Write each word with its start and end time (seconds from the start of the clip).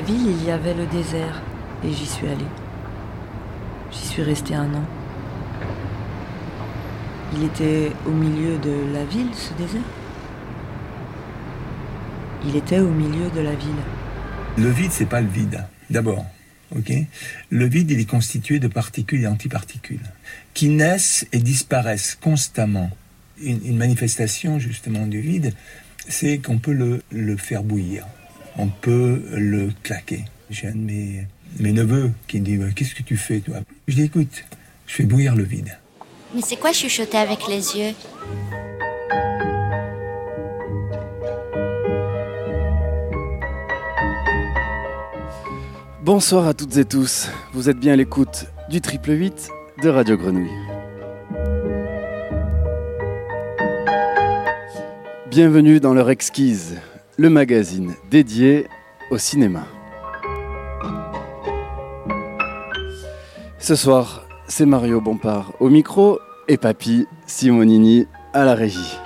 ville, 0.00 0.26
il 0.26 0.44
y 0.44 0.50
avait 0.50 0.74
le 0.74 0.86
désert, 0.86 1.42
et 1.84 1.92
j'y 1.92 2.06
suis 2.06 2.26
allée. 2.26 2.52
J'y 3.90 4.06
suis 4.06 4.22
restée 4.22 4.54
un 4.54 4.72
an. 4.74 4.84
Il 7.34 7.44
était 7.44 7.92
au 8.06 8.10
milieu 8.10 8.58
de 8.58 8.92
la 8.92 9.04
ville, 9.04 9.28
ce 9.34 9.54
désert? 9.54 9.80
Il 12.46 12.56
était 12.56 12.80
au 12.80 12.90
milieu 12.90 13.30
de 13.30 13.40
la 13.40 13.54
ville. 13.54 13.82
Le 14.58 14.68
vide, 14.68 14.90
c'est 14.90 15.06
pas 15.06 15.20
le 15.20 15.28
vide. 15.28 15.64
D'abord, 15.90 16.26
ok? 16.76 16.92
Le 17.50 17.66
vide, 17.66 17.90
il 17.90 18.00
est 18.00 18.08
constitué 18.08 18.58
de 18.58 18.68
particules 18.68 19.22
et 19.22 19.26
antiparticules 19.26 20.00
qui 20.54 20.68
naissent 20.68 21.26
et 21.32 21.38
disparaissent 21.38 22.18
constamment. 22.20 22.90
Une, 23.42 23.76
manifestation 23.76 24.58
justement 24.58 25.06
du 25.06 25.20
vide, 25.20 25.54
c'est 26.08 26.38
qu'on 26.38 26.58
peut 26.58 27.00
le, 27.10 27.36
faire 27.36 27.62
bouillir, 27.62 28.06
on 28.58 28.68
peut 28.68 29.22
le 29.32 29.70
claquer. 29.82 30.24
J'ai 30.50 30.68
un 30.68 30.72
de 30.72 30.76
mes, 30.78 31.26
mes 31.58 31.72
neveux 31.72 32.10
qui 32.26 32.40
me 32.40 32.44
dit 32.44 32.58
Qu'est-ce 32.74 32.94
que 32.94 33.02
tu 33.02 33.16
fais, 33.16 33.40
toi? 33.40 33.56
Je 33.88 33.94
dis 33.94 34.02
Écoute, 34.02 34.44
je 34.86 34.94
fais 34.94 35.04
bouillir 35.04 35.34
le 35.34 35.44
vide. 35.44 35.78
Mais 36.34 36.42
c'est 36.42 36.56
quoi 36.56 36.72
chuchoter 36.72 37.18
avec 37.18 37.46
les 37.48 37.76
yeux? 37.76 37.94
Bonsoir 46.02 46.48
à 46.48 46.54
toutes 46.54 46.76
et 46.78 46.84
tous. 46.84 47.28
Vous 47.52 47.68
êtes 47.68 47.78
bien 47.78 47.92
à 47.92 47.96
l'écoute 47.96 48.46
du 48.68 48.80
triple 48.80 49.12
8 49.12 49.48
de 49.82 49.88
Radio 49.88 50.16
Grenouille. 50.16 50.50
Bienvenue 55.30 55.80
dans 55.80 55.94
leur 55.94 56.10
exquise, 56.10 56.76
le 57.22 57.30
magazine 57.30 57.94
dédié 58.10 58.66
au 59.12 59.16
cinéma. 59.16 59.64
Ce 63.60 63.76
soir, 63.76 64.26
c'est 64.48 64.66
Mario 64.66 65.00
Bompard 65.00 65.52
au 65.60 65.70
micro 65.70 66.18
et 66.48 66.56
Papy 66.56 67.06
Simonini 67.28 68.08
à 68.34 68.44
la 68.44 68.56
régie. 68.56 68.98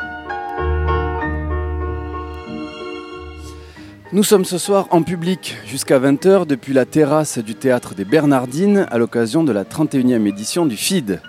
Nous 4.12 4.22
sommes 4.22 4.46
ce 4.46 4.56
soir 4.56 4.88
en 4.92 5.02
public 5.02 5.58
jusqu'à 5.66 5.98
20h 5.98 6.46
depuis 6.46 6.72
la 6.72 6.86
terrasse 6.86 7.36
du 7.36 7.54
théâtre 7.54 7.94
des 7.94 8.06
Bernardines 8.06 8.86
à 8.90 8.96
l'occasion 8.96 9.44
de 9.44 9.52
la 9.52 9.64
31e 9.64 10.26
édition 10.26 10.64
du 10.64 10.78
FID, 10.78 11.20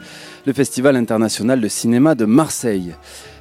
le 0.46 0.54
Festival 0.54 0.96
international 0.96 1.60
de 1.60 1.68
cinéma 1.68 2.16
de 2.16 2.24
Marseille. 2.24 2.96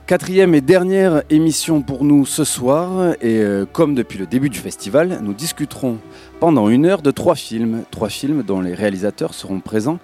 Quatrième 0.07 0.55
et 0.55 0.61
dernière 0.61 1.25
émission 1.31 1.83
pour 1.83 2.05
nous 2.05 2.27
ce 2.27 2.45
soir 2.45 3.15
et 3.21 3.39
euh, 3.39 3.67
comme 3.67 3.97
depuis 3.97 4.21
le 4.21 4.27
début 4.27 4.49
du 4.49 4.61
festival, 4.61 5.19
nous 5.21 5.35
discuterons 5.35 5.99
pendant 6.39 6.69
une 6.69 6.87
heure 6.87 7.03
de 7.03 7.11
trois 7.11 7.35
films, 7.35 7.83
trois 7.91 8.09
films 8.09 8.45
dont 8.45 8.61
les 8.61 8.73
réalisateurs 8.73 9.35
seront 9.35 9.59
présents 9.59 9.99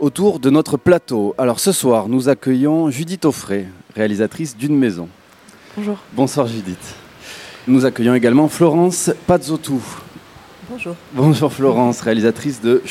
autour 0.00 0.40
de 0.40 0.50
notre 0.50 0.76
plateau. 0.76 1.36
Alors 1.38 1.60
ce 1.60 1.70
soir, 1.70 2.08
nous 2.08 2.28
accueillons 2.28 2.90
Judith 2.90 3.24
Offray, 3.26 3.68
réalisatrice 3.94 4.56
d'une 4.56 4.76
maison. 4.76 5.08
Bonjour. 5.76 5.98
Bonsoir 6.14 6.48
Judith. 6.48 6.96
Nous 7.68 7.84
accueillons 7.84 8.16
également 8.16 8.48
Florence 8.48 9.12
Pazzotou. 9.28 9.80
Bonjour. 10.68 10.96
Bonjour 11.12 11.52
Florence, 11.52 12.00
réalisatrice 12.00 12.60
de 12.60 12.82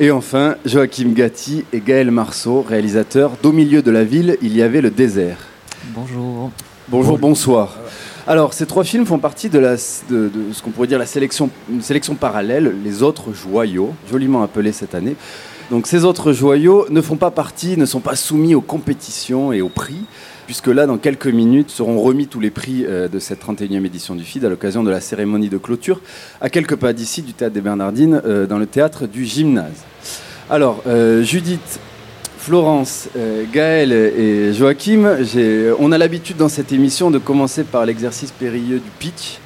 Et 0.00 0.10
enfin, 0.10 0.56
Joachim 0.64 1.12
Gatti 1.12 1.64
et 1.72 1.78
Gaël 1.78 2.10
Marceau, 2.10 2.62
réalisateurs 2.62 3.36
d'Au 3.40 3.52
milieu 3.52 3.80
de 3.80 3.92
la 3.92 4.02
ville, 4.02 4.36
il 4.42 4.56
y 4.56 4.60
avait 4.60 4.80
le 4.80 4.90
désert. 4.90 5.36
Bonjour. 5.94 6.50
Bonjour, 6.88 7.16
bonsoir. 7.16 7.76
Alors, 8.26 8.54
ces 8.54 8.66
trois 8.66 8.82
films 8.82 9.06
font 9.06 9.20
partie 9.20 9.48
de, 9.50 9.60
la, 9.60 9.76
de, 10.10 10.30
ce 10.52 10.62
qu'on 10.62 10.70
pourrait 10.70 10.88
dire 10.88 10.98
la 10.98 11.06
sélection, 11.06 11.48
une 11.70 11.80
sélection 11.80 12.16
parallèle, 12.16 12.74
les 12.82 13.04
autres 13.04 13.32
joyaux, 13.32 13.94
joliment 14.10 14.42
appelés 14.42 14.72
cette 14.72 14.96
année. 14.96 15.14
Donc, 15.70 15.86
ces 15.86 16.04
autres 16.04 16.32
joyaux 16.32 16.86
ne 16.90 17.00
font 17.00 17.16
pas 17.16 17.30
partie, 17.30 17.76
ne 17.76 17.86
sont 17.86 18.00
pas 18.00 18.16
soumis 18.16 18.56
aux 18.56 18.60
compétitions 18.60 19.52
et 19.52 19.62
aux 19.62 19.68
prix, 19.68 20.06
puisque 20.46 20.68
là, 20.68 20.86
dans 20.86 20.98
quelques 20.98 21.26
minutes, 21.26 21.70
seront 21.70 22.00
remis 22.00 22.26
tous 22.26 22.40
les 22.40 22.50
prix 22.50 22.84
euh, 22.86 23.08
de 23.08 23.18
cette 23.18 23.44
31e 23.44 23.84
édition 23.84 24.14
du 24.14 24.24
FID 24.24 24.44
à 24.44 24.48
l'occasion 24.48 24.82
de 24.82 24.90
la 24.90 25.00
cérémonie 25.00 25.48
de 25.48 25.58
cloture, 25.58 26.00
à 26.40 26.50
quelques 26.50 26.76
pas 26.76 26.92
d'ici, 26.92 27.22
du 27.22 27.32
théâtre 27.32 27.54
des 27.54 27.60
Bernardines, 27.60 28.20
euh, 28.24 28.46
dans 28.46 28.58
le 28.58 28.66
théâtre 28.66 29.06
du 29.06 29.24
gymnase. 29.24 29.84
Alors, 30.50 30.82
euh, 30.86 31.22
Judith 31.22 31.80
Florence, 32.38 33.08
Gaël 33.54 33.90
et 33.90 34.52
Joachim, 34.52 35.16
on 35.78 35.92
a 35.92 35.96
l'habitude 35.96 36.36
dans 36.36 36.50
cette 36.50 36.72
émission 36.72 37.10
de 37.10 37.16
commencer 37.16 37.64
par 37.64 37.86
l'exercice 37.86 38.32
périlleux 38.32 38.80
du 38.80 38.90
pitch. 38.98 39.38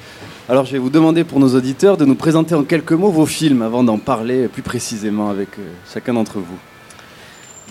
Alors 0.49 0.65
je 0.65 0.73
vais 0.73 0.79
vous 0.79 0.89
demander 0.89 1.23
pour 1.23 1.39
nos 1.39 1.55
auditeurs 1.55 1.95
de 1.95 2.03
nous 2.03 2.15
présenter 2.15 2.55
en 2.55 2.65
quelques 2.65 2.91
mots 2.91 3.09
vos 3.09 3.25
films 3.25 3.61
avant 3.61 3.85
d'en 3.85 3.99
parler 3.99 4.49
plus 4.49 4.63
précisément 4.63 5.29
avec 5.29 5.47
chacun 5.93 6.15
d'entre 6.15 6.39
vous. 6.39 6.57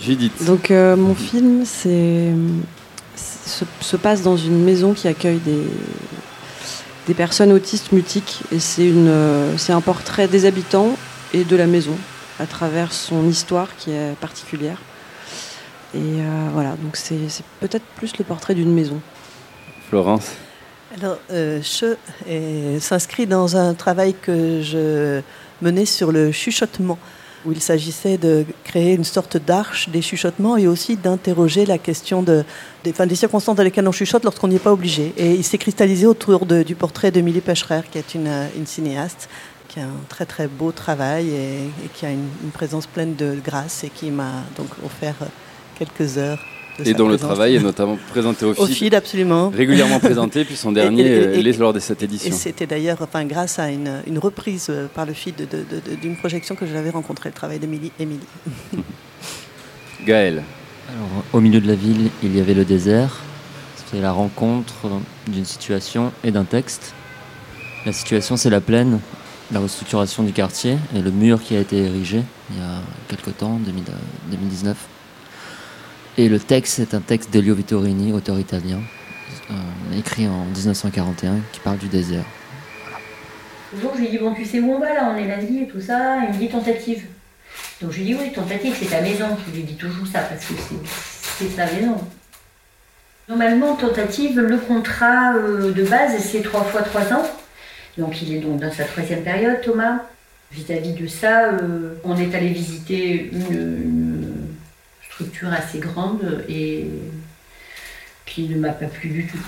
Judith. 0.01 0.47
Donc 0.47 0.71
mon 0.71 1.15
film 1.15 1.67
se, 3.19 3.65
se, 3.81 3.97
passe 3.97 4.23
dans 4.23 4.37
une 4.37 4.63
maison 4.63 4.93
qui 4.95 5.09
accueille 5.09 5.39
des, 5.39 5.65
des 7.07 7.15
personnes 7.15 7.53
autistes 7.53 7.93
mutiques 7.93 8.43
et 8.53 8.59
c'est 8.61 9.73
un 9.73 9.81
portrait 9.81 10.29
des 10.29 10.45
habitants 10.45 10.97
et 11.33 11.45
de 11.45 11.57
la 11.57 11.67
maison 11.67 11.97
à 12.39 12.47
travers 12.47 12.93
son 12.93 13.27
histoire 13.29 13.69
qui 13.77 13.91
est 13.91 14.15
particulière. 14.21 14.79
Et 15.95 15.99
euh, 15.99 16.49
voilà, 16.53 16.77
donc 16.83 16.97
c'est 16.97 17.17
peut-être 17.61 17.85
plus 17.97 18.17
le 18.19 18.25
portrait 18.25 18.55
d'une 18.55 18.73
maison. 18.73 19.01
Florence? 19.89 20.33
Alors, 20.97 21.19
euh, 21.31 21.61
s'inscrit 22.81 23.27
dans 23.27 23.57
un 23.57 23.75
travail 23.75 24.15
que 24.15 24.61
je 24.63 25.21
menais 25.63 25.87
sur 25.87 26.13
le 26.13 26.31
chuchotement, 26.31 26.99
où 27.45 27.53
il 27.53 27.61
s'agissait 27.61 28.19
de 28.19 28.45
créer 28.65 28.95
une 28.95 29.05
sorte 29.05 29.37
d'arche 29.37 29.89
des 29.89 30.03
chuchotements 30.03 30.57
et 30.57 30.67
aussi 30.67 30.97
d'interroger 30.97 31.67
la 31.67 31.79
question 31.79 32.23
de, 32.23 32.45
des, 32.85 33.15
circonstances 33.15 33.57
dans 33.57 33.63
lesquelles 33.63 33.89
on 33.89 33.93
chuchote 33.93 34.25
lorsqu'on 34.25 34.49
n'y 34.49 34.57
est 34.57 34.61
pas 34.61 34.73
obligé. 34.73 35.13
Et 35.17 35.35
il 35.35 35.45
s'est 35.45 35.59
cristallisé 35.59 36.07
autour 36.07 36.47
du 36.47 36.75
portrait 36.75 37.11
d'Emilie 37.11 37.41
Pecherer, 37.41 37.83
qui 37.91 37.99
est 37.99 38.15
une, 38.15 38.31
une, 38.57 38.67
cinéaste, 38.67 39.29
qui 39.69 39.81
a 39.81 39.85
un 39.85 40.05
très 40.09 40.27
très 40.27 40.49
beau 40.49 40.73
travail 40.73 41.29
et, 41.29 41.59
qui 41.95 42.07
a 42.07 42.11
une, 42.11 42.29
une, 42.43 42.51
présence 42.51 42.87
pleine 42.87 43.15
de 43.15 43.37
grâce 43.43 43.85
et 43.85 43.91
qui 43.91 44.11
m'a 44.11 44.45
donc 44.57 44.69
offert 44.85 45.17
quelques 45.79 46.19
heures. 46.19 46.45
Et 46.85 46.95
dont 46.95 47.09
le 47.09 47.17
travail 47.17 47.57
est 47.57 47.61
notamment 47.61 47.99
présenté 48.11 48.45
au 48.45 48.55
FID. 48.67 48.95
absolument. 48.95 49.51
Régulièrement 49.51 50.01
présenté, 50.01 50.45
puis 50.45 50.57
son 50.57 50.73
dernier 50.73 51.07
est 51.07 51.59
lors 51.59 51.73
de 51.73 51.81
cette 51.81 52.03
édition. 52.03 52.31
Et 52.31 52.33
c'était 52.33 52.67
d'ailleurs 52.67 52.99
enfin, 53.01 53.25
grâce 53.25 53.59
à 53.59 53.71
une, 53.71 54.03
une, 54.07 54.19
reprise 54.19 54.67
euh, 54.71 54.87
par 54.93 55.07
le 55.07 55.13
FID 55.13 55.49
d'une 56.01 56.17
projection 56.17 56.55
que 56.55 56.67
j'avais 56.67 56.91
rencontré, 56.91 57.29
le 57.29 57.35
travail 57.35 57.59
d'Émilie. 57.59 57.93
Gaël. 60.07 60.43
Alors, 60.89 61.25
au 61.33 61.41
milieu 61.41 61.61
de 61.61 61.67
la 61.67 61.75
ville, 61.75 62.11
il 62.23 62.37
y 62.37 62.41
avait 62.41 62.55
le 62.55 62.65
désert. 62.65 63.21
C'est 63.91 64.01
la 64.01 64.13
rencontre 64.13 64.89
d'une 65.27 65.45
situation 65.45 66.13
et 66.23 66.31
d'un 66.31 66.45
texte. 66.45 66.95
La 67.87 67.93
situation, 67.93 68.37
c'est 68.37 68.51
la 68.51 68.61
plaine, 68.61 69.01
la 69.53 69.61
restructuration 69.61 70.23
du 70.23 70.33
quartier 70.33 70.77
et 70.95 71.01
le 71.01 71.11
mur 71.11 71.43
qui 71.43 71.57
a 71.57 71.61
été 71.61 71.79
érigé 71.79 72.23
il 72.51 72.59
y 72.59 72.61
a 72.61 72.81
quelque 73.09 73.31
temps, 73.31 73.59
2019. 74.31 74.77
Et 76.19 76.29
le 76.29 76.41
texte, 76.41 76.75
c'est 76.75 76.95
un 76.95 77.01
texte 77.01 77.31
d'Elio 77.31 77.55
Vittorini, 77.55 78.13
auteur 78.13 78.41
italien, 78.41 78.81
euh, 79.53 79.55
écrit 79.97 80.27
en 80.27 80.47
1941, 80.47 81.37
qui 81.53 81.61
parle 81.61 81.79
du 81.79 81.87
désert. 81.87 82.25
Le 83.73 83.81
jour, 83.81 83.93
je 83.95 84.01
lui 84.01 84.09
dis 84.09 84.19
Bon, 84.19 84.35
tu 84.35 84.45
sais 84.45 84.59
où 84.59 84.73
on 84.73 84.81
va 84.81 84.95
là 84.95 85.15
On 85.15 85.17
est 85.17 85.29
lundi 85.29 85.61
et 85.61 85.69
tout 85.69 85.81
ça. 85.81 86.17
Il 86.25 86.35
me 86.35 86.41
dit 86.41 86.49
tentative. 86.49 87.05
Donc 87.81 87.93
je 87.93 87.99
lui 87.99 88.07
dis 88.07 88.15
Oui, 88.17 88.33
tentative, 88.33 88.75
c'est 88.77 88.91
ta 88.91 89.01
maison. 89.01 89.27
Je 89.47 89.57
lui 89.59 89.63
dis 89.63 89.77
toujours 89.77 90.09
ça 90.09 90.23
parce 90.23 90.45
que 90.45 90.55
c'est 91.39 91.51
sa 91.51 91.67
maison. 91.67 91.97
Normalement, 93.29 93.77
tentative, 93.77 94.41
le 94.41 94.57
contrat 94.57 95.37
euh, 95.37 95.71
de 95.71 95.85
base, 95.85 96.19
c'est 96.19 96.43
trois 96.43 96.65
fois 96.65 96.83
trois 96.83 97.13
ans. 97.13 97.31
Donc 97.97 98.21
il 98.23 98.35
est 98.35 98.41
donc 98.41 98.59
dans 98.59 98.73
sa 98.73 98.83
troisième 98.87 99.23
période, 99.23 99.61
Thomas. 99.63 100.01
Vis-à-vis 100.51 100.95
de 100.95 101.07
ça, 101.07 101.53
euh, 101.53 101.95
on 102.03 102.17
est 102.17 102.35
allé 102.35 102.49
visiter 102.49 103.31
une 103.33 104.28
structure 105.19 105.53
assez 105.53 105.79
grande 105.79 106.45
et 106.49 106.87
qui 108.25 108.43
ne 108.49 108.57
m'a 108.57 108.71
pas 108.71 108.87
plu 108.87 109.09
du 109.09 109.27
tout. 109.27 109.39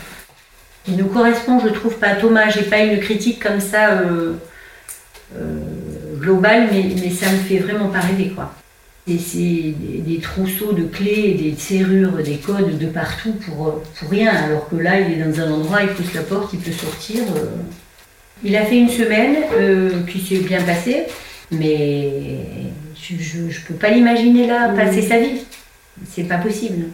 Qui 0.84 0.92
ne 0.92 1.04
correspond, 1.04 1.60
je 1.60 1.68
trouve, 1.68 1.96
pas 1.96 2.08
à 2.08 2.14
Thomas. 2.16 2.48
J'ai 2.50 2.62
pas 2.62 2.80
une 2.80 2.98
critique 2.98 3.40
comme 3.40 3.60
ça 3.60 3.90
euh, 3.92 4.34
euh, 5.36 5.60
globale, 6.16 6.68
mais, 6.72 6.94
mais 7.00 7.10
ça 7.10 7.30
me 7.30 7.36
fait 7.36 7.58
vraiment 7.58 7.88
pas 7.88 8.00
rêver, 8.00 8.32
quoi. 8.34 8.52
Et 9.06 9.18
c'est 9.18 9.74
des, 9.78 10.18
trousseaux 10.18 10.72
de 10.72 10.84
clés, 10.84 11.34
des 11.34 11.54
serrures, 11.56 12.22
des 12.22 12.36
codes 12.36 12.78
de 12.78 12.86
partout 12.86 13.32
pour, 13.32 13.80
pour 13.80 14.10
rien, 14.10 14.32
alors 14.32 14.68
que 14.68 14.76
là, 14.76 14.98
il 15.00 15.12
est 15.12 15.24
dans 15.24 15.40
un 15.40 15.52
endroit, 15.52 15.82
il 15.82 15.88
pousse 15.90 16.14
la 16.14 16.22
porte, 16.22 16.52
il 16.52 16.58
peut 16.58 16.72
sortir. 16.72 17.20
Euh. 17.36 17.46
Il 18.42 18.56
a 18.56 18.64
fait 18.64 18.78
une 18.78 18.88
semaine 18.88 19.36
qui 20.10 20.18
s'est 20.20 20.40
bien 20.40 20.62
passée, 20.62 21.04
mais 21.50 22.38
je 22.96 23.38
ne 23.38 23.66
peux 23.68 23.74
pas 23.74 23.90
l'imaginer 23.90 24.46
là, 24.46 24.70
passer 24.70 25.02
sa 25.02 25.18
vie. 25.18 25.42
C'est 26.08 26.24
pas 26.24 26.38
possible. 26.38 26.86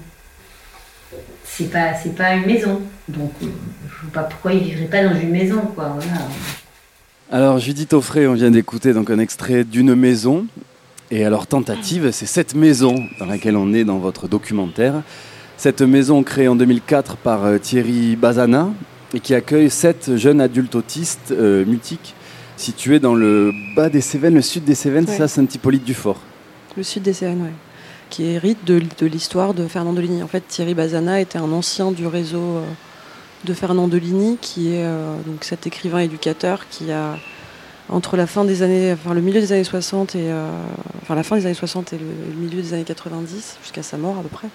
C'est 1.45 1.71
pas, 1.71 1.95
c'est 1.95 2.15
pas 2.15 2.35
une 2.35 2.47
maison. 2.47 2.81
Donc, 3.09 3.33
je 3.41 4.03
vois 4.03 4.13
pas 4.13 4.23
pourquoi 4.25 4.53
il 4.53 4.65
vivrait 4.65 4.87
pas 4.87 5.05
dans 5.05 5.19
une 5.19 5.31
maison, 5.31 5.61
quoi. 5.75 5.97
Alors 7.31 7.59
Judith 7.59 7.93
Offray, 7.93 8.27
on 8.27 8.35
vient 8.35 8.51
d'écouter 8.51 8.93
donc 8.93 9.11
un 9.11 9.19
extrait 9.19 9.65
d'une 9.65 9.95
maison. 9.95 10.47
Et 11.11 11.25
alors 11.25 11.47
tentative, 11.47 12.11
c'est 12.11 12.27
cette 12.27 12.55
maison 12.55 12.95
dans 13.19 13.27
laquelle 13.27 13.57
on 13.57 13.73
est 13.73 13.85
dans 13.85 13.99
votre 13.99 14.27
documentaire. 14.29 15.03
Cette 15.57 15.83
maison 15.83 16.23
créée 16.23 16.49
en 16.49 16.57
2004 16.57 17.17
par 17.17 17.45
euh, 17.45 17.59
Thierry 17.59 18.17
Bazana 18.17 18.69
et 19.15 19.21
qui 19.21 19.35
accueille 19.35 19.71
sept 19.71 20.17
jeunes 20.17 20.41
adultes 20.41 20.75
autistes 20.75 21.31
euh, 21.31 21.65
mutiques 21.65 22.15
situés 22.57 22.99
dans 23.01 23.15
le 23.15 23.53
bas 23.75 23.89
des 23.89 24.01
Cévennes, 24.01 24.35
le 24.35 24.43
sud 24.43 24.65
des 24.65 24.75
Cévennes, 24.75 25.07
Ouais. 25.09 25.17
ça 25.17 25.29
c'est 25.29 25.37
Saint-Hippolyte 25.37 25.85
du 25.85 25.95
Fort. 25.95 26.21
Le 26.77 26.83
sud 26.83 27.03
des 27.05 27.13
Cévennes, 27.13 27.43
ouais. 27.43 27.53
Qui 28.11 28.25
hérite 28.25 28.65
de, 28.65 29.07
l'histoire 29.07 29.53
de 29.53 29.67
Fernand 29.67 29.93
Deligny. 29.93 30.23
En 30.23 30.29
fait, 30.29 30.47
Thierry 30.47 30.75
Bazana 30.75 31.21
était 31.21 31.39
un 31.39 31.53
ancien 31.53 31.91
du 31.91 32.07
réseau 32.07 32.39
euh, 32.39 32.63
de 33.45 33.53
Fernand 33.53 33.89
Deligny, 33.89 34.39
qui 34.41 34.75
est 34.75 34.85
euh, 34.85 35.17
donc 35.27 35.45
cet 35.45 35.67
écrivain 35.67 35.99
éducateur 35.99 36.69
qui 36.69 36.93
a, 36.93 37.19
entre 37.89 38.17
la 38.17 38.27
fin 38.27 38.45
des 38.45 38.63
années, 38.63 38.93
enfin 38.93 39.13
le 39.13 39.21
milieu 39.21 39.41
des 39.41 39.53
années 39.53 39.65
60 39.65 40.15
et 40.15 40.31
euh, 40.31 40.49
enfin 41.03 41.15
la 41.15 41.25
fin 41.25 41.37
des 41.37 41.47
années 41.47 41.55
60 41.55 41.93
et 41.93 41.99
le, 41.99 42.35
milieu 42.37 42.63
des 42.63 42.75
années 42.75 42.85
90, 42.85 43.59
jusqu'à 43.63 43.83
sa 43.83 43.97
mort 43.99 44.19
à 44.19 44.23
peu 44.23 44.29
près, 44.29 44.49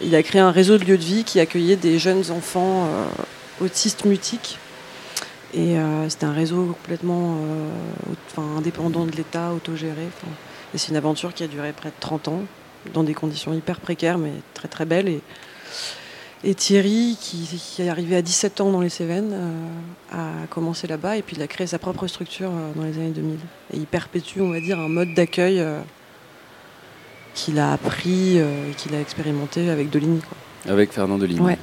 il 0.00 0.14
a 0.14 0.22
créé 0.22 0.40
un 0.40 0.50
réseau 0.50 0.78
de 0.78 0.84
lieux 0.84 0.98
de 0.98 1.04
vie 1.04 1.24
qui 1.24 1.38
accueillait 1.38 1.76
des 1.76 1.98
jeunes 1.98 2.30
enfants 2.30 2.88
autistes 3.60 4.06
mutiques. 4.06 4.58
Et 5.52 5.76
c'était 6.08 6.26
un 6.26 6.32
réseau 6.32 6.76
complètement 6.80 7.36
indépendant 8.56 9.04
de 9.04 9.10
l'État, 9.10 9.52
autogéré. 9.52 10.08
Et 10.74 10.78
c'est 10.78 10.88
une 10.88 10.96
aventure 10.96 11.34
qui 11.34 11.42
a 11.42 11.48
duré 11.48 11.72
près 11.72 11.88
de 11.88 11.94
30 11.98 12.28
ans, 12.28 12.42
dans 12.94 13.02
des 13.02 13.14
conditions 13.14 13.52
hyper 13.52 13.80
précaires, 13.80 14.18
mais 14.18 14.32
très 14.54 14.68
très 14.68 14.84
belles. 14.84 15.08
Et, 15.08 15.20
et 16.42 16.54
Thierry, 16.54 17.16
qui, 17.20 17.46
qui 17.46 17.82
est 17.82 17.88
arrivé 17.88 18.16
à 18.16 18.22
17 18.22 18.60
ans 18.60 18.70
dans 18.72 18.80
les 18.80 18.88
Cévennes, 18.88 19.32
euh, 19.32 20.42
a 20.44 20.46
commencé 20.48 20.86
là-bas 20.86 21.16
et 21.16 21.22
puis 21.22 21.36
il 21.36 21.42
a 21.42 21.46
créé 21.46 21.66
sa 21.66 21.78
propre 21.78 22.06
structure 22.06 22.50
euh, 22.50 22.72
dans 22.74 22.84
les 22.84 22.96
années 22.98 23.10
2000. 23.10 23.36
Et 23.74 23.76
il 23.76 23.86
perpétue, 23.86 24.40
on 24.40 24.50
va 24.50 24.60
dire, 24.60 24.78
un 24.78 24.88
mode 24.88 25.12
d'accueil 25.14 25.60
euh, 25.60 25.80
qu'il 27.34 27.58
a 27.58 27.72
appris 27.72 28.38
euh, 28.38 28.70
et 28.70 28.74
qu'il 28.74 28.94
a 28.94 29.00
expérimenté 29.00 29.70
avec 29.70 29.90
Deligny. 29.90 30.20
quoi. 30.20 30.72
Avec 30.72 30.92
Fernand 30.92 31.18
Deligny. 31.18 31.40
Ouais. 31.40 31.58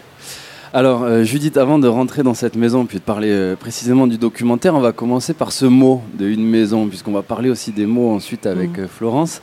Alors, 0.74 1.04
euh, 1.04 1.24
Judith, 1.24 1.56
avant 1.58 1.80
de 1.80 1.88
rentrer 1.88 2.24
dans 2.24 2.34
cette 2.34 2.56
maison, 2.56 2.86
puis 2.86 2.98
de 2.98 3.04
parler 3.04 3.30
euh, 3.30 3.56
précisément 3.56 4.06
du 4.06 4.18
documentaire, 4.18 4.76
on 4.76 4.80
va 4.82 4.92
commencer 4.92 5.34
par 5.34 5.52
ce 5.52 5.66
mot 5.66 6.04
de 6.14 6.28
une 6.28 6.46
maison, 6.46 6.88
puisqu'on 6.88 7.14
va 7.14 7.22
parler 7.22 7.50
aussi 7.50 7.72
des 7.72 7.86
mots 7.86 8.12
ensuite 8.14 8.46
avec 8.46 8.78
euh, 8.78 8.88
Florence. 8.88 9.42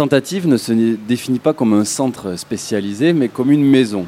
Tentative 0.00 0.46
ne 0.46 0.58
se 0.58 0.72
définit 0.72 1.38
pas 1.38 1.54
comme 1.54 1.72
un 1.72 1.86
centre 1.86 2.36
spécialisé, 2.36 3.14
mais 3.14 3.28
comme 3.28 3.50
une 3.50 3.64
maison. 3.64 4.04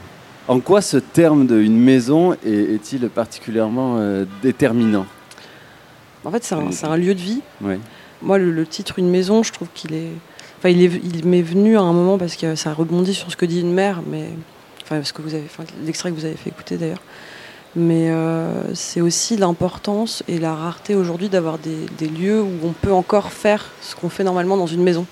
En 0.46 0.60
quoi 0.60 0.82
ce 0.82 0.98
terme 0.98 1.46
de 1.46 1.58
une 1.62 1.78
maison 1.78 2.34
est- 2.44 2.74
est-il 2.74 3.08
particulièrement 3.08 3.96
euh, 3.96 4.26
déterminant? 4.42 5.06
En 6.26 6.30
fait, 6.30 6.44
c'est 6.44 6.84
un, 6.84 6.96
lieu 6.98 7.14
de 7.14 7.20
vie. 7.20 7.40
Moi, 8.20 8.36
le, 8.36 8.50
le 8.50 8.66
titre 8.66 8.98
Une 8.98 9.08
maison, 9.08 9.42
je 9.42 9.50
trouve 9.50 9.68
qu'il 9.72 9.94
est. 9.94 10.10
Enfin, 10.58 10.68
il, 10.68 10.82
est, 10.82 10.90
il 11.02 11.24
m'est 11.24 11.40
venu 11.40 11.78
à 11.78 11.80
un 11.80 11.94
moment 11.94 12.18
parce 12.18 12.36
que 12.36 12.54
ça 12.54 12.74
rebondit 12.74 13.14
sur 13.14 13.30
ce 13.30 13.36
que 13.38 13.46
dit 13.46 13.62
une 13.62 13.72
mère, 13.72 14.02
mais. 14.06 14.28
Enfin, 14.82 15.02
ce 15.02 15.14
que 15.14 15.22
vous 15.22 15.32
avez, 15.32 15.44
enfin, 15.46 15.64
l'extrait 15.86 16.10
que 16.10 16.16
vous 16.16 16.26
avez 16.26 16.36
fait 16.36 16.50
écouter 16.50 16.76
d'ailleurs. 16.76 17.00
Mais 17.76 18.10
euh, 18.10 18.74
c'est 18.74 19.00
aussi 19.00 19.38
l'importance 19.38 20.22
et 20.28 20.38
la 20.38 20.54
rareté 20.54 20.94
aujourd'hui 20.94 21.30
d'avoir 21.30 21.56
des, 21.56 21.86
des 21.96 22.08
lieux 22.08 22.42
où 22.42 22.50
on 22.62 22.72
peut 22.72 22.92
encore 22.92 23.32
faire 23.32 23.64
ce 23.80 23.96
qu'on 23.96 24.10
fait 24.10 24.24
normalement 24.24 24.58
dans 24.58 24.66
une 24.66 24.82
maison 24.82 25.06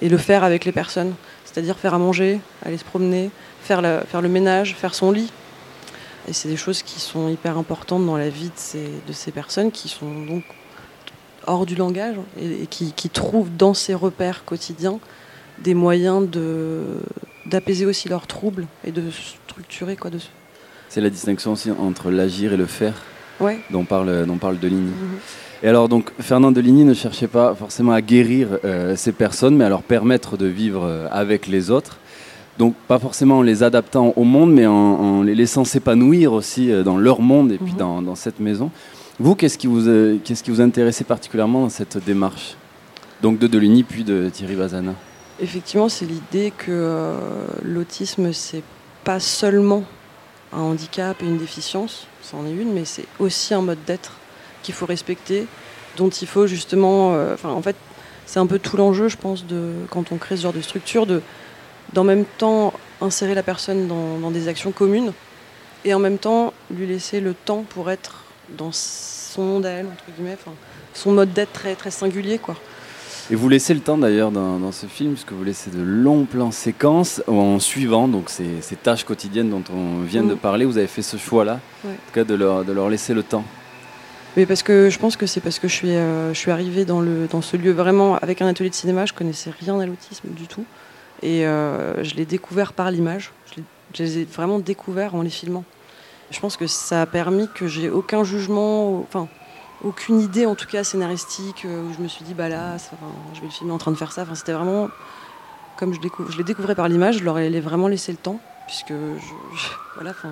et 0.00 0.08
le 0.08 0.18
faire 0.18 0.44
avec 0.44 0.64
les 0.64 0.72
personnes. 0.72 1.14
C'est-à-dire 1.44 1.78
faire 1.78 1.94
à 1.94 1.98
manger, 1.98 2.40
aller 2.64 2.76
se 2.76 2.84
promener, 2.84 3.30
faire, 3.62 3.80
faire 4.06 4.20
le 4.20 4.28
ménage, 4.28 4.74
faire 4.74 4.94
son 4.94 5.10
lit. 5.10 5.32
Et 6.28 6.32
c'est 6.32 6.48
des 6.48 6.56
choses 6.56 6.82
qui 6.82 7.00
sont 7.00 7.28
hyper 7.28 7.56
importantes 7.56 8.04
dans 8.04 8.16
la 8.16 8.28
vie 8.28 8.48
de 8.48 8.56
ces, 8.56 8.90
de 9.06 9.12
ces 9.12 9.30
personnes 9.30 9.70
qui 9.70 9.88
sont 9.88 10.24
donc 10.24 10.44
hors 11.46 11.66
du 11.66 11.76
langage 11.76 12.16
et, 12.40 12.66
qui, 12.66 12.92
qui 12.92 13.08
trouvent 13.08 13.54
dans 13.56 13.74
ces 13.74 13.94
repères 13.94 14.44
quotidiens 14.44 14.98
des 15.58 15.74
moyens 15.74 16.28
d'apaiser 17.46 17.86
aussi 17.86 18.08
leurs 18.08 18.26
troubles 18.26 18.66
et 18.84 18.92
de 18.92 19.10
structurer 19.10 19.96
quoi 19.96 20.10
de 20.10 20.18
C'est 20.88 21.00
la 21.00 21.10
distinction 21.10 21.52
aussi 21.52 21.70
entre 21.70 22.10
l'agir 22.10 22.52
et 22.52 22.56
le 22.56 22.66
faire 22.66 22.94
ouais 23.40 23.58
dont 23.70 23.84
parle, 23.84 24.26
dont 24.26 24.36
parle 24.38 24.58
Deligny. 24.58 24.80
Mhm. 24.90 25.18
Et 25.62 25.68
alors, 25.68 25.88
donc, 25.88 26.12
Fernand 26.20 26.52
Deligny 26.52 26.84
ne 26.84 26.92
cherchait 26.94 27.28
pas 27.28 27.54
forcément 27.54 27.92
à 27.92 28.02
guérir 28.02 28.58
euh, 28.64 28.94
ces 28.94 29.12
personnes, 29.12 29.56
mais 29.56 29.64
à 29.64 29.68
leur 29.70 29.82
permettre 29.82 30.36
de 30.36 30.46
vivre 30.46 30.84
euh, 30.84 31.08
avec 31.10 31.46
les 31.46 31.70
autres. 31.70 31.98
Donc, 32.58 32.74
pas 32.88 32.98
forcément 32.98 33.38
en 33.38 33.42
les 33.42 33.62
adaptant 33.62 34.12
au 34.16 34.24
monde, 34.24 34.52
mais 34.52 34.66
en, 34.66 34.72
en 34.74 35.22
les 35.22 35.34
laissant 35.34 35.64
s'épanouir 35.64 36.32
aussi 36.34 36.70
euh, 36.70 36.82
dans 36.82 36.98
leur 36.98 37.20
monde 37.22 37.52
et 37.52 37.58
puis 37.58 37.72
Mhm. 37.72 37.78
dans, 37.78 38.02
dans 38.02 38.14
cette 38.14 38.38
maison. 38.38 38.70
Vous, 39.18 39.34
qu'est-ce 39.34 39.56
qui 39.56 39.66
vous, 39.66 39.88
euh, 39.88 40.18
qu'est-ce 40.22 40.42
qui 40.44 40.50
vous 40.50 40.60
intéressait 40.60 41.04
particulièrement 41.04 41.62
dans 41.62 41.68
cette 41.70 42.04
démarche? 42.04 42.56
Donc, 43.22 43.38
de 43.38 43.46
Deligny, 43.46 43.82
puis 43.82 44.04
de 44.04 44.28
Thierry 44.28 44.56
Bazana. 44.56 44.92
effectivement 45.40 45.88
c'est 45.88 46.04
l'idée 46.06 46.52
que 46.56 46.70
euh, 46.70 47.14
l'autisme 47.62 48.32
c'est 48.32 48.62
pas 49.04 49.20
seulement 49.20 49.84
un 50.56 50.60
handicap 50.60 51.22
et 51.22 51.26
une 51.26 51.38
déficience 51.38 52.06
c'en 52.22 52.46
est 52.46 52.52
une 52.52 52.72
mais 52.72 52.84
c'est 52.84 53.06
aussi 53.18 53.54
un 53.54 53.62
mode 53.62 53.84
d'être 53.86 54.12
qu'il 54.62 54.74
faut 54.74 54.86
respecter 54.86 55.46
dont 55.96 56.08
il 56.08 56.26
faut 56.26 56.46
justement 56.46 57.14
euh, 57.14 57.34
enfin 57.34 57.50
en 57.50 57.62
fait 57.62 57.76
c'est 58.24 58.40
un 58.40 58.46
peu 58.46 58.58
tout 58.58 58.76
l'enjeu 58.76 59.08
je 59.08 59.16
pense 59.16 59.46
de 59.46 59.72
quand 59.90 60.10
on 60.12 60.16
crée 60.16 60.36
ce 60.36 60.42
genre 60.42 60.52
de 60.52 60.60
structure 60.60 61.06
de 61.06 61.22
d'en 61.92 62.04
même 62.04 62.24
temps 62.38 62.72
insérer 63.00 63.34
la 63.34 63.42
personne 63.42 63.86
dans, 63.86 64.30
des 64.30 64.48
actions 64.48 64.72
communes 64.72 65.12
et 65.84 65.94
en 65.94 65.98
même 66.00 66.18
temps 66.18 66.52
lui 66.70 66.86
laisser 66.86 67.20
le 67.20 67.34
temps 67.34 67.64
pour 67.68 67.90
être 67.90 68.24
dans 68.48 68.72
son 68.72 69.42
monde 69.42 69.66
à 69.66 69.70
elle 69.70 69.86
entre 69.86 70.04
guillemets 70.16 70.38
son 70.94 71.12
mode 71.12 71.32
d'être 71.32 71.52
très 71.52 71.74
très 71.76 71.90
singulier 71.90 72.38
quoi 72.38 72.56
Et 73.30 73.34
vous 73.34 73.48
laissez 73.48 73.74
le 73.74 73.80
temps 73.80 73.98
d'ailleurs 73.98 74.30
dans, 74.30 74.58
dans 74.58 74.70
ce 74.70 74.86
film, 74.86 75.12
puisque 75.14 75.32
vous 75.32 75.42
laissez 75.42 75.70
de 75.70 75.82
longs 75.82 76.26
plans 76.26 76.52
séquences 76.52 77.20
en 77.26 77.58
suivant 77.58 78.06
donc 78.06 78.30
ces, 78.30 78.60
ces 78.60 78.76
tâches 78.76 79.04
quotidiennes 79.04 79.50
dont 79.50 79.64
on 79.74 80.02
vient 80.02 80.22
de 80.22 80.32
Mhm. 80.34 80.38
parler. 80.38 80.64
Vous 80.64 80.78
avez 80.78 80.86
fait 80.86 81.02
ce 81.02 81.16
choix-là, 81.16 81.58
Ouais. 81.84 81.90
en 81.90 81.94
tout 81.94 82.14
cas 82.14 82.24
de 82.24 82.34
leur, 82.34 82.64
de 82.64 82.72
leur 82.72 82.88
laisser 82.88 83.14
le 83.14 83.24
temps. 83.24 83.44
Mais 84.36 84.46
parce 84.46 84.62
que 84.62 84.90
je 84.90 84.98
pense 84.98 85.16
que 85.16 85.26
c'est 85.26 85.40
parce 85.40 85.58
que 85.58 85.66
je 85.66 85.72
suis, 85.74 85.90
euh, 85.96 86.32
je 86.34 86.38
suis 86.38 86.50
arrivée 86.52 86.84
dans, 86.84 87.00
le, 87.00 87.26
dans 87.26 87.42
ce 87.42 87.56
lieu 87.56 87.72
vraiment 87.72 88.16
avec 88.16 88.42
un 88.42 88.46
atelier 88.46 88.70
de 88.70 88.74
cinéma, 88.74 89.06
je 89.06 89.12
connaissais 89.12 89.50
rien 89.60 89.80
à 89.80 89.86
l'autisme 89.86 90.28
du 90.28 90.46
tout. 90.46 90.64
Et 91.22 91.46
euh, 91.46 92.04
je 92.04 92.14
l'ai 92.14 92.26
découvert 92.26 92.74
par 92.74 92.90
l'image. 92.92 93.32
Je, 93.94 94.02
les 94.04 94.18
ai 94.18 94.24
vraiment 94.24 94.58
découverts 94.58 95.14
en 95.14 95.22
les 95.22 95.30
filmant. 95.30 95.64
Je 96.30 96.38
pense 96.38 96.56
que 96.56 96.66
ça 96.66 97.02
a 97.02 97.06
permis 97.06 97.48
que 97.54 97.66
j'ai 97.66 97.88
aucun 97.88 98.22
jugement, 98.24 98.98
enfin 99.00 99.26
aucune 99.84 100.20
idée 100.20 100.46
en 100.46 100.54
tout 100.54 100.66
cas 100.66 100.84
scénaristique 100.84 101.64
euh, 101.64 101.82
où 101.82 101.92
je 101.96 102.02
me 102.02 102.08
suis 102.08 102.24
dit 102.24 102.34
bah 102.34 102.48
là, 102.48 102.78
ça, 102.78 102.90
enfin, 102.94 103.12
je 103.34 103.40
vais 103.40 103.46
le 103.46 103.52
filmer 103.52 103.72
en 103.72 103.78
train 103.78 103.90
de 103.90 103.96
faire 103.96 104.12
ça. 104.12 104.22
Enfin, 104.22 104.34
c'était 104.34 104.52
vraiment 104.52 104.88
comme 105.76 105.92
je, 105.92 106.00
décou- 106.00 106.24
je 106.30 106.38
l'ai 106.38 106.44
découvert 106.44 106.74
par 106.74 106.88
l'image, 106.88 107.18
je 107.18 107.24
leur 107.24 107.38
ai 107.38 107.60
vraiment 107.60 107.88
laissé 107.88 108.10
le 108.12 108.18
temps 108.18 108.40
puisque 108.66 108.88
je, 108.88 109.56
je- 109.56 109.68
voilà, 109.94 110.10
enfin, 110.10 110.30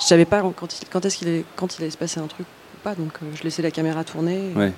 je 0.00 0.04
savais 0.06 0.26
pas 0.26 0.42
quand, 0.56 0.80
il- 0.80 0.88
quand 0.88 1.04
est-ce 1.04 1.16
qu'il 1.16 1.28
allait, 1.28 1.44
quand 1.56 1.76
il 1.78 1.82
allait 1.82 1.90
se 1.90 1.96
passer 1.98 2.20
un 2.20 2.26
truc 2.26 2.46
ou 2.46 2.78
pas, 2.84 2.94
donc 2.94 3.12
euh, 3.22 3.26
je 3.34 3.42
laissais 3.42 3.62
la 3.62 3.70
caméra 3.70 4.04
tourner. 4.04 4.50
et- 4.54 4.58
Ouais. 4.58 4.72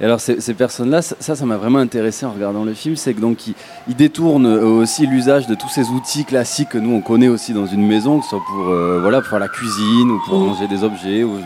Et 0.00 0.04
alors 0.04 0.20
ces, 0.20 0.40
ces 0.40 0.54
personnes-là, 0.54 1.02
ça, 1.02 1.16
ça 1.34 1.44
m'a 1.44 1.56
vraiment 1.56 1.80
intéressé 1.80 2.24
en 2.24 2.30
regardant 2.30 2.62
le 2.64 2.72
film, 2.72 2.94
c'est 2.94 3.14
que 3.14 3.20
donc 3.20 3.48
ils, 3.48 3.54
ils 3.88 3.96
détournent 3.96 4.46
euh, 4.46 4.64
aussi 4.64 5.08
l'usage 5.08 5.48
de 5.48 5.56
tous 5.56 5.68
ces 5.68 5.88
outils 5.88 6.24
classiques 6.24 6.68
que 6.68 6.78
nous 6.78 6.92
on 6.94 7.00
connaît 7.00 7.26
aussi 7.26 7.52
dans 7.52 7.66
une 7.66 7.84
maison, 7.84 8.18
que 8.18 8.24
ce 8.24 8.30
soit 8.30 8.44
pour 8.46 8.68
euh, 8.68 9.00
voilà 9.02 9.20
pour 9.22 9.30
faire 9.30 9.40
la 9.40 9.48
cuisine 9.48 10.08
ou 10.12 10.20
pour 10.24 10.38
ranger 10.38 10.68
des 10.68 10.84
objets. 10.84 11.24
Ou, 11.24 11.40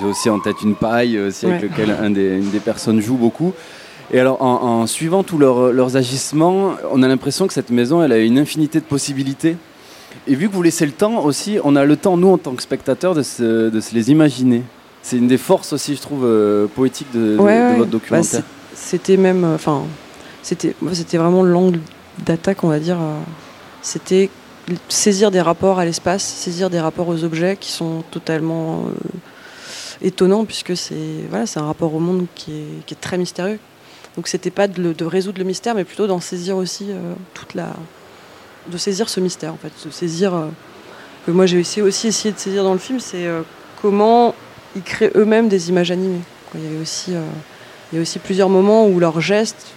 j'ai 0.00 0.06
aussi 0.06 0.30
en 0.30 0.38
tête 0.40 0.62
une 0.62 0.74
paille 0.74 1.16
euh, 1.16 1.28
aussi 1.28 1.46
avec 1.46 1.62
Ouais. 1.62 1.68
lequel 1.68 1.90
un 1.90 2.10
des, 2.10 2.36
une 2.38 2.50
des 2.50 2.60
personnes 2.60 3.00
joue 3.00 3.16
beaucoup. 3.16 3.52
Et 4.12 4.20
alors 4.20 4.42
en, 4.42 4.62
en 4.82 4.86
suivant 4.86 5.22
tous 5.22 5.38
leurs, 5.38 5.72
leurs 5.72 5.96
agissements, 5.96 6.72
on 6.90 7.02
a 7.02 7.08
l'impression 7.08 7.46
que 7.46 7.52
cette 7.54 7.70
maison, 7.70 8.02
elle 8.02 8.12
a 8.12 8.18
une 8.18 8.38
infinité 8.38 8.80
de 8.80 8.84
possibilités. 8.84 9.56
Et 10.26 10.34
vu 10.34 10.48
que 10.48 10.54
vous 10.54 10.62
laissez 10.62 10.84
le 10.86 10.92
temps 10.92 11.24
aussi, 11.24 11.58
on 11.64 11.74
a 11.76 11.84
le 11.84 11.96
temps, 11.96 12.16
nous, 12.16 12.28
en 12.28 12.38
tant 12.38 12.52
que 12.54 12.62
spectateurs, 12.62 13.14
de 13.14 13.22
se, 13.22 13.70
de 13.70 13.80
se 13.80 13.94
les 13.94 14.10
imaginer. 14.10 14.62
C'est 15.02 15.16
une 15.16 15.26
des 15.28 15.38
forces 15.38 15.72
aussi, 15.72 15.96
je 15.96 16.00
trouve, 16.02 16.24
euh, 16.24 16.66
poétiques 16.66 17.10
de, 17.14 17.36
de- 17.36 17.38
Ouais, 17.38 17.56
de 17.56 17.62
ouais. 17.62 17.68
votre 17.78 17.90
Bah, 17.90 17.98
documentaire. 17.98 18.42
c'était 18.74 19.16
même, 19.16 19.44
euh, 19.44 19.54
enfin, 19.54 19.82
c'était 20.42 20.74
vraiment 21.16 21.42
l'angle 21.42 21.80
d'attaque, 22.24 22.62
on 22.64 22.68
va 22.68 22.78
dire. 22.78 22.98
euh, 23.00 23.18
c'était 23.80 24.28
saisir 24.88 25.30
des 25.32 25.40
rapports 25.40 25.78
à 25.80 25.84
l'espace, 25.84 26.22
saisir 26.22 26.70
des 26.70 26.78
rapports 26.78 27.08
aux 27.08 27.24
objets 27.24 27.56
qui 27.58 27.72
sont 27.72 28.04
totalement 28.12 28.84
étonnants 30.00 30.44
puisque 30.44 30.76
c'est, 30.76 30.94
voilà, 31.28 31.44
un 31.56 31.66
rapport 31.66 31.94
au 31.94 32.00
monde 32.00 32.26
qui 32.34 32.52
est, 32.52 32.86
qui 32.86 32.94
est 32.94 33.00
très 33.00 33.18
mystérieux. 33.18 33.58
Donc 34.16 34.28
c'était 34.28 34.50
pas 34.50 34.68
de, 34.68 35.04
résoudre 35.04 35.38
le 35.38 35.44
mystère, 35.44 35.74
mais 35.74 35.84
plutôt 35.84 36.06
d'en 36.06 36.20
saisir 36.20 36.56
aussi 36.56 36.88
euh, 36.90 37.14
toute 37.34 37.54
la, 37.54 37.72
de 38.68 38.76
saisir 38.76 39.08
ce 39.08 39.20
mystère 39.20 39.52
en 39.52 39.56
fait, 39.56 39.72
de 39.84 39.90
saisir 39.90 40.34
euh, 40.34 40.48
que 41.26 41.30
moi 41.30 41.46
j'ai 41.46 41.58
essayé, 41.60 41.82
aussi 41.82 42.08
essayé 42.08 42.32
de 42.32 42.38
saisir 42.38 42.62
dans 42.62 42.74
le 42.74 42.78
film, 42.78 43.00
c'est 43.00 43.26
euh, 43.26 43.42
comment 43.80 44.34
ils 44.76 44.82
créent 44.82 45.12
eux-mêmes 45.14 45.48
des 45.48 45.70
images 45.70 45.90
animées. 45.90 46.20
Il 46.54 46.62
y 46.62 46.66
avait 46.66 46.78
aussi, 46.78 47.12
il 47.12 47.96
y 47.96 47.98
a 47.98 48.02
aussi 48.02 48.18
plusieurs 48.18 48.50
moments 48.50 48.86
où 48.86 49.00
leurs 49.00 49.20
gestes, 49.22 49.68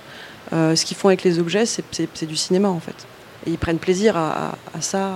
ce 0.51 0.85
qu'ils 0.85 0.97
font 0.97 1.07
avec 1.07 1.23
les 1.23 1.39
objets, 1.39 1.65
c'est, 1.65 2.25
du 2.25 2.35
cinéma 2.35 2.69
en 2.69 2.79
fait. 2.81 3.07
Et 3.45 3.51
ils 3.51 3.57
prennent 3.57 3.79
plaisir 3.79 4.17
à, 4.17 4.57
à- 4.73 4.81
ça, 4.81 5.15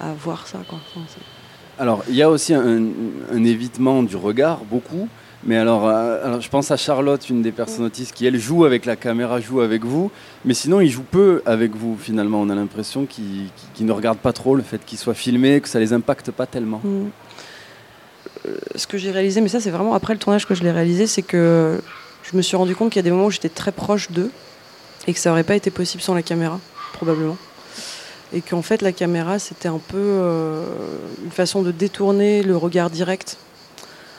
à, 0.00 0.12
voir 0.12 0.46
ça. 0.46 0.58
Quoi. 0.68 0.78
Alors, 1.78 2.04
il 2.08 2.14
y 2.14 2.22
a 2.22 2.30
aussi 2.30 2.54
un, 2.54 2.84
évitement 3.44 4.02
du 4.02 4.16
regard, 4.16 4.60
beaucoup, 4.64 5.08
Mais 5.44 5.56
alors, 5.56 5.86
euh, 5.86 6.24
alors, 6.24 6.40
je 6.40 6.48
pense 6.48 6.70
à 6.70 6.76
Charlotte, 6.76 7.28
une 7.28 7.42
des 7.42 7.52
personnes 7.52 7.84
autistes, 7.84 8.14
qui 8.14 8.26
elle 8.26 8.38
joue 8.38 8.64
avec 8.64 8.86
la 8.86 8.96
caméra, 8.96 9.40
joue 9.40 9.60
avec 9.60 9.84
vous. 9.84 10.10
Mais 10.44 10.54
sinon, 10.54 10.80
il 10.80 10.88
joue 10.88 11.02
peu 11.02 11.42
avec 11.44 11.74
vous, 11.74 11.96
finalement. 11.98 12.40
On 12.40 12.48
a 12.48 12.54
l'impression 12.54 13.06
qu'ils 13.06 13.48
qu'ils 13.74 13.86
ne 13.86 13.92
regardent 13.92 14.18
pas 14.18 14.32
trop 14.32 14.54
le 14.54 14.62
fait 14.62 14.84
qu'il 14.84 14.98
soit 14.98 15.14
filmé, 15.14 15.60
que 15.60 15.68
ça 15.68 15.80
les 15.80 15.92
impacte 15.92 16.30
pas 16.30 16.46
tellement. 16.46 16.80
Mm. 16.82 17.10
Euh, 18.46 18.56
ce 18.76 18.86
que 18.86 18.98
j'ai 18.98 19.10
réalisé, 19.10 19.40
mais 19.40 19.48
ça 19.48 19.60
c'est 19.60 19.70
vraiment 19.70 19.94
après 19.94 20.12
le 20.12 20.18
tournage 20.18 20.46
que 20.46 20.54
je 20.54 20.62
l'ai 20.62 20.70
réalisé, 20.70 21.06
c'est 21.06 21.22
que 21.22 21.80
je 22.22 22.36
me 22.36 22.42
suis 22.42 22.56
rendu 22.56 22.74
compte 22.74 22.90
qu'il 22.90 22.98
y 22.98 23.00
a 23.00 23.02
des 23.04 23.10
moments 23.10 23.26
où 23.26 23.30
j'étais 23.30 23.48
très 23.48 23.72
proche 23.72 24.10
d'eux 24.10 24.30
et 25.06 25.12
que 25.12 25.18
ça 25.18 25.30
aurait 25.30 25.44
pas 25.44 25.56
été 25.56 25.70
possible 25.70 26.02
sans 26.02 26.14
la 26.14 26.22
caméra, 26.22 26.60
probablement. 26.92 27.36
Et 28.32 28.40
qu'en 28.40 28.62
fait 28.62 28.82
la 28.82 28.92
caméra 28.92 29.38
c'était 29.38 29.68
un 29.68 29.78
peu 29.78 29.98
euh, 29.98 30.64
une 31.24 31.30
façon 31.30 31.62
de 31.62 31.70
détourner 31.70 32.42
le 32.42 32.56
regard 32.56 32.90
direct. 32.90 33.36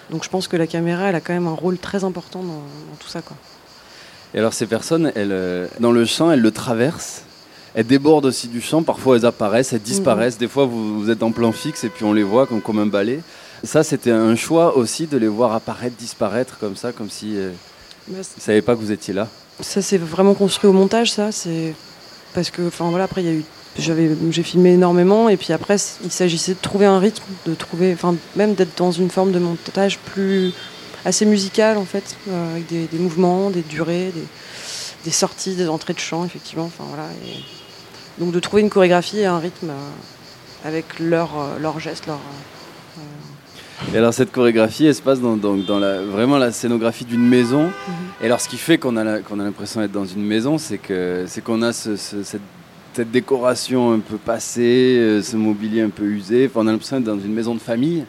Donc 0.10 0.24
je 0.24 0.30
pense 0.30 0.48
que 0.48 0.58
la 0.58 0.68
caméra 0.68 1.10
elle 1.10 1.16
a 1.16 1.22
quand 1.22 1.34
même 1.34 1.48
un 1.48 1.54
rôle 1.54 1.78
très 1.78 2.04
important 2.04 2.44
dans, 2.44 2.54
dans 2.54 2.98
tout 3.00 3.10
ça. 3.10 3.22
Quoi. 3.22 3.36
Et 4.36 4.40
alors, 4.40 4.54
ces 4.54 4.66
personnes, 4.66 5.14
elles, 5.16 5.32
euh, 5.32 5.66
dans 5.80 5.94
le 5.94 6.04
champ, 6.04 6.30
elles 6.30 6.42
le 6.42 6.52
traversent. 6.52 7.24
Elles 7.74 7.88
débordent 7.88 8.26
aussi 8.26 8.50
du 8.50 8.60
champ. 8.60 8.84
Parfois, 8.84 9.16
elles 9.16 9.26
apparaissent, 9.26 9.72
elles 9.72 9.82
disparaissent. 9.82 10.38
Des 10.38 10.50
fois, 10.50 10.66
vous, 10.66 11.00
vous 11.00 11.10
êtes 11.10 11.24
en 11.24 11.32
plan 11.32 11.54
fixe 11.54 11.86
et 11.86 11.90
puis 11.90 12.04
on 12.04 12.12
les 12.12 12.24
voit 12.24 12.46
comme, 12.46 12.62
comme 12.62 12.80
un 12.80 12.86
balai. 12.86 13.22
Ça, 13.64 13.82
c'était 13.82 14.12
un 14.12 14.36
choix 14.36 14.76
aussi 14.76 15.08
de 15.08 15.18
les 15.18 15.30
voir 15.30 15.54
apparaître, 15.54 15.96
disparaître 15.96 16.58
comme 16.60 16.76
ça, 16.76 16.92
comme 16.92 17.10
si 17.10 17.38
euh, 17.38 17.52
ils 18.10 18.18
ne 18.18 18.24
savaient 18.24 18.62
pas 18.62 18.76
que 18.76 18.82
vous 18.82 18.92
étiez 18.92 19.14
là. 19.14 19.30
Ça 19.62 19.82
c'est 19.82 19.98
vraiment 19.98 20.34
construit 20.34 20.70
au 20.70 20.74
montage, 20.74 21.14
ça. 21.14 21.32
C'est 21.32 21.74
parce 22.34 22.52
que, 22.52 22.68
enfin 22.68 22.90
voilà, 22.90 23.06
après 23.06 23.24
il 23.24 23.28
y 23.28 23.32
a 23.32 23.36
eu, 23.36 23.46
j'avais, 23.77 24.10
j'ai 24.32 24.44
filmé 24.44 24.74
énormément 24.74 25.27
et 25.29 25.38
puis 25.38 25.51
après 25.53 25.75
il 26.03 26.12
s'agissait 26.12 26.53
de 26.53 26.60
trouver 26.62 26.86
un 26.86 27.00
rythme, 27.00 27.24
de 27.46 27.53
trouver, 27.55 27.94
enfin 27.94 28.15
même 28.36 28.53
d'être 28.53 28.77
dans 28.77 28.91
une 28.91 29.10
forme 29.10 29.32
de 29.32 29.39
montage 29.39 30.00
plus 30.00 30.51
assez 31.03 31.25
musical 31.25 31.77
en 31.77 31.86
fait, 31.86 32.15
euh, 32.29 32.51
avec 32.53 32.67
des, 32.67 32.86
des 32.88 32.98
mouvements, 32.98 33.50
des 33.50 33.62
durées, 33.62 34.12
des, 34.15 34.24
des 35.03 35.12
sorties, 35.12 35.55
des 35.55 35.67
entrées 35.67 35.94
de 35.94 36.00
chant 36.00 36.24
effectivement. 36.25 36.65
Enfin 36.65 36.86
voilà. 36.88 37.08
et 37.25 37.44
donc 38.24 38.32
de 38.32 38.39
trouver 38.39 38.62
une 38.62 38.70
chorégraphie 38.70 39.20
et 39.20 39.25
un 39.25 39.39
rythme 39.39 39.70
euh, 39.72 40.67
avec 40.67 41.00
leurs 41.00 41.38
euh, 41.39 41.60
leurs 41.60 41.79
gestes, 41.79 42.08
leurs 42.08 42.20
Et 43.94 43.98
alors, 43.98 44.13
cette 44.13 44.32
chorégraphie, 44.32 44.86
elle 44.86 44.96
se 44.96 45.01
passe 45.01 45.20
dans, 45.20 45.36
dans- 45.36 45.58
dans 45.58 45.79
la, 45.79 46.01
vraiment 46.01 46.38
la 46.38 46.51
scénographie 46.53 47.03
d'une 47.05 47.27
maison. 47.27 47.70
Et 48.22 48.25
alors, 48.25 48.39
ce 48.39 48.48
qui 48.48 48.58
fait 48.58 48.77
qu'on 48.77 48.96
a 48.96 49.03
l'impression 49.03 49.82
d'être 49.82 49.91
dans 49.91 50.05
une 50.05 50.24
maison, 50.24 50.58
c'est 50.58 50.77
qu'on 50.79 51.62
a 51.62 51.74
ce- 51.74 51.98
ce- 51.98 52.24
cette, 52.24 52.41
cette 52.96 53.12
décoration 53.12 53.92
un 53.92 54.00
peu 54.00 54.18
passée, 54.18 54.96
euh, 55.00 55.22
ce 55.22 55.36
mobilier 55.38 55.82
un 55.82 55.90
peu 55.90 56.04
usé. 56.06 56.46
Enfin, 56.50 56.62
on 56.64 56.68
a 56.68 56.72
l'impression 56.72 56.98
d'être 56.98 57.06
dans 57.16 57.20
une 57.20 57.34
maison 57.34 57.54
de 57.54 57.60
famille, 57.60 58.06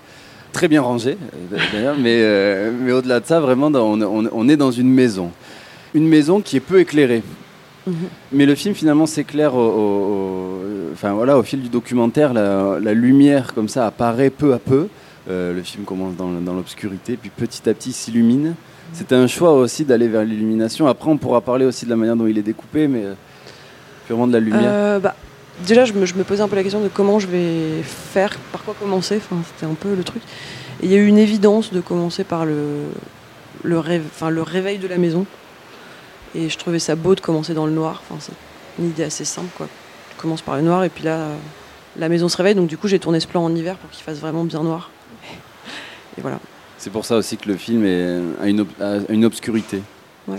très 0.52 0.68
bien 0.68 0.80
rangée 0.80 1.18
euh, 1.52 1.56
d'ailleurs. 1.72 1.96
mais 1.98 2.16
euh, 2.20 2.70
mais 2.80 2.92
au-delà 2.92 3.20
de 3.20 3.26
ça, 3.26 3.40
vraiment, 3.40 3.66
on, 3.74 4.00
on- 4.00 4.28
on 4.32 4.48
est 4.48 4.56
dans 4.56 4.70
une 4.70 4.88
maison. 4.90 5.30
Une 5.94 6.06
maison 6.08 6.40
qui 6.40 6.56
est 6.56 6.60
peu 6.60 6.80
éclairée. 6.80 7.22
Mais 8.32 8.46
le 8.46 8.56
film 8.56 8.74
finalement 8.74 9.06
s'éclaire 9.06 9.54
au, 9.54 10.60
enfin, 10.92 11.12
voilà, 11.12 11.38
au 11.38 11.42
fil 11.44 11.60
du 11.62 11.68
documentaire. 11.68 12.32
La, 12.34 12.78
la 12.80 12.94
lumière 12.94 13.54
comme 13.54 13.68
ça 13.68 13.86
apparaît 13.86 14.30
peu 14.30 14.52
à 14.54 14.58
peu. 14.58 14.88
Euh, 15.30 15.54
le 15.54 15.62
film 15.62 15.84
commence 15.84 16.14
dans, 16.16 16.30
dans 16.40 16.54
l'obscurité, 16.54 17.16
puis 17.16 17.30
petit 17.30 17.68
à 17.68 17.74
petit 17.74 17.92
s'illumine. 17.92 18.54
C'était 18.92 19.14
un 19.14 19.26
choix 19.26 19.52
aussi 19.52 19.84
d'aller 19.84 20.08
vers 20.08 20.24
l'illumination. 20.24 20.86
Après, 20.88 21.08
on 21.10 21.16
pourra 21.16 21.40
parler 21.40 21.64
aussi 21.64 21.84
de 21.84 21.90
la 21.90 21.96
manière 21.96 22.16
dont 22.16 22.26
il 22.26 22.38
est 22.38 22.42
découpé, 22.42 22.86
mais 22.88 23.02
purement 24.06 24.26
de 24.26 24.32
la 24.32 24.40
lumière. 24.40 24.60
Euh, 24.64 24.98
bah, 24.98 25.14
déjà, 25.66 25.84
je 25.84 25.92
me, 25.92 26.06
je 26.06 26.14
me 26.14 26.24
posais 26.24 26.42
un 26.42 26.48
peu 26.48 26.56
la 26.56 26.62
question 26.62 26.80
de 26.80 26.88
comment 26.88 27.18
je 27.18 27.26
vais 27.26 27.82
faire, 27.82 28.36
par 28.52 28.62
quoi 28.64 28.74
commencer. 28.78 29.16
Enfin, 29.16 29.42
c'était 29.54 29.70
un 29.70 29.74
peu 29.74 29.94
le 29.94 30.04
truc. 30.04 30.22
Il 30.82 30.90
y 30.90 30.94
a 30.94 30.98
eu 30.98 31.06
une 31.06 31.18
évidence 31.18 31.72
de 31.72 31.80
commencer 31.80 32.24
par 32.24 32.44
le, 32.44 32.84
le, 33.62 33.78
rêve, 33.78 34.02
enfin, 34.14 34.30
le 34.30 34.42
réveil 34.42 34.78
de 34.78 34.86
la 34.88 34.98
maison. 34.98 35.26
Et 36.34 36.48
je 36.48 36.58
trouvais 36.58 36.78
ça 36.78 36.94
beau 36.96 37.14
de 37.14 37.20
commencer 37.20 37.54
dans 37.54 37.66
le 37.66 37.72
noir. 37.72 38.02
Enfin, 38.08 38.20
c'est 38.20 38.82
une 38.82 38.90
idée 38.90 39.04
assez 39.04 39.24
simple, 39.24 39.48
quoi. 39.56 39.68
Tu 40.10 40.16
commences 40.20 40.42
par 40.42 40.56
le 40.56 40.62
noir 40.62 40.84
et 40.84 40.88
puis 40.90 41.04
là, 41.04 41.28
la 41.98 42.08
maison 42.08 42.28
se 42.28 42.36
réveille. 42.36 42.54
Donc 42.54 42.66
du 42.68 42.76
coup, 42.76 42.88
j'ai 42.88 42.98
tourné 42.98 43.20
ce 43.20 43.26
plan 43.26 43.42
en 43.42 43.54
hiver 43.54 43.76
pour 43.76 43.88
qu'il 43.90 44.02
fasse 44.04 44.18
vraiment 44.18 44.44
bien 44.44 44.62
noir. 44.62 44.90
Et 46.18 46.20
voilà. 46.20 46.38
C'est 46.78 46.90
pour 46.90 47.06
ça 47.06 47.16
aussi 47.16 47.38
que 47.38 47.48
le 47.48 47.56
film 47.56 47.84
est, 47.86 48.18
a, 48.42 48.46
une, 48.48 48.60
ob- 48.60 48.82
a 48.82 48.98
une 49.10 49.24
obscurité. 49.24 49.82
Ouais. 50.28 50.36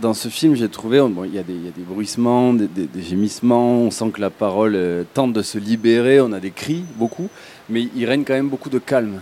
Dans 0.00 0.14
ce 0.14 0.28
film, 0.28 0.54
j'ai 0.54 0.68
trouvé, 0.68 1.00
bon, 1.00 1.24
il 1.24 1.34
y, 1.34 1.38
a 1.38 1.42
des- 1.42 1.54
il 1.54 1.64
y 1.64 1.68
a 1.68 1.72
des 1.72 1.82
bruissements, 1.82 2.54
des, 2.54 2.68
des- 2.68 2.86
des 2.86 3.02
gémissements, 3.02 3.78
on 3.80 3.90
sent 3.90 4.10
que 4.12 4.20
la 4.20 4.30
parole 4.30 4.74
euh, 4.76 5.02
tente 5.12 5.32
de 5.32 5.42
se 5.42 5.58
libérer, 5.58 6.20
on 6.20 6.32
a 6.32 6.38
des 6.38 6.52
cris, 6.52 6.84
beaucoup, 6.94 7.28
mais 7.68 7.88
il 7.96 8.04
règne 8.06 8.22
quand 8.24 8.34
même 8.34 8.48
beaucoup 8.48 8.70
de 8.70 8.78
calme. 8.78 9.20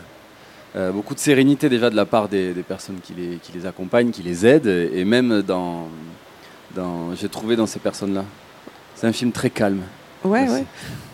Euh, 0.75 0.92
beaucoup 0.92 1.14
de 1.14 1.18
sérénité 1.18 1.71
déjà 1.71 1.88
de 1.88 1.97
la 1.97 2.04
part 2.04 2.28
des, 2.28 2.52
des 2.52 2.62
personnes 2.62 2.99
qui 3.02 3.14
les, 3.14 3.38
qui 3.42 3.52
les 3.52 3.64
accompagnent, 3.64 4.11
qui 4.11 4.23
les 4.23 4.45
aident, 4.45 4.66
et 4.66 5.04
même 5.06 5.40
dans, 5.40 5.88
dans 6.75 7.14
j'ai 7.14 7.30
trouvé 7.30 7.56
dans 7.56 7.66
ces 7.66 7.78
personnes-là. 7.78 8.25
C'est 8.95 9.06
un 9.06 9.12
film 9.12 9.33
très 9.33 9.49
calme. 9.49 9.80
Ouais, 10.25 10.47
ouais. 10.49 10.64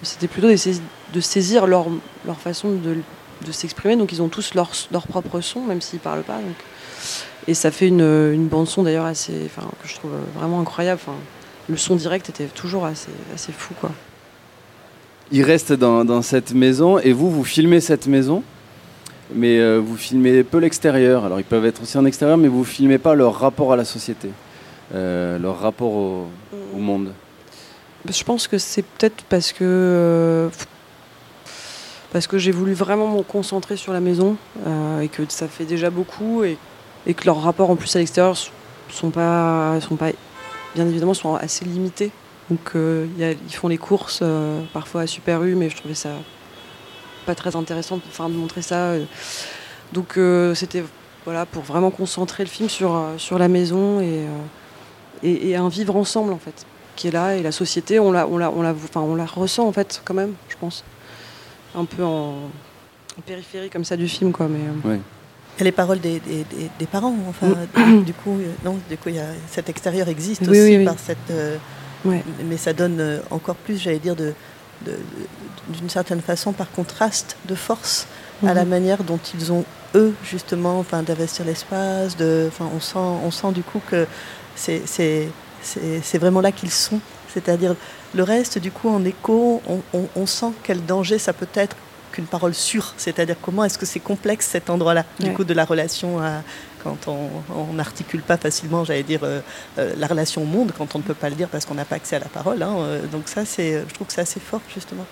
C'était 0.02 0.26
plutôt 0.26 0.48
de 0.48 0.56
saisir, 0.56 0.82
de 1.14 1.20
saisir 1.20 1.66
leur, 1.68 1.86
leur 2.26 2.38
façon 2.40 2.70
de, 2.72 2.96
de 3.46 3.52
s'exprimer. 3.52 3.94
Donc 3.94 4.10
ils 4.10 4.20
ont 4.22 4.28
tous 4.28 4.54
leur, 4.54 4.72
leur 4.90 5.06
propre 5.06 5.40
son, 5.40 5.60
même 5.60 5.80
s'ils 5.80 6.00
parlent 6.00 6.22
pas. 6.24 6.38
Donc. 6.38 6.56
Et 7.48 7.54
ça 7.54 7.70
fait 7.70 7.88
une, 7.88 8.00
une 8.00 8.46
bande 8.46 8.68
son 8.68 8.84
d'ailleurs 8.84 9.06
assez, 9.06 9.32
enfin, 9.46 9.68
que 9.82 9.88
je 9.88 9.94
trouve 9.96 10.12
vraiment 10.36 10.60
incroyable. 10.60 11.00
Enfin, 11.04 11.16
le 11.68 11.76
son 11.76 11.96
direct 11.96 12.28
était 12.28 12.46
toujours 12.46 12.84
assez, 12.84 13.10
assez 13.34 13.52
fou, 13.52 13.74
quoi. 13.80 13.90
Ils 15.30 15.42
restent 15.42 15.72
dans, 15.72 16.04
dans 16.04 16.22
cette 16.22 16.52
maison 16.52 16.98
et 16.98 17.12
vous, 17.12 17.30
vous 17.30 17.44
filmez 17.44 17.80
cette 17.80 18.06
maison, 18.06 18.42
mais 19.34 19.58
euh, 19.58 19.78
vous 19.78 19.96
filmez 19.96 20.44
peu 20.44 20.58
l'extérieur. 20.58 21.24
Alors 21.24 21.40
ils 21.40 21.44
peuvent 21.44 21.64
être 21.64 21.82
aussi 21.82 21.96
en 21.96 22.04
extérieur, 22.04 22.36
mais 22.36 22.48
vous 22.48 22.64
filmez 22.64 22.98
pas 22.98 23.14
leur 23.14 23.38
rapport 23.38 23.72
à 23.72 23.76
la 23.76 23.86
société, 23.86 24.28
euh, 24.94 25.38
leur 25.38 25.58
rapport 25.58 25.92
au, 25.92 26.26
au 26.74 26.78
monde. 26.78 27.12
Je 28.06 28.24
pense 28.24 28.46
que 28.46 28.58
c'est 28.58 28.82
peut-être 28.82 29.24
parce 29.30 29.52
que 29.52 29.64
euh, 29.64 30.48
parce 32.12 32.26
que 32.26 32.36
j'ai 32.36 32.50
voulu 32.50 32.74
vraiment 32.74 33.08
me 33.08 33.22
concentrer 33.22 33.78
sur 33.78 33.94
la 33.94 34.00
maison 34.00 34.36
et 35.00 35.08
que 35.08 35.22
ça 35.28 35.48
fait 35.48 35.64
déjà 35.64 35.88
beaucoup 35.88 36.44
et, 36.44 36.58
et 37.06 37.14
que 37.14 37.24
leurs 37.26 37.40
rapports 37.40 37.70
en 37.70 37.76
plus 37.76 37.94
à 37.96 37.98
l'extérieur 37.98 38.36
sont 38.90 39.10
pas 39.10 39.80
sont 39.80 39.96
pas 39.96 40.10
bien 40.74 40.86
évidemment 40.86 41.14
sont 41.14 41.34
assez 41.34 41.64
limités. 41.64 42.10
Donc 42.50 42.72
euh, 42.74 43.06
ils 43.18 43.54
font 43.54 43.68
les 43.68 43.78
courses 43.78 44.20
euh, 44.22 44.62
parfois 44.72 45.02
à 45.02 45.06
Super 45.06 45.42
U, 45.42 45.54
mais 45.54 45.70
je 45.70 45.76
trouvais 45.76 45.94
ça 45.94 46.10
pas 47.26 47.34
très 47.34 47.54
intéressant 47.54 48.00
enfin, 48.08 48.28
de 48.28 48.34
montrer 48.34 48.62
ça. 48.62 48.90
euh. 48.90 49.04
Donc 49.92 50.18
c'était 50.56 50.82
voilà 51.24 51.44
pour 51.46 51.62
vraiment 51.62 51.90
concentrer 51.90 52.42
le 52.44 52.48
film 52.48 52.68
sur 52.68 52.98
sur 53.18 53.38
la 53.38 53.48
maison 53.48 54.00
et, 54.00 54.24
et 55.22 55.54
un 55.54 55.68
vivre 55.68 55.96
ensemble 55.96 56.32
en 56.32 56.38
fait 56.38 56.64
qui 56.96 57.08
est 57.08 57.10
là 57.10 57.36
et 57.36 57.42
la 57.42 57.52
société 57.52 58.00
on 58.00 58.10
la 58.10 58.26
on 58.26 58.38
la 58.38 58.50
on 58.50 58.62
la 58.62 58.70
enfin 58.70 59.02
on 59.02 59.14
la 59.14 59.26
ressent 59.26 59.68
en 59.68 59.72
fait 59.72 60.00
quand 60.04 60.14
même 60.14 60.32
je 60.48 60.56
pense 60.56 60.82
un 61.74 61.84
peu 61.84 62.02
en, 62.02 62.50
périphérie 63.26 63.68
comme 63.68 63.84
ça 63.84 63.98
du 63.98 64.08
film 64.08 64.32
quoi 64.32 64.48
mais 64.48 64.98
Et 65.58 65.64
les 65.64 65.72
paroles 65.72 66.00
des, 66.00 66.18
des- 66.20 66.44
des- 66.44 66.70
des 66.78 66.86
parents, 66.86 67.14
enfin, 67.28 67.54
du 68.06 68.14
coup, 68.14 68.38
euh, 68.38 68.52
non, 68.64 68.78
du 68.88 68.96
coup, 68.96 69.10
y 69.10 69.18
a, 69.18 69.26
cet 69.50 69.68
extérieur 69.68 70.08
existe 70.08 70.42
Oui, 70.42 70.48
aussi 70.48 70.60
oui, 70.70 70.76
oui. 70.78 70.84
par 70.84 70.98
cette, 70.98 71.30
euh, 71.30 71.56
Ouais. 72.04 72.24
mais 72.48 72.56
ça 72.56 72.72
donne 72.72 72.98
euh, 73.00 73.18
encore 73.30 73.54
plus, 73.56 73.76
j'allais 73.78 73.98
dire, 74.00 74.16
de, 74.16 74.32
d'une 75.68 75.88
certaine 75.90 76.20
façon, 76.20 76.52
par 76.52 76.70
contraste, 76.72 77.36
de 77.46 77.54
force 77.54 78.06
à 78.44 78.54
la 78.54 78.64
Mhm. 78.64 78.70
manière 78.70 79.04
dont 79.04 79.20
ils 79.34 79.52
ont 79.52 79.64
eux 79.94 80.12
justement, 80.24 80.78
enfin, 80.80 81.02
d'investir 81.02 81.44
l'espace. 81.44 82.16
De, 82.16 82.46
enfin, 82.48 82.68
on 82.74 82.80
sent, 82.80 82.98
on 82.98 83.30
sent 83.30 83.52
du 83.52 83.62
coup 83.62 83.80
que 83.88 84.06
c'est, 84.56 84.82
c'est, 84.86 85.28
c'est, 85.62 86.00
c'est 86.02 86.18
vraiment 86.18 86.40
là 86.40 86.50
qu'ils 86.50 86.70
sont. 86.72 86.98
C'est-à-dire 87.32 87.76
le 88.14 88.22
reste, 88.24 88.58
du 88.58 88.70
coup, 88.72 88.88
en 88.88 89.04
écho, 89.04 89.62
on, 89.68 89.80
on- 89.94 90.08
on 90.16 90.26
sent 90.26 90.50
quel 90.64 90.84
danger 90.84 91.18
ça 91.18 91.32
peut 91.32 91.46
être 91.54 91.76
qu'une 92.12 92.26
parole 92.26 92.54
sûre. 92.54 92.94
C'est-à-dire 92.96 93.36
comment 93.42 93.64
est-ce 93.64 93.78
que 93.78 93.86
c'est 93.86 94.00
complexe 94.00 94.46
cet 94.46 94.70
endroit-là, 94.70 95.04
du 95.18 95.26
Ouais. 95.26 95.32
coup, 95.32 95.44
de 95.44 95.54
la 95.54 95.64
relation 95.64 96.20
à 96.20 96.42
quand 96.84 97.06
on 97.06 97.72
n'articule 97.74 98.22
pas 98.22 98.36
facilement, 98.36 98.84
j'allais 98.84 99.04
dire, 99.04 99.20
euh, 99.22 99.40
euh, 99.78 99.92
la 99.98 100.08
relation 100.08 100.42
au 100.42 100.46
monde, 100.46 100.72
quand 100.76 100.96
on 100.96 100.98
ne 100.98 101.04
peut 101.04 101.14
pas 101.14 101.30
le 101.30 101.36
dire 101.36 101.46
parce 101.48 101.64
qu'on 101.64 101.74
n'a 101.74 101.84
pas 101.84 101.94
accès 101.94 102.16
à 102.16 102.18
la 102.18 102.26
parole. 102.26 102.60
hein, 102.62 102.74
euh, 102.80 103.06
donc 103.06 103.24
ça, 103.26 103.44
c'est, 103.44 103.84
je 103.88 103.94
trouve 103.94 104.08
que 104.08 104.12
c'est 104.12 104.20
assez 104.20 104.40
fort, 104.40 104.60
justement. 104.74 105.06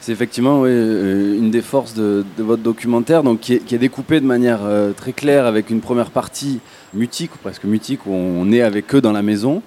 C'est 0.00 0.12
effectivement 0.12 0.60
oui, 0.62 0.70
une 0.70 1.50
des 1.50 1.60
forces 1.60 1.92
de, 1.92 2.24
de 2.38 2.42
votre 2.42 2.62
documentaire, 2.62 3.22
donc 3.22 3.40
qui 3.40 3.54
est, 3.54 3.58
qui 3.58 3.74
est 3.74 3.78
découpé 3.78 4.20
de 4.20 4.26
manière 4.26 4.60
euh, 4.62 4.92
très 4.92 5.12
claire 5.12 5.44
avec 5.44 5.70
une 5.70 5.80
première 5.80 6.10
partie 6.10 6.60
mutique, 6.94 7.34
ou 7.34 7.38
presque 7.38 7.64
mutique, 7.64 8.06
où 8.06 8.12
on 8.12 8.50
est 8.52 8.62
avec 8.62 8.94
eux 8.94 9.00
dans 9.00 9.12
la 9.12 9.22
maison. 9.22 9.60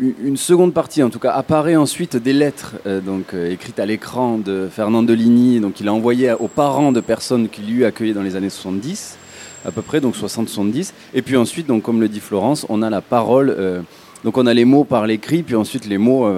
Une 0.00 0.36
seconde 0.36 0.74
partie, 0.74 1.02
en 1.02 1.10
tout 1.10 1.18
cas, 1.18 1.32
apparaît 1.32 1.74
ensuite 1.74 2.16
des 2.16 2.32
lettres 2.32 2.76
euh, 2.86 3.00
donc, 3.00 3.34
euh, 3.34 3.50
écrites 3.50 3.80
à 3.80 3.86
l'écran 3.86 4.38
de 4.38 4.68
Fernand 4.70 5.02
Deligny. 5.02 5.58
Donc, 5.58 5.80
il 5.80 5.88
a 5.88 5.92
envoyé 5.92 6.32
aux 6.34 6.46
parents 6.46 6.92
de 6.92 7.00
personnes 7.00 7.48
qu'il 7.48 7.66
lui 7.66 7.84
accueillait 7.84 8.12
dans 8.12 8.22
les 8.22 8.36
années 8.36 8.48
70, 8.48 9.18
à 9.66 9.72
peu 9.72 9.82
près, 9.82 10.00
donc 10.00 10.14
60-70. 10.14 10.92
Et 11.14 11.22
puis 11.22 11.36
ensuite, 11.36 11.66
comme 11.82 12.00
le 12.00 12.08
dit 12.08 12.20
Florence, 12.20 12.64
on 12.68 12.82
a 12.82 12.90
la 12.90 13.00
parole. 13.00 13.50
euh, 13.50 13.80
donc 14.22 14.36
on 14.36 14.46
a 14.46 14.54
les 14.54 14.64
mots 14.64 14.84
par 14.84 15.04
l'écrit, 15.04 15.42
puis 15.42 15.56
ensuite 15.56 15.86
les 15.86 15.98
mots 15.98 16.28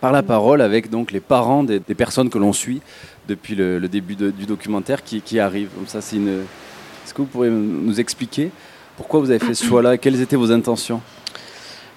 par 0.00 0.12
la 0.12 0.22
parole 0.22 0.60
avec 0.60 0.90
donc 0.90 1.10
les 1.10 1.20
parents 1.20 1.64
des, 1.64 1.80
personnes 1.80 2.28
que 2.28 2.36
l'on 2.36 2.52
suit 2.52 2.82
depuis 3.28 3.54
le, 3.54 3.80
début 3.88 4.14
du 4.14 4.44
documentaire 4.46 5.02
qui, 5.02 5.22
qui. 5.22 5.36
Comme 5.38 5.86
ça, 5.86 6.02
c'est 6.02 6.16
Est-ce 6.18 7.14
que 7.14 7.22
vous 7.22 7.28
pourriez 7.28 7.50
nous 7.50 7.98
expliquer 7.98 8.50
pourquoi 8.98 9.20
vous 9.20 9.30
avez 9.30 9.38
fait 9.38 9.54
ce 9.54 9.64
choix-là? 9.64 9.96
Quelles 9.96 10.20
étaient 10.20 10.36
vos 10.36 10.52
intentions? 10.52 11.00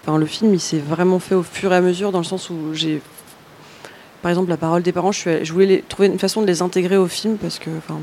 Enfin, 0.03 0.17
le 0.17 0.25
film, 0.25 0.53
il 0.53 0.59
s'est 0.59 0.79
vraiment 0.79 1.19
fait 1.19 1.35
au 1.35 1.43
fur 1.43 1.71
et 1.71 1.77
à 1.77 1.81
mesure, 1.81 2.11
dans 2.11 2.19
le 2.19 2.25
sens 2.25 2.49
où 2.49 2.73
j'ai. 2.73 3.01
Par 4.21 4.29
exemple, 4.29 4.49
la 4.49 4.57
parole 4.57 4.81
des 4.81 4.91
parents, 4.91 5.11
je, 5.11 5.19
suis- 5.19 5.51
voulais 5.51 5.83
trouver 5.87 6.07
une 6.07 6.19
façon 6.19 6.41
de 6.41 6.47
les 6.47 6.61
intégrer 6.61 6.97
au 6.97 7.07
film 7.07 7.37
parce 7.37 7.59
que 7.59 7.69
enfin, 7.77 7.99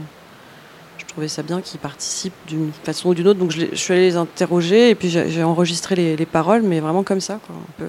je 0.99 1.05
trouvais 1.07 1.29
ça 1.29 1.43
bien 1.43 1.61
qu'ils 1.61 1.81
participent 1.81 2.33
d'une 2.47 2.73
façon 2.85 3.11
ou 3.11 3.15
d'une 3.15 3.29
autre. 3.29 3.39
Donc, 3.39 3.51
je, 3.51 3.75
suis 3.75 3.93
allée 3.93 4.07
les 4.07 4.17
interroger 4.17 4.91
et 4.91 4.95
puis 4.95 5.11
j'ai 5.11 5.43
enregistré 5.43 5.95
les, 5.95 6.17
les 6.17 6.27
paroles, 6.27 6.63
mais 6.63 6.81
vraiment 6.81 7.03
comme 7.03 7.21
ça. 7.21 7.39
Quoi. 7.47 7.87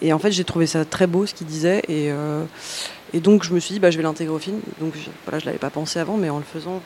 Et 0.00 0.12
en 0.12 0.18
fait, 0.18 0.30
j'ai 0.30 0.44
trouvé 0.44 0.66
ça 0.66 0.84
très 0.84 1.06
beau 1.06 1.26
ce 1.26 1.34
qu'ils 1.34 1.46
disaient. 1.46 1.82
Et, 1.88 2.12
euh, 2.12 2.44
et 3.12 3.20
donc, 3.20 3.42
je 3.42 3.52
me 3.52 3.60
suis 3.60 3.74
dit, 3.74 3.80
bah, 3.80 3.90
je 3.90 3.96
vais 3.96 4.02
l'intégrer 4.02 4.34
au 4.34 4.38
film. 4.38 4.60
Donc, 4.80 4.94
voilà, 5.24 5.38
je 5.38 5.46
l'avais 5.46 5.58
pas 5.58 5.70
pensé 5.70 5.98
avant, 5.98 6.16
mais 6.16 6.30
en 6.30 6.38
le 6.38 6.44
faisant. 6.44 6.80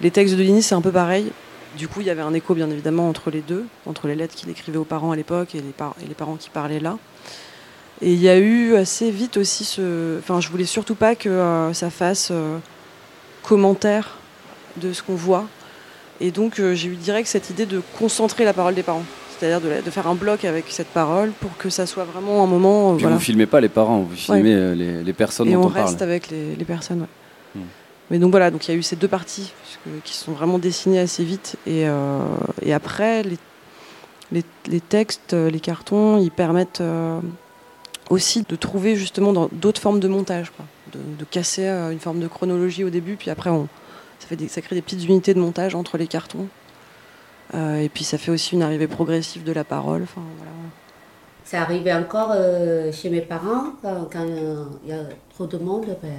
Les 0.00 0.10
textes 0.10 0.34
de 0.34 0.42
Lini, 0.42 0.62
c'est 0.62 0.74
un 0.74 0.80
peu 0.80 0.90
pareil. 0.90 1.30
Du 1.76 1.88
coup, 1.88 2.00
il 2.00 2.06
y 2.06 2.10
avait 2.10 2.22
un 2.22 2.34
écho, 2.34 2.54
bien 2.54 2.70
évidemment, 2.70 3.08
entre 3.08 3.30
les 3.30 3.40
deux, 3.40 3.64
entre 3.86 4.06
les 4.06 4.14
lettres 4.14 4.34
qu'il 4.34 4.50
écrivait 4.50 4.78
aux 4.78 4.84
parents 4.84 5.10
à 5.12 5.16
l'époque 5.16 5.54
et, 5.54 5.60
les 5.60 5.70
par- 5.72 5.94
et 6.04 6.06
les 6.06 6.14
parents 6.14 6.36
qui 6.36 6.50
parlaient 6.50 6.80
là. 6.80 6.98
Et 8.02 8.12
il 8.12 8.20
y 8.20 8.28
a 8.28 8.36
eu 8.38 8.74
assez 8.74 9.10
vite 9.10 9.36
aussi 9.36 9.64
ce. 9.64 10.18
Enfin, 10.18 10.40
je 10.40 10.48
voulais 10.48 10.64
surtout 10.64 10.94
pas 10.96 11.14
que 11.14 11.28
euh, 11.28 11.72
ça 11.72 11.88
fasse 11.88 12.28
euh, 12.30 12.58
commentaire 13.42 14.18
de 14.76 14.92
ce 14.92 15.02
qu'on 15.02 15.14
voit. 15.14 15.46
Et 16.20 16.30
donc, 16.30 16.58
euh, 16.58 16.74
j'ai 16.74 16.88
eu 16.88 16.96
direct 16.96 17.28
cette 17.28 17.48
idée 17.50 17.66
de 17.66 17.80
concentrer 17.98 18.44
la 18.44 18.52
parole 18.52 18.74
des 18.74 18.82
parents. 18.82 19.04
C'est-à-dire 19.38 19.60
de, 19.60 19.90
faire 19.90 20.06
un 20.06 20.14
bloc 20.14 20.44
avec 20.44 20.66
cette 20.68 20.88
parole 20.88 21.32
pour 21.40 21.56
que 21.56 21.68
ça 21.68 21.84
soit 21.86 22.04
vraiment 22.04 22.44
un 22.44 22.46
moment. 22.46 22.92
Puis 22.94 23.02
voilà. 23.02 23.16
vous 23.16 23.22
filmez 23.22 23.46
pas 23.46 23.60
les 23.60 23.68
parents, 23.68 24.00
vous 24.00 24.14
filmez 24.14 24.74
les, 24.76 25.02
les 25.02 25.12
personnes 25.12 25.48
Et 25.48 25.54
dont 25.54 25.62
on 25.62 25.66
on, 25.66 25.70
parle. 25.70 25.86
reste 25.86 26.00
avec 26.02 26.30
les, 26.30 26.54
les 26.54 26.64
personnes, 26.64 27.00
ouais. 27.00 27.06
Mais 28.10 28.18
donc 28.18 28.30
voilà, 28.30 28.50
donc 28.50 28.68
il 28.68 28.72
y 28.72 28.74
a 28.74 28.76
eu 28.76 28.82
ces 28.82 28.96
deux 28.96 29.08
parties 29.08 29.52
qui 30.04 30.14
sont 30.14 30.32
vraiment 30.32 30.58
dessinées 30.58 30.98
assez 30.98 31.24
vite. 31.24 31.56
Et, 31.66 31.88
euh, 31.88 32.20
après, 32.72 33.22
les, 33.22 34.42
les, 34.66 34.80
textes, 34.80 35.34
euh, 35.34 35.50
les 35.50 35.60
cartons, 35.60 36.18
ils 36.18 36.30
permettent 36.30 36.80
euh, 36.80 37.20
aussi 38.10 38.44
de 38.48 38.56
trouver 38.56 38.96
justement 38.96 39.48
d'autres 39.52 39.80
formes 39.80 40.00
de 40.00 40.08
montage, 40.08 40.50
quoi. 40.50 40.64
De, 40.92 41.24
casser 41.24 41.66
une 41.66 42.00
forme 42.00 42.20
de 42.20 42.28
chronologie 42.28 42.84
au 42.84 42.90
début, 42.90 43.16
puis 43.16 43.30
après, 43.30 43.48
on, 43.48 43.66
ça, 44.18 44.26
fait 44.26 44.48
ça 44.48 44.60
crée 44.60 44.76
des 44.76 44.82
petites 44.82 45.04
unités 45.04 45.32
de 45.32 45.40
montage 45.40 45.74
entre 45.74 45.96
les 45.96 46.06
cartons. 46.06 46.48
Et 47.54 47.90
puis 47.92 48.04
ça 48.04 48.18
fait 48.18 48.30
aussi 48.30 48.54
une 48.54 48.62
arrivée 48.62 48.86
progressive 48.86 49.42
de 49.42 49.52
la 49.52 49.64
parole. 49.64 50.04
Voilà. 50.14 50.52
C'est 51.44 51.56
arrivé 51.56 51.92
encore 51.94 52.34
chez 52.92 53.08
mes 53.08 53.22
parents, 53.22 53.72
quand 53.82 54.26
il 54.84 54.90
y 54.90 54.92
a 54.92 55.04
trop 55.34 55.46
de 55.46 55.56
monde, 55.56 55.96
ben, 56.02 56.12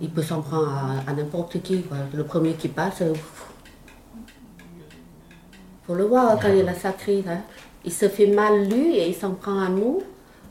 il 0.00 0.10
peut 0.10 0.22
s'en 0.22 0.40
prendre 0.42 0.68
à, 1.06 1.10
à 1.10 1.12
n'importe 1.14 1.60
qui. 1.62 1.82
quoi. 1.82 1.98
Le 2.14 2.24
premier 2.24 2.54
qui 2.54 2.68
passe, 2.68 3.00
il 3.00 3.14
faut 5.86 5.94
le 5.94 6.04
voir 6.04 6.38
quand 6.40 6.52
il 6.52 6.68
a 6.68 6.74
sa 6.74 6.92
crise. 6.92 7.24
hein. 7.28 7.40
Il 7.84 7.92
se 7.92 8.08
fait 8.08 8.26
mal 8.26 8.68
lui 8.68 8.96
et 8.96 9.08
il 9.08 9.14
s'en 9.14 9.32
prend 9.32 9.58
à 9.60 9.68
nous. 9.68 10.02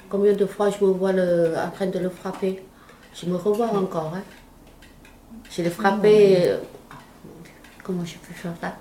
Combien 0.09 0.33
de 0.33 0.45
fois 0.45 0.69
je 0.71 0.83
me 0.83 0.91
vois 0.91 1.11
le- 1.13 1.53
en 1.55 1.69
train 1.69 1.85
de 1.87 1.99
le 1.99 2.09
frapper? 2.09 2.63
Je 3.13 3.25
me 3.27 3.35
revois 3.35 3.67
encore. 3.75 4.13
hein. 4.15 4.23
Je 5.51 5.61
l'ai 5.61 5.69
frappé. 5.69 6.37
euh, 6.49 6.57
comment 7.83 8.03
je 8.05 8.15
peux 8.17 8.33
faire 8.33 8.53
ça? 8.61 8.75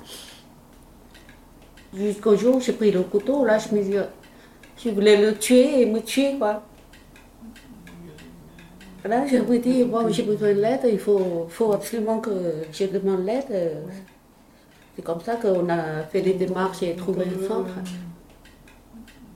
Jusqu'au 1.95 2.37
jour 2.37 2.57
où 2.57 2.61
j'ai 2.61 2.73
pris 2.73 2.91
le 2.91 3.03
couteau, 3.03 3.45
là, 3.45 3.59
je 3.59 3.75
me 3.75 3.83
dis, 3.83 3.95
je 4.83 4.91
voulais 4.91 5.21
le 5.21 5.37
tuer 5.39 5.83
et 5.83 5.87
me 5.87 6.01
tuer, 6.01 6.37
quoi. 6.39 6.63
Là, 9.05 9.27
je 9.27 9.37
me 9.37 9.59
dis, 9.59 9.85
bon, 9.85 10.09
j'ai 10.11 10.23
besoin 10.25 10.49
de 10.55 10.61
l'aide, 10.61 10.81
il 10.91 10.99
faut, 10.99 11.47
faut 11.49 11.73
absolument 11.73 12.19
que 12.19 12.31
je 12.73 12.85
demande 12.87 13.25
l'aide. 13.25 13.73
C'est 14.97 15.03
comme 15.03 15.21
ça 15.21 15.37
qu'on 15.37 15.69
a 15.69 16.03
fait 16.11 16.21
les 16.21 16.35
démarches 16.35 16.83
et 16.83 16.95
trouvé 16.97 17.25
le 17.25 17.47
centre. 17.47 17.71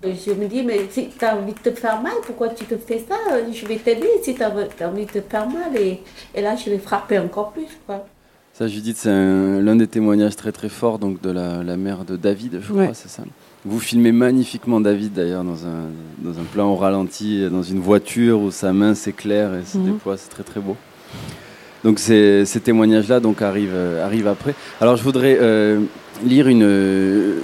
Je 0.03 0.33
me 0.33 0.47
dis, 0.49 0.63
mais 0.65 0.81
si 0.91 1.11
tu 1.17 1.25
as 1.25 1.37
envie 1.37 1.53
de 1.53 1.59
te 1.61 1.71
faire 1.71 2.03
mal, 2.03 2.15
pourquoi 2.27 2.49
tu 2.49 2.65
te 2.65 2.77
fais 2.77 2.99
ça? 3.09 3.15
Je 3.53 3.67
vais 3.67 3.77
t'aider 3.77 4.09
si 4.23 4.35
tu 4.35 4.43
as, 4.43 4.51
envie 4.89 5.07
de 5.07 5.11
te 5.13 5.21
faire 5.21 5.49
mal. 5.49 5.77
Et, 5.77 6.01
et 6.35 6.41
là, 6.43 6.57
je 6.57 6.69
l'ai 6.71 6.79
frappé 6.79 7.19
encore 7.21 7.53
plus, 7.53 7.69
quoi. 7.87 8.05
Ça, 8.53 8.67
Judith, 8.67 8.97
c'est 8.99 9.11
un- 9.11 9.61
l'un 9.61 9.77
des 9.77 9.87
témoignages 9.87 10.35
très 10.37 10.51
très 10.53 10.69
forts 10.69 10.99
donc, 10.99 11.23
de 11.23 11.31
la, 11.31 11.63
la 11.63 11.77
mère 11.77 12.05
de 12.05 12.17
David, 12.17 12.59
je 12.61 12.69
crois, 12.69 12.83
Ouais. 12.83 12.91
c'est 12.95 13.09
ça? 13.09 13.23
Vous 13.65 13.79
filmez 13.79 14.11
magnifiquement 14.11 14.81
David 14.81 15.13
d'ailleurs 15.13 15.45
dans 15.45 15.67
un, 15.67 15.85
dans 16.19 16.39
un 16.39 16.43
plan 16.53 16.69
au 16.71 16.77
ralenti, 16.77 17.49
dans 17.49 17.63
une 17.63 17.79
voiture 17.79 18.41
où 18.41 18.51
sa 18.51 18.73
main 18.73 18.95
s'éclaire 18.95 19.55
et 19.55 19.65
se 19.65 19.79
Mhm. 19.79 19.85
déploie, 19.93 20.17
c'est 20.17 20.31
très 20.31 20.43
très 20.43 20.61
beau. 20.61 20.77
Donc 21.85 21.99
ces, 22.01 22.45
ces 22.45 22.61
témoignages-là 22.61 23.21
donc, 23.21 23.41
arrivent, 23.41 23.71
euh, 23.75 24.05
arrivent 24.05 24.27
après. 24.27 24.55
Alors 24.81 24.97
je 24.97 25.03
voudrais 25.05 25.39
euh, 25.41 25.81
lire 26.25 26.49
une... 26.49 26.63
euh, 26.65 27.39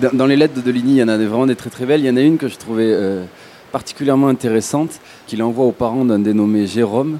dans, 0.00 0.10
dans 0.14 0.26
les 0.26 0.36
lettres 0.36 0.54
de 0.54 0.60
Deligny, 0.62 0.92
il 0.92 0.96
y 0.98 1.02
en 1.02 1.08
a 1.08 1.18
des- 1.18 1.26
vraiment 1.26 1.46
des 1.46 1.56
très 1.56 1.70
très 1.70 1.84
belles. 1.84 2.00
Il 2.00 2.06
y 2.06 2.10
en 2.10 2.16
a 2.16 2.20
une 2.22 2.38
que 2.38 2.48
je 2.48 2.56
trouvais 2.56 2.90
euh, 2.90 3.24
particulièrement 3.70 4.28
intéressante, 4.28 4.98
qu'il 5.26 5.42
envoie 5.42 5.66
aux 5.66 5.72
parents 5.72 6.04
d'un 6.06 6.18
dénommé 6.20 6.66
Jérôme, 6.66 7.18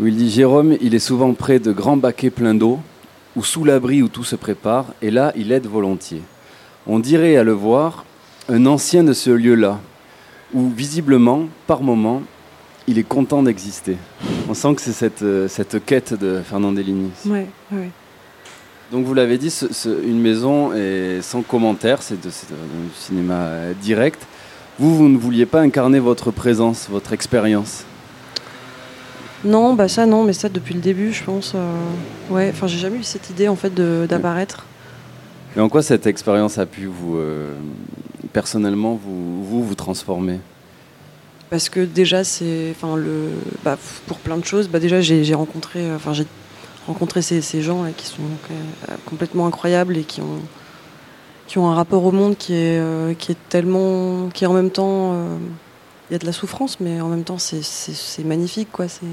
où 0.00 0.06
il 0.06 0.14
dit 0.16 0.30
Jérôme, 0.30 0.76
il 0.80 0.94
est 0.94 1.00
souvent 1.00 1.32
près 1.34 1.58
de 1.58 1.72
grands 1.72 1.96
baquets 1.96 2.30
pleins 2.30 2.54
d'eau, 2.54 2.78
ou 3.34 3.42
sous 3.42 3.64
l'abri 3.64 4.00
où 4.02 4.08
tout 4.08 4.24
se 4.24 4.36
prépare, 4.36 4.86
et 5.02 5.10
là, 5.10 5.32
il 5.36 5.50
aide 5.50 5.66
volontiers. 5.66 6.22
On 6.88 6.98
dirait 6.98 7.36
à 7.36 7.44
le 7.44 7.52
voir 7.52 8.04
un 8.48 8.64
ancien 8.66 9.04
de 9.04 9.12
ce 9.12 9.30
lieu-là, 9.30 9.78
où 10.54 10.70
visiblement, 10.70 11.44
par 11.66 11.82
moment, 11.82 12.22
il 12.86 12.98
est 12.98 13.02
content 13.06 13.42
d'exister. 13.42 13.96
On 14.48 14.54
sent 14.54 14.74
que 14.74 14.80
c'est 14.80 14.92
cette, 14.92 15.22
euh, 15.22 15.46
cette 15.48 15.84
quête 15.84 16.14
de 16.14 16.40
Fernand 16.42 16.72
Deligny. 16.72 17.10
Ouais, 17.26 17.46
ouais. 17.72 17.90
Donc 18.90 19.04
vous 19.04 19.12
l'avez 19.12 19.36
dit, 19.36 19.50
ce- 19.50 19.70
ce- 19.70 20.02
une 20.02 20.18
maison 20.18 20.72
est 20.72 21.20
sans 21.20 21.42
commentaire, 21.42 22.00
c'est 22.00 22.14
un 22.14 22.98
cinéma 22.98 23.48
direct. 23.82 24.26
Vous, 24.78 24.96
vous 24.96 25.08
ne 25.08 25.18
vouliez 25.18 25.44
pas 25.44 25.60
incarner 25.60 25.98
votre 25.98 26.30
présence, 26.30 26.88
votre 26.90 27.12
expérience? 27.12 27.84
Non, 29.44 29.74
bah 29.74 29.88
ça 29.88 30.06
non, 30.06 30.24
mais 30.24 30.32
ça 30.32 30.48
depuis 30.48 30.72
le 30.74 30.80
début, 30.80 31.12
je 31.12 31.22
pense. 31.22 31.52
euh, 31.54 31.72
Ouais, 32.30 32.50
enfin 32.52 32.66
j'ai 32.66 32.78
jamais 32.78 32.96
eu 32.98 33.02
cette 33.04 33.28
idée 33.28 33.46
en 33.48 33.56
fait 33.56 33.72
d'apparaître. 33.74 34.64
Et 35.58 35.60
en 35.60 35.68
quoi 35.68 35.82
cette 35.82 36.06
expérience 36.06 36.56
a 36.58 36.66
pu 36.66 36.86
vous, 36.86 37.16
euh, 37.16 37.52
personnellement, 38.32 38.94
vous, 38.94 39.64
vous, 39.64 39.74
transformer? 39.74 40.38
Parce 41.50 41.68
que 41.68 41.80
déjà 41.80 42.22
c'est, 42.22 42.68
enfin 42.70 42.94
le, 42.94 43.30
bah, 43.64 43.76
pour 44.06 44.18
plein 44.18 44.36
de 44.36 44.44
choses, 44.44 44.68
bah 44.68 44.78
déjà 44.78 45.00
j'ai 45.00 45.34
rencontré, 45.34 45.80
euh, 45.80 45.96
enfin 45.96 46.12
j'ai 46.12 46.26
rencontré 46.86 47.22
ces, 47.22 47.40
ces 47.40 47.60
gens 47.60 47.86
qui 47.96 48.06
sont 48.06 48.22
euh, 48.22 48.94
complètement 49.04 49.48
incroyables 49.48 49.96
et 49.96 50.04
qui 50.04 50.20
ont 50.20 50.38
qui 51.48 51.58
ont 51.58 51.68
un 51.68 51.74
rapport 51.74 52.04
au 52.04 52.12
monde 52.12 52.36
qui 52.36 52.54
est 52.54 53.18
qui 53.18 53.32
est 53.32 53.48
tellement, 53.48 54.28
qui 54.28 54.44
est 54.44 54.46
en 54.46 54.52
même 54.52 54.70
temps, 54.70 55.16
il 56.08 56.12
y 56.12 56.14
a 56.14 56.18
de 56.18 56.26
la 56.26 56.32
souffrance, 56.32 56.78
mais 56.78 57.00
en 57.00 57.08
même 57.08 57.24
temps 57.24 57.38
c'est 57.38 58.24
magnifique 58.24 58.68
quoi. 58.70 58.86
C'est 58.86 59.06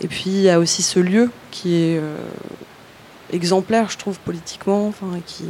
et 0.00 0.08
puis 0.08 0.30
il 0.30 0.40
y 0.40 0.48
a 0.48 0.58
aussi 0.58 0.82
ce 0.82 1.00
lieu 1.00 1.30
qui 1.50 1.74
est 1.74 2.00
exemplaire, 3.32 3.90
je 3.90 3.98
trouve 3.98 4.18
politiquement, 4.20 4.86
enfin 4.88 5.06
et 5.16 5.20
qui 5.20 5.44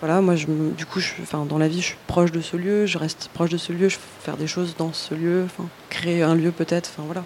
voilà, 0.00 0.22
moi, 0.22 0.34
je, 0.34 0.46
me- 0.46 0.70
du 0.70 0.86
coup, 0.86 0.98
je, 0.98 1.10
enfin, 1.22 1.44
dans 1.44 1.58
la 1.58 1.68
vie, 1.68 1.80
je 1.82 1.86
suis 1.88 1.96
proche 2.06 2.32
de 2.32 2.40
ce 2.40 2.56
lieu, 2.56 2.86
je 2.86 2.96
reste 2.96 3.28
proche 3.34 3.50
de 3.50 3.58
ce 3.58 3.70
lieu, 3.72 3.90
je 3.90 3.96
veux 3.96 4.02
faire 4.22 4.38
des 4.38 4.46
choses 4.46 4.74
dans 4.78 4.94
ce 4.94 5.12
lieu, 5.14 5.42
enfin, 5.44 5.68
créer 5.90 6.22
un 6.22 6.34
lieu 6.34 6.52
peut-être, 6.52 6.90
enfin 6.94 7.02
voilà. 7.04 7.22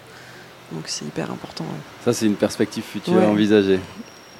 Donc 0.72 0.82
c'est 0.86 1.04
hyper 1.04 1.30
important. 1.30 1.62
ouais. 1.64 1.80
Ça, 2.04 2.12
c'est 2.12 2.26
une 2.26 2.34
perspective 2.34 2.82
future 2.82 3.12
Ouais. 3.14 3.26
envisagée. 3.26 3.78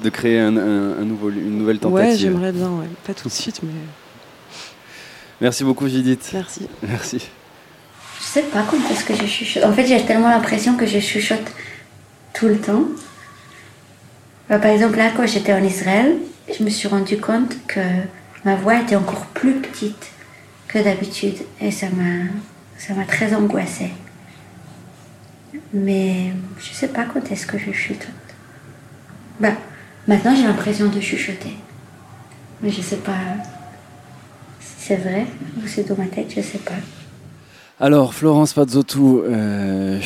De 0.03 0.11
créer 0.11 0.41
un, 0.41 0.57
un- 0.57 0.99
un 0.99 1.05
nouveau, 1.05 1.31
une 1.31 1.59
nouvelle 1.59 1.77
Ouais, 1.77 1.81
tentative. 1.83 2.19
j'aimerais 2.19 2.51
bien, 2.51 2.69
ouais. 2.71 2.89
pas 3.07 3.15
tout 3.15 3.29
de 3.29 3.33
suite, 3.33 3.61
mais 3.63 3.71
Merci 5.41 5.63
beaucoup, 5.65 5.87
Judith. 5.89 6.31
merci. 6.33 6.67
Merci. 6.83 7.19
Je 8.21 8.25
sais 8.25 8.43
pas 8.43 8.65
quand 8.69 8.79
est-ce 8.91 9.05
que 9.05 9.15
je 9.15 9.27
chuchote. 9.27 9.63
En 9.65 9.73
fait, 9.73 9.87
j'ai 9.87 10.05
tellement 10.05 10.31
l'impression 10.31 10.77
que 10.77 10.87
je 10.87 10.99
chuchote 10.99 11.45
tout 12.33 12.47
le 12.49 12.59
temps. 12.59 12.85
Bah, 14.49 14.59
par 14.59 14.71
exemple, 14.71 14.99
là, 14.99 15.11
quand 15.17 15.27
j'étais 15.27 15.53
en 15.53 15.63
Israël, 15.63 16.17
je 16.57 16.63
me 16.63 16.69
suis 16.69 16.89
rendu 16.89 17.17
compte 17.19 17.57
que 17.67 17.81
ma 18.45 18.57
voix 18.57 18.81
était 18.81 18.97
encore 18.97 19.27
plus 19.27 19.55
petite 19.55 20.11
que 20.69 20.79
d'habitude. 20.79 21.37
Et 21.61 21.71
ça 21.71 21.87
m'a, 21.89 23.05
très 23.07 23.35
angoissée. 23.35 23.91
Mais 25.73 26.33
je 26.59 26.73
sais 26.73 26.89
pas 26.89 27.05
quand 27.05 27.31
est-ce 27.31 27.47
que 27.47 27.59
je 27.59 27.73
chuchote. 27.73 28.07
Bah, 29.41 29.53
maintenant, 30.07 30.35
j'ai 30.35 30.45
l'impression 30.45 30.89
de 30.89 31.01
chuchoter. 31.01 31.57
Mais 32.61 32.71
je 32.71 32.83
sais 32.83 32.97
pas 32.97 33.19
si 34.61 34.73
c'est 34.79 34.97
vrai 34.97 35.27
ou 35.57 35.67
c'est 35.67 35.89
dans 35.89 35.97
ma 35.97 36.07
tête, 36.07 36.33
je 36.35 36.41
sais 36.43 36.59
pas. 36.59 36.75
Alors, 37.85 38.15
Florence 38.15 38.55
Pazzotou 38.55 39.21
euh, 39.27 40.01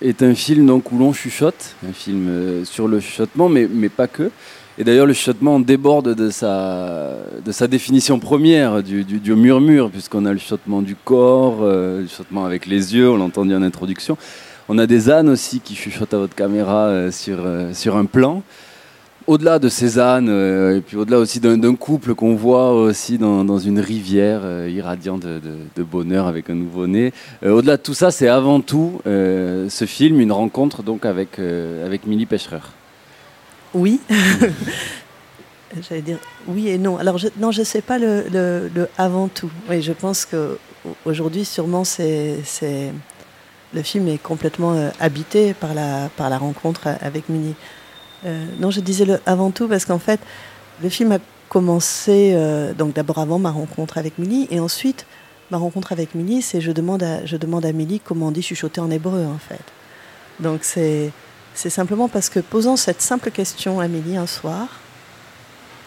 est 0.00 0.22
un 0.22 0.36
film 0.36 0.66
donc, 0.66 0.92
où 0.92 0.98
l'on 0.98 1.12
chuchote, 1.12 1.74
un 1.84 1.92
film 1.92 2.28
euh, 2.28 2.64
sur 2.64 2.86
le 2.86 3.00
chuchotement, 3.00 3.48
mais, 3.48 3.68
mais 3.68 3.88
pas 3.88 4.06
que. 4.06 4.30
Et 4.78 4.84
d'ailleurs, 4.84 5.04
le 5.06 5.14
chuchotement 5.14 5.58
déborde 5.58 6.14
de 6.14 6.30
sa, 6.30 7.16
de 7.44 7.50
sa 7.50 7.66
définition 7.66 8.20
première 8.20 8.84
du, 8.84 9.02
du- 9.02 9.34
murmure, 9.34 9.90
puisqu'on 9.90 10.26
a 10.26 10.32
le 10.32 10.38
chuchotement 10.38 10.80
du 10.80 10.94
corps, 10.94 11.58
euh, 11.62 12.02
le 12.02 12.06
chuchotement 12.06 12.44
avec 12.44 12.66
les 12.66 12.94
yeux, 12.94 13.10
on 13.10 13.16
l'a 13.16 13.24
entendu 13.24 13.52
en 13.52 13.62
introduction. 13.62 14.16
On 14.68 14.78
a 14.78 14.86
des 14.86 15.10
ânes 15.10 15.28
aussi 15.28 15.58
qui 15.58 15.74
chuchotent 15.74 16.14
à 16.14 16.18
votre 16.18 16.36
caméra 16.36 17.10
sur, 17.10 17.38
sur 17.72 17.96
un 17.96 18.04
plan. 18.04 18.44
Au-delà 19.26 19.58
de 19.58 19.70
ânes, 19.98 20.28
euh, 20.28 20.76
et 20.76 20.80
puis 20.82 20.98
au-delà 20.98 21.18
aussi 21.18 21.40
d'un 21.40 21.74
couple 21.76 22.14
qu'on 22.14 22.34
voit 22.34 22.74
aussi 22.74 23.16
dans, 23.16 23.58
une 23.58 23.80
rivière 23.80 24.40
euh, 24.44 24.68
irradiant 24.68 25.16
de, 25.16 25.40
bonheur 25.82 26.26
avec 26.26 26.50
un 26.50 26.54
nouveau-né, 26.54 27.14
euh, 27.42 27.52
au-delà 27.52 27.78
de 27.78 27.82
tout 27.82 27.94
ça, 27.94 28.10
c'est 28.10 28.28
avant 28.28 28.60
tout 28.60 29.00
euh, 29.06 29.70
ce 29.70 29.86
film, 29.86 30.20
une 30.20 30.32
rencontre 30.32 30.82
donc 30.82 31.06
avec, 31.06 31.38
avec 31.38 32.02
Pêcherer. 32.28 32.58
Oui. 33.72 34.00
J'allais 35.88 36.02
dire 36.02 36.18
oui 36.46 36.68
et 36.68 36.78
non. 36.78 36.98
Alors, 36.98 37.16
je, 37.16 37.28
non, 37.38 37.50
je 37.50 37.60
ne 37.60 37.64
sais 37.64 37.82
pas 37.82 37.98
le, 37.98 38.68
avant 38.98 39.28
tout. 39.28 39.50
Oui, 39.70 39.80
je 39.80 39.92
pense 39.92 40.26
qu'aujourd'hui, 40.26 41.46
sûrement, 41.46 41.84
c'est, 41.84 42.40
le 43.72 43.82
film 43.82 44.06
est 44.08 44.22
complètement 44.22 44.90
habité 45.00 45.54
par 45.54 45.72
la, 45.72 46.10
par 46.14 46.28
la 46.28 46.36
rencontre 46.36 46.88
avec 47.00 47.30
Minnie. 47.30 47.54
Euh, 48.26 48.44
non, 48.58 48.70
je 48.70 48.80
disais 48.80 49.04
le 49.04 49.20
avant 49.26 49.50
tout 49.50 49.68
parce 49.68 49.84
qu'en 49.84 49.98
fait, 49.98 50.20
le 50.82 50.88
film 50.88 51.12
a 51.12 51.18
commencé 51.48 52.32
euh, 52.34 52.72
donc 52.72 52.94
d'abord 52.94 53.18
avant 53.18 53.38
ma 53.38 53.50
rencontre 53.50 53.98
avec 53.98 54.18
Millie 54.18 54.48
et 54.50 54.60
ensuite 54.60 55.06
ma 55.50 55.58
rencontre 55.58 55.92
avec 55.92 56.14
Millie, 56.14 56.42
c'est 56.42 56.60
je 56.60 56.72
demande 56.72 57.02
à 57.02 57.24
je 57.26 57.36
demande 57.36 57.64
à 57.66 57.72
Millie 57.72 58.00
comment 58.00 58.28
on 58.28 58.30
dit 58.30 58.42
chuchoter 58.42 58.80
en 58.80 58.90
hébreu 58.90 59.26
en 59.26 59.38
fait. 59.38 59.64
Donc 60.40 60.60
c'est 60.62 61.10
c'est 61.54 61.70
simplement 61.70 62.08
parce 62.08 62.28
que 62.28 62.40
posant 62.40 62.76
cette 62.76 63.00
simple 63.00 63.30
question 63.30 63.78
à 63.78 63.88
Millie 63.88 64.16
un 64.16 64.26
soir, 64.26 64.80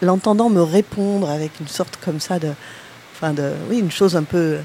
l'entendant 0.00 0.48
me 0.48 0.62
répondre 0.62 1.28
avec 1.28 1.60
une 1.60 1.68
sorte 1.68 1.98
comme 2.02 2.20
ça 2.20 2.38
de 2.38 2.52
enfin 3.14 3.32
de 3.32 3.52
oui 3.68 3.78
une 3.80 3.90
chose 3.90 4.16
un 4.16 4.22
peu 4.22 4.58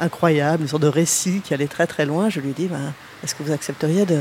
incroyable, 0.00 0.62
une 0.62 0.68
sorte 0.68 0.84
de 0.84 0.88
récit 0.88 1.40
qui 1.44 1.52
allait 1.52 1.66
très 1.66 1.86
très 1.86 2.06
loin, 2.06 2.28
je 2.28 2.40
lui 2.40 2.52
dis 2.52 2.66
ben, 2.66 2.92
est-ce 3.24 3.34
que 3.34 3.42
vous 3.42 3.52
accepteriez 3.52 4.06
de 4.06 4.20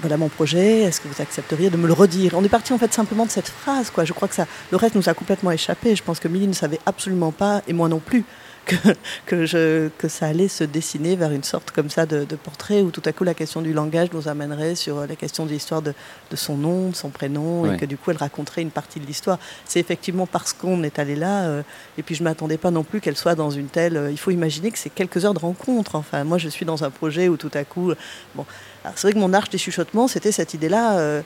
voilà 0.00 0.16
mon 0.16 0.28
projet, 0.28 0.82
est-ce 0.82 1.00
que 1.00 1.08
vous 1.08 1.22
accepteriez 1.22 1.70
de 1.70 1.76
me 1.76 1.86
le 1.86 1.92
redire? 1.92 2.32
On 2.36 2.44
est 2.44 2.48
parti 2.48 2.72
en 2.72 2.78
fait 2.78 2.92
simplement 2.92 3.24
de 3.26 3.30
cette 3.30 3.48
phrase, 3.48 3.90
quoi. 3.90 4.04
Je 4.04 4.12
crois 4.12 4.28
que 4.28 4.34
ça, 4.34 4.46
le 4.70 4.76
reste 4.76 4.94
nous 4.96 5.08
a 5.08 5.14
complètement 5.14 5.50
échappé. 5.52 5.94
Je 5.94 6.02
pense 6.02 6.18
que 6.18 6.28
Millie 6.28 6.48
ne 6.48 6.52
savait 6.54 6.80
absolument 6.86 7.32
pas, 7.32 7.62
et 7.68 7.72
moi 7.72 7.88
non 7.88 8.00
plus, 8.00 8.24
que, 8.66 8.74
que, 9.26 9.46
je, 9.46 9.88
que 9.96 10.08
ça 10.08 10.26
allait 10.26 10.48
se 10.48 10.64
dessiner 10.64 11.14
vers 11.14 11.30
une 11.30 11.44
sorte 11.44 11.70
comme 11.70 11.88
ça 11.88 12.04
de, 12.04 12.24
de 12.24 12.34
portrait 12.34 12.82
où 12.82 12.90
tout 12.90 13.02
à 13.04 13.12
coup 13.12 13.22
la 13.22 13.32
question 13.34 13.62
du 13.62 13.72
langage 13.72 14.08
nous 14.12 14.26
amènerait 14.26 14.74
sur 14.74 15.06
la 15.06 15.14
question 15.14 15.46
de 15.46 15.50
l'histoire 15.52 15.82
de, 15.82 15.94
de 16.32 16.34
son 16.36 16.56
nom, 16.56 16.88
de 16.90 16.96
son 16.96 17.10
prénom, 17.10 17.60
Ouais. 17.62 17.76
et 17.76 17.78
que 17.78 17.84
du 17.86 17.96
coup 17.96 18.10
elle 18.10 18.16
raconterait 18.16 18.62
une 18.62 18.72
partie 18.72 18.98
de 18.98 19.06
l'histoire. 19.06 19.38
C'est 19.66 19.78
effectivement 19.78 20.26
parce 20.26 20.52
qu'on 20.52 20.82
est 20.82 20.98
allé 20.98 21.14
là, 21.14 21.44
euh, 21.44 21.62
et 21.96 22.02
puis 22.02 22.16
je 22.16 22.24
m'attendais 22.24 22.56
pas 22.58 22.72
non 22.72 22.82
plus 22.82 23.00
qu'elle 23.00 23.16
soit 23.16 23.36
dans 23.36 23.50
une 23.52 23.68
telle. 23.68 23.96
euh, 23.96 24.10
il 24.10 24.18
faut 24.18 24.32
imaginer 24.32 24.72
que 24.72 24.78
c'est 24.80 24.90
quelques 24.90 25.24
heures 25.24 25.34
de 25.34 25.38
rencontre. 25.38 25.94
Enfin, 25.94 26.24
moi 26.24 26.38
je 26.38 26.48
suis 26.48 26.66
dans 26.66 26.82
un 26.82 26.90
projet 26.90 27.28
où 27.28 27.36
tout 27.36 27.52
à 27.54 27.62
coup, 27.62 27.92
euh, 27.92 27.96
bon, 28.34 28.44
alors, 28.86 28.98
c'est 28.98 29.08
vrai 29.08 29.14
que 29.14 29.18
mon 29.18 29.32
arche 29.32 29.50
des 29.50 29.58
chuchotements, 29.58 30.08
c'était 30.08 30.32
cette 30.32 30.54
idée-là. 30.54 30.98
euh, 30.98 31.22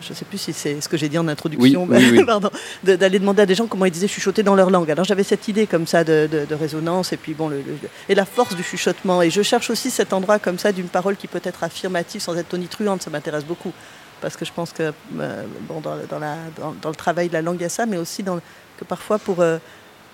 je 0.00 0.10
ne 0.10 0.14
sais 0.14 0.24
plus 0.24 0.38
si 0.38 0.52
c'est 0.52 0.80
ce 0.80 0.88
que 0.88 0.96
j'ai 0.96 1.08
dit 1.10 1.18
en 1.18 1.28
introduction, 1.28 1.86
Oui, 1.88 1.96
oui, 1.98 2.18
oui. 2.18 2.24
pardon, 2.26 2.50
de- 2.84 2.96
d'aller 2.96 3.18
demander 3.18 3.42
à 3.42 3.46
des 3.46 3.54
gens 3.54 3.66
comment 3.66 3.84
ils 3.84 3.90
disaient 3.92 4.08
chuchoter 4.08 4.42
dans 4.42 4.54
leur 4.54 4.70
langue. 4.70 4.90
Alors 4.90 5.04
j'avais 5.04 5.22
cette 5.24 5.46
idée 5.46 5.66
comme 5.66 5.86
ça 5.86 6.04
de, 6.04 6.26
de- 6.30 6.44
de 6.46 6.54
résonance 6.54 7.12
et 7.12 7.16
puis 7.18 7.34
bon 7.34 7.48
le, 7.48 7.58
le- 7.58 7.78
et 8.08 8.14
la 8.14 8.24
force 8.24 8.54
du 8.56 8.62
chuchotement. 8.62 9.20
Et 9.22 9.28
je 9.30 9.42
cherche 9.42 9.68
aussi 9.70 9.90
cet 9.90 10.12
endroit 10.14 10.38
comme 10.38 10.58
ça 10.58 10.72
d'une 10.72 10.88
parole 10.88 11.16
qui 11.16 11.26
peut 11.28 11.40
être 11.44 11.62
affirmative 11.64 12.20
sans 12.22 12.34
être 12.36 12.48
tonitruante. 12.48 13.02
Ça 13.02 13.10
m'intéresse 13.10 13.44
beaucoup 13.44 13.72
parce 14.22 14.36
que 14.36 14.44
je 14.46 14.52
pense 14.52 14.72
que 14.72 14.92
euh, 15.20 15.42
bon 15.68 15.80
dans, 15.80 15.96
dans 16.08 16.18
la, 16.18 16.36
dans, 16.58 16.74
dans 16.80 16.88
le 16.88 16.94
travail 16.96 17.28
de 17.28 17.34
la 17.34 17.42
langue 17.42 17.56
il 17.60 17.62
y 17.62 17.66
a 17.66 17.68
ça, 17.68 17.84
mais 17.84 17.98
aussi 17.98 18.22
dans, 18.22 18.36
que 18.78 18.84
parfois 18.88 19.18
pour 19.18 19.40
euh, 19.40 19.58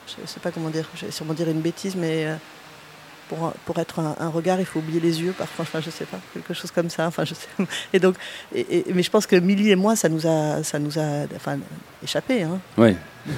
je 0.09 0.21
ne 0.21 0.27
sais 0.27 0.41
pas 0.41 0.51
comment 0.51 0.71
dire, 0.71 0.89
je 0.97 1.07
vais 1.07 1.13
sûrement 1.13 1.35
dire 1.35 1.49
une 1.49 1.61
bêtise, 1.61 1.95
mais 1.95 2.27
pour, 3.31 3.53
pour 3.64 3.79
être 3.79 4.01
un, 4.01 4.29
regard, 4.29 4.59
il 4.59 4.66
faut 4.66 4.81
oublier 4.81 4.99
les 4.99 5.23
yeux, 5.23 5.33
parfois, 5.33 5.62
enfin, 5.62 5.81
je 5.81 5.88
sais 5.88 6.05
pas, 6.05 6.19
quelque 6.35 6.53
chose 6.53 6.73
comme 6.73 6.90
ça. 6.90 7.07
Enfin, 7.07 7.25
je 7.25 7.35
sais. 7.35 7.47
Et 7.93 8.01
donc, 8.01 8.16
mais 8.53 9.05
je 9.05 9.11
pense 9.11 9.25
que 9.25 9.37
Milly 9.37 9.71
et 9.71 9.77
moi, 9.77 9.95
ça 9.95 10.09
nous 10.09 10.27
a, 10.27 10.64
ça 10.64 10.81
nous 10.81 10.99
a 10.99 11.27
enfin, 11.37 11.59
échappé. 12.03 12.43
Hein. 12.43 12.59
Oui. 12.77 12.97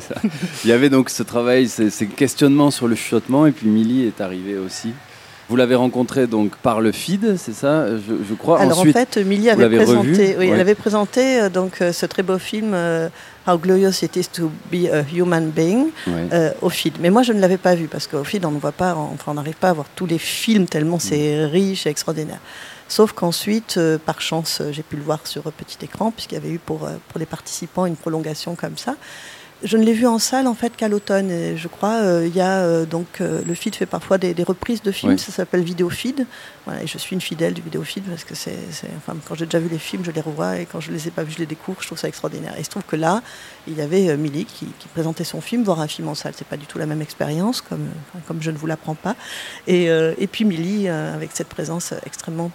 Ça. 0.00 0.14
Il 0.64 0.70
y 0.70 0.72
avait 0.72 0.88
donc 0.88 1.10
ce 1.10 1.22
travail, 1.22 1.68
ces, 1.68 2.06
questionnements 2.06 2.70
sur 2.70 2.88
le 2.88 2.96
chuchotement, 2.96 3.46
et 3.46 3.52
puis 3.52 3.68
Millie 3.68 4.06
est 4.06 4.20
arrivée 4.20 4.56
aussi. 4.56 4.92
Vous 5.50 5.56
l'avez 5.56 5.74
rencontrée 5.74 6.28
donc 6.28 6.56
par 6.58 6.80
le 6.80 6.92
feed, 6.92 7.36
c'est 7.36 7.52
ça, 7.52 7.88
je, 7.96 8.14
je 8.28 8.34
crois. 8.34 8.60
Alors 8.60 8.78
Ensuite, 8.78 8.96
en 8.96 9.00
fait, 9.00 9.16
Milly 9.24 9.50
avait 9.50 9.68
présenté, 9.68 10.08
revu 10.08 10.20
oui, 10.38 10.46
Ouais. 10.46 10.48
elle 10.54 10.60
avait 10.60 10.76
présenté 10.76 11.40
euh, 11.40 11.48
donc 11.48 11.82
euh, 11.82 11.92
ce 11.92 12.06
très 12.06 12.22
beau 12.22 12.38
film 12.38 12.70
euh, 12.72 13.08
How 13.48 13.58
Glorious 13.58 13.90
It 14.02 14.14
Is 14.14 14.26
to 14.32 14.50
Be 14.70 14.86
a 14.92 15.02
Human 15.12 15.50
Being 15.50 15.88
ouais. 16.06 16.28
euh, 16.32 16.52
au 16.62 16.70
feed. 16.70 16.94
Mais 17.00 17.10
moi, 17.10 17.24
je 17.24 17.32
ne 17.32 17.40
l'avais 17.40 17.58
pas 17.58 17.74
vu 17.74 17.88
parce 17.88 18.06
qu'au 18.06 18.22
feed, 18.22 18.44
on 18.44 18.52
ne 18.52 18.60
voit 18.60 18.70
pas, 18.70 18.94
enfin, 18.94 19.32
on 19.32 19.34
n'arrive 19.34 19.56
pas 19.56 19.70
à 19.70 19.72
voir 19.72 19.86
tous 19.96 20.06
les 20.06 20.18
films 20.18 20.66
tellement 20.66 21.00
c'est 21.00 21.44
riche 21.46 21.84
et 21.86 21.90
extraordinaire. 21.90 22.38
Sauf 22.86 23.12
qu'ensuite, 23.12 23.74
euh, 23.76 23.98
par 24.04 24.20
chance, 24.20 24.58
euh, 24.60 24.70
j'ai 24.72 24.82
pu 24.84 24.96
le 24.96 25.02
voir 25.02 25.20
sur 25.24 25.46
euh, 25.46 25.52
petit 25.56 25.78
écran 25.84 26.12
puisqu'il 26.12 26.34
y 26.34 26.38
avait 26.38 26.50
eu 26.50 26.58
pour, 26.58 26.84
euh, 26.86 26.90
pour 27.08 27.18
les 27.18 27.26
participants 27.26 27.86
une 27.86 27.96
prolongation 27.96 28.54
comme 28.54 28.76
ça. 28.76 28.94
Je 29.62 29.76
ne 29.76 29.84
l'ai 29.84 29.92
vu 29.92 30.06
en 30.06 30.18
salle 30.18 30.46
en 30.46 30.54
fait 30.54 30.76
qu'à 30.76 30.88
l'automne. 30.88 31.30
Et 31.30 31.56
je 31.56 31.68
crois 31.68 31.94
euh, 31.94 32.26
il 32.26 32.34
y 32.34 32.40
a 32.40 32.60
euh, 32.60 32.86
donc 32.86 33.20
euh, 33.20 33.42
le 33.46 33.54
feed 33.54 33.74
fait 33.74 33.86
parfois 33.86 34.18
des, 34.18 34.32
des 34.34 34.42
reprises 34.42 34.82
de 34.82 34.90
films. 34.90 35.18
Ça 35.18 35.32
s'appelle 35.32 35.62
Vidéo 35.62 35.90
Feed. 35.90 36.26
Voilà, 36.66 36.82
et 36.82 36.86
je 36.86 36.98
suis 36.98 37.14
une 37.14 37.20
fidèle 37.20 37.54
du 37.54 37.62
Vidéo 37.62 37.82
Feed 37.82 38.04
parce 38.04 38.24
que 38.24 38.34
c'est, 38.34 38.56
enfin, 38.96 39.16
quand 39.26 39.34
j'ai 39.34 39.44
déjà 39.44 39.58
vu 39.58 39.68
les 39.68 39.78
films, 39.78 40.04
je 40.04 40.10
les 40.10 40.20
revois 40.20 40.58
et 40.58 40.66
quand 40.66 40.80
je 40.80 40.92
les 40.92 41.08
ai 41.08 41.10
pas 41.10 41.22
vus, 41.22 41.32
je 41.32 41.38
les 41.38 41.46
découvre. 41.46 41.80
Je 41.80 41.86
trouve 41.86 41.98
ça 41.98 42.08
extraordinaire. 42.08 42.54
Et 42.56 42.60
il 42.60 42.64
se 42.64 42.70
trouve 42.70 42.84
que 42.84 42.96
là, 42.96 43.22
il 43.66 43.76
y 43.76 43.82
avait 43.82 44.16
Milly 44.16 44.44
qui, 44.44 44.66
qui 44.78 44.88
présentait 44.88 45.24
son 45.24 45.40
film. 45.40 45.62
Voir 45.62 45.80
un 45.80 45.88
film 45.88 46.08
en 46.08 46.14
salle, 46.14 46.32
c'est 46.36 46.46
pas 46.46 46.56
du 46.56 46.66
tout 46.66 46.78
la 46.78 46.86
même 46.86 47.02
expérience, 47.02 47.60
comme 47.60 47.88
comme 48.26 48.42
je 48.42 48.50
ne 48.50 48.56
vous 48.56 48.66
l'apprends 48.66 48.94
pas. 48.94 49.16
Et, 49.66 49.86
et 49.86 50.26
puis 50.26 50.44
Milly 50.44 50.88
avec 50.88 51.30
cette 51.34 51.48
présence 51.48 51.92
extrêmement 52.06 52.50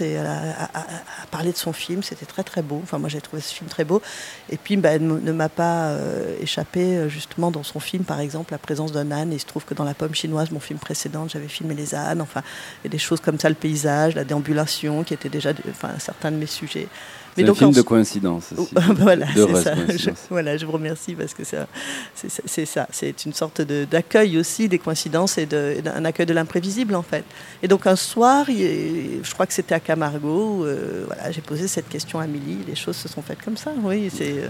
et 0.00 0.16
a, 0.18 0.22
a- 0.24 0.64
a- 0.74 0.80
a 1.22 1.26
parlé 1.30 1.52
de 1.52 1.56
son 1.56 1.72
film, 1.72 2.02
c'était 2.02 2.26
très 2.26 2.42
très 2.42 2.62
beau. 2.62 2.80
Enfin 2.82 2.98
moi 2.98 3.08
j'ai 3.08 3.20
trouvé 3.20 3.42
ce 3.42 3.54
film 3.54 3.68
très 3.68 3.84
beau. 3.84 4.02
Et 4.50 4.56
puis 4.56 4.76
bah, 4.76 4.90
elle 4.90 5.06
ne 5.06 5.32
m'a 5.32 5.48
pas 5.48 5.88
euh, 5.88 6.36
échappé 6.40 6.96
euh, 6.96 7.08
justement 7.08 7.50
dans 7.50 7.62
son 7.62 7.80
film 7.80 8.04
par 8.04 8.20
exemple 8.20 8.52
la 8.52 8.58
présence 8.58 8.92
d'un 8.92 9.10
âne. 9.10 9.32
Et 9.32 9.36
il 9.36 9.40
se 9.40 9.46
trouve 9.46 9.64
que 9.64 9.74
dans 9.74 9.84
La 9.84 9.94
Pomme 9.94 10.14
chinoise, 10.14 10.50
mon 10.50 10.60
film 10.60 10.78
précédent, 10.78 11.26
j'avais 11.28 11.48
filmé 11.48 11.74
les 11.74 11.94
ânes. 11.94 12.20
Enfin 12.20 12.42
a 12.84 12.88
des 12.88 12.98
choses 12.98 13.20
comme 13.20 13.38
ça, 13.38 13.48
le 13.48 13.54
paysage, 13.54 14.14
la 14.14 14.24
déambulation, 14.24 15.04
qui 15.04 15.14
étaient 15.14 15.28
déjà 15.28 15.50
certains 15.98 16.30
de 16.30 16.36
mes 16.36 16.46
sujets. 16.46 16.88
C'est 17.36 17.48
un 17.48 17.54
film 17.54 17.68
en- 17.70 17.72
de 17.72 17.82
coïncidence 17.82 18.44
aussi. 18.56 18.74
voilà, 18.96 19.26
ça. 19.62 19.74
Je, 19.96 20.10
voilà, 20.30 20.56
je 20.56 20.64
vous 20.66 20.72
remercie 20.72 21.14
parce 21.14 21.34
que 21.34 21.42
c'est 21.44 22.66
ça. 22.66 22.86
C'est 22.92 23.24
une 23.26 23.32
sorte 23.32 23.60
de- 23.60 23.84
d'accueil 23.84 24.38
aussi 24.38 24.68
des 24.68 24.78
coïncidences 24.78 25.38
et 25.38 25.46
d'un 25.46 26.04
accueil 26.04 26.26
de 26.26 26.32
l'imprévisible 26.34 26.94
en 26.94 27.02
fait. 27.02 27.24
Et 27.62 27.68
donc 27.68 27.86
un 27.86 27.96
soir, 27.96 28.48
il 28.48 29.20
je 29.22 29.32
crois 29.34 29.46
que 29.46 29.52
c'était 29.52 29.74
à 29.74 29.80
Camargo, 29.80 30.64
euh, 30.64 31.04
voilà, 31.06 31.30
j'ai 31.30 31.40
posé 31.42 31.68
cette 31.68 31.88
question 31.88 32.18
à 32.20 32.26
Milly. 32.26 32.58
Les 32.66 32.74
choses 32.74 32.96
se 32.96 33.08
sont 33.08 33.22
faites 33.22 33.42
comme 33.44 33.56
ça. 33.56 33.70
Oui, 33.82 34.10
c'est. 34.14 34.32
euh, 34.38 34.48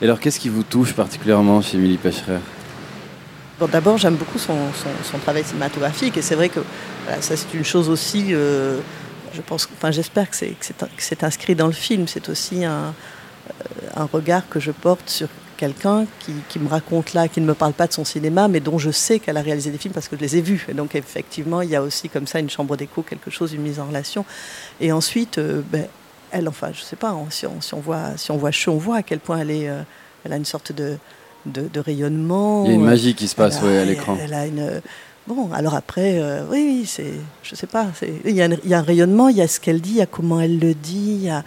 Et 0.00 0.04
alors, 0.04 0.20
qu'est-ce 0.20 0.38
qui 0.40 0.48
vous 0.48 0.62
touche 0.62 0.92
particulièrement 0.92 1.60
chez 1.62 1.76
Millie 1.78 1.96
Pêcherer 1.96 2.38
Bon, 3.58 3.66
d'abord, 3.66 3.98
j'aime 3.98 4.14
beaucoup 4.14 4.38
son, 4.38 4.54
son- 4.72 5.10
son 5.10 5.18
travail 5.18 5.42
cinématographique 5.42 6.16
et 6.16 6.22
c'est 6.22 6.36
vrai 6.36 6.48
que 6.48 6.60
voilà, 7.04 7.20
ça, 7.20 7.36
c'est 7.36 7.52
une 7.54 7.64
chose 7.64 7.88
aussi. 7.88 8.26
euh, 8.30 8.78
je 9.34 9.42
pense, 9.42 9.68
enfin, 9.72 9.90
j'espère 9.90 10.30
que 10.30 10.36
c'est, 10.36 11.22
inscrit 11.22 11.54
dans 11.54 11.66
le 11.66 11.72
film. 11.72 12.06
C'est 12.06 12.28
aussi 12.28 12.64
un, 12.64 12.94
euh, 13.50 13.88
un 13.96 14.04
regard 14.04 14.48
que 14.48 14.60
je 14.60 14.70
porte 14.70 15.08
sur 15.08 15.28
quelqu'un 15.56 16.06
qui, 16.20 16.32
qui 16.48 16.58
me 16.58 16.68
raconte 16.68 17.14
là, 17.14 17.28
qui 17.28 17.40
ne 17.40 17.46
me 17.46 17.54
parle 17.54 17.72
pas 17.72 17.86
de 17.86 17.92
son 17.92 18.04
cinéma, 18.04 18.48
mais 18.48 18.60
dont 18.60 18.78
je 18.78 18.90
sais 18.90 19.18
qu'elle 19.18 19.36
a 19.36 19.42
réalisé 19.42 19.70
des 19.70 19.78
films 19.78 19.92
parce 19.92 20.08
que 20.08 20.16
je 20.16 20.20
les 20.20 20.36
ai 20.36 20.40
vus. 20.40 20.64
Et 20.68 20.74
donc, 20.74 20.94
effectivement, 20.94 21.60
il 21.62 21.70
y 21.70 21.76
a 21.76 21.82
aussi 21.82 22.08
comme 22.08 22.26
ça 22.26 22.38
une 22.38 22.48
chambre 22.48 22.76
d'écho, 22.76 23.02
quelque 23.02 23.30
chose, 23.30 23.52
une 23.52 23.62
mise 23.62 23.80
en 23.80 23.86
relation. 23.86 24.24
Et 24.80 24.92
ensuite, 24.92 25.38
euh, 25.38 25.60
ben, 25.70 25.86
elle, 26.30 26.48
enfin, 26.48 26.70
je 26.72 26.80
sais 26.80 26.96
pas, 26.96 27.14
si, 27.30 27.46
on, 27.46 27.60
si 27.60 27.74
on 27.74 27.80
voit, 27.80 28.16
si 28.16 28.30
on 28.30 28.36
voit 28.36 28.52
Che, 28.52 28.68
on 28.68 28.76
voit 28.76 28.96
à 28.96 29.02
quel 29.02 29.18
point 29.18 29.38
elle 29.38 29.50
est, 29.50 29.68
euh, 29.68 29.82
elle 30.24 30.32
a 30.32 30.36
une 30.36 30.44
sorte 30.44 30.72
de, 30.72 30.96
de, 31.46 31.68
de 31.68 31.80
rayonnement. 31.80 32.64
Il 32.64 32.70
y 32.70 32.72
a 32.72 32.76
une 32.76 32.84
magie 32.84 33.14
qui 33.14 33.28
se 33.28 33.34
passe 33.34 33.60
ouais, 33.62 33.78
à 33.78 33.84
l'écran. 33.84 34.16
Elle 34.20 34.34
a 34.34 34.46
une. 34.46 34.80
Bon, 35.28 35.52
alors 35.52 35.74
après, 35.74 36.18
euh, 36.18 36.42
oui, 36.48 36.84
c'est. 36.86 37.12
Je 37.42 37.54
sais 37.54 37.66
pas. 37.66 37.88
Il 38.24 38.34
y, 38.34 38.40
a 38.40 38.48
un, 38.78 38.82
rayonnement, 38.82 39.28
il 39.28 39.36
y 39.36 39.42
a 39.42 39.46
ce 39.46 39.60
qu'elle 39.60 39.82
dit, 39.82 39.90
il 39.90 39.96
y 39.96 40.00
a 40.00 40.06
comment 40.06 40.40
elle 40.40 40.58
le 40.58 40.72
dit, 40.72 41.18
il 41.20 41.24
y 41.24 41.28
a, 41.28 41.44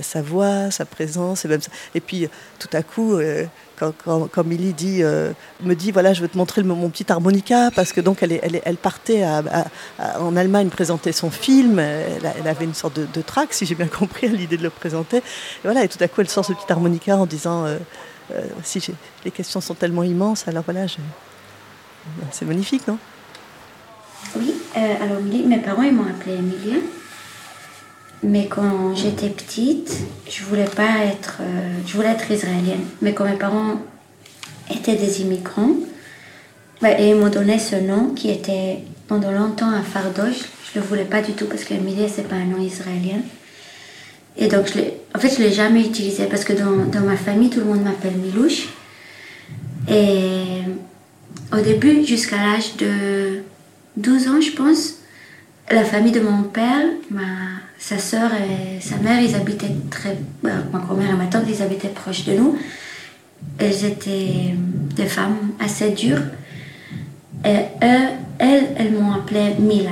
sa 0.00 0.22
voix, 0.22 0.70
sa 0.70 0.86
présence. 0.86 1.44
Et, 1.44 1.48
même 1.48 1.60
ça. 1.60 1.70
et 1.94 2.00
puis, 2.00 2.26
tout 2.58 2.70
à 2.72 2.82
coup, 2.82 3.16
euh, 3.16 3.44
quand, 3.78 3.92
quand, 4.02 4.38
euh, 4.38 5.32
me 5.62 5.74
dit 5.74 5.90
voilà, 5.90 6.14
je 6.14 6.22
veux 6.22 6.28
te 6.28 6.38
montrer 6.38 6.62
mon 6.62 6.88
petit 6.88 7.12
harmonica, 7.12 7.70
parce 7.76 7.92
que 7.92 8.00
donc 8.00 8.22
elle, 8.22 8.76
partait 8.78 9.26
en 9.26 10.34
Allemagne 10.34 10.70
présenter 10.70 11.12
son 11.12 11.30
film. 11.30 11.78
Elle, 11.78 12.48
avait 12.48 12.64
une 12.64 12.72
sorte 12.72 12.98
de, 12.98 13.20
trac, 13.20 13.52
si 13.52 13.66
j'ai 13.66 13.74
bien 13.74 13.88
compris, 13.98 14.28
à 14.28 14.30
l'idée 14.30 14.56
de 14.56 14.62
le 14.62 14.70
présenter. 14.70 15.18
Et 15.18 15.22
voilà, 15.64 15.84
et 15.84 15.88
tout 15.88 16.02
à 16.02 16.08
coup, 16.08 16.22
elle 16.22 16.30
sort 16.30 16.46
ce 16.46 16.54
petit 16.54 16.72
harmonica 16.72 17.14
en 17.18 17.26
disant. 17.26 17.66
si 18.64 18.82
les 19.26 19.30
questions 19.30 19.60
sont 19.60 19.74
tellement 19.74 20.02
immenses, 20.02 20.48
alors 20.48 20.64
voilà, 20.64 20.86
c'est 22.30 22.46
magnifique, 22.46 22.88
non? 22.88 22.98
Oui, 24.36 24.54
euh, 24.76 24.94
alors 25.02 25.22
mes 25.22 25.58
parents 25.58 25.82
ils 25.82 25.94
m'ont 25.94 26.04
appelée 26.04 26.34
Emilia. 26.34 26.76
Mais 28.22 28.46
quand 28.46 28.96
j'étais 28.96 29.28
petite, 29.28 29.96
je 30.28 30.42
voulais 30.44 30.64
pas 30.64 31.04
être, 31.04 31.38
euh, 31.40 31.70
je 31.86 31.94
voulais 31.94 32.08
être 32.08 32.30
israélienne. 32.30 32.84
Mais 33.00 33.14
quand 33.14 33.24
mes 33.24 33.36
parents 33.36 33.80
étaient 34.70 34.96
des 34.96 35.22
immigrants, 35.22 35.70
bah, 36.82 36.98
et 36.98 37.10
ils 37.10 37.16
m'ont 37.16 37.28
donné 37.28 37.58
ce 37.58 37.76
nom 37.76 38.10
qui 38.14 38.30
était 38.30 38.78
pendant 39.06 39.30
longtemps 39.30 39.70
un 39.70 39.82
fardeau. 39.82 40.30
Je, 40.32 40.78
le 40.78 40.84
voulais 40.84 41.04
pas 41.04 41.22
du 41.22 41.32
tout 41.32 41.46
parce 41.46 41.64
que 41.64 41.74
Emilie, 41.74 42.08
c'est 42.08 42.28
pas 42.28 42.36
un 42.36 42.44
nom 42.44 42.60
israélien. 42.60 43.20
Et 44.36 44.48
donc, 44.48 44.66
je 44.72 44.80
en 45.14 45.18
fait, 45.18 45.34
je 45.34 45.42
l'ai 45.42 45.52
jamais 45.52 45.80
utilisé 45.80 46.26
parce 46.26 46.44
que 46.44 46.52
dans, 46.52 46.84
dans 46.86 47.00
ma 47.00 47.16
famille, 47.16 47.50
tout 47.50 47.60
le 47.60 47.66
monde 47.66 47.82
m'appelle 47.82 48.14
Milouche. 48.14 48.68
Et 49.88 50.60
au 51.52 51.60
début, 51.60 52.04
jusqu'à 52.04 52.36
l'âge 52.36 52.76
de 52.76 53.42
12 53.98 54.28
ans, 54.28 54.40
je 54.40 54.52
pense, 54.52 54.94
la 55.70 55.84
famille 55.84 56.12
de 56.12 56.20
mon 56.20 56.42
père, 56.44 56.86
ma, 57.10 57.20
sa 57.78 57.98
sœur 57.98 58.30
et 58.34 58.80
sa 58.80 58.96
mère, 58.96 59.20
ils 59.20 59.34
habitaient 59.34 59.74
très. 59.90 60.16
bah, 60.42 60.50
ma 60.72 60.78
grand-mère 60.78 61.10
et 61.10 61.16
ma 61.16 61.26
tante, 61.26 61.44
ils 61.48 61.62
habitaient 61.62 61.88
proches 61.88 62.24
de 62.24 62.32
nous. 62.32 62.56
Elles 63.58 63.84
étaient 63.84 64.54
des 64.96 65.06
femmes 65.06 65.36
assez 65.60 65.90
dures. 65.90 66.22
Et 67.44 67.58
eux, 67.84 68.08
elles, 68.38 68.68
elles 68.76 68.92
m'ont 68.92 69.12
appelée 69.12 69.54
Mila. 69.58 69.90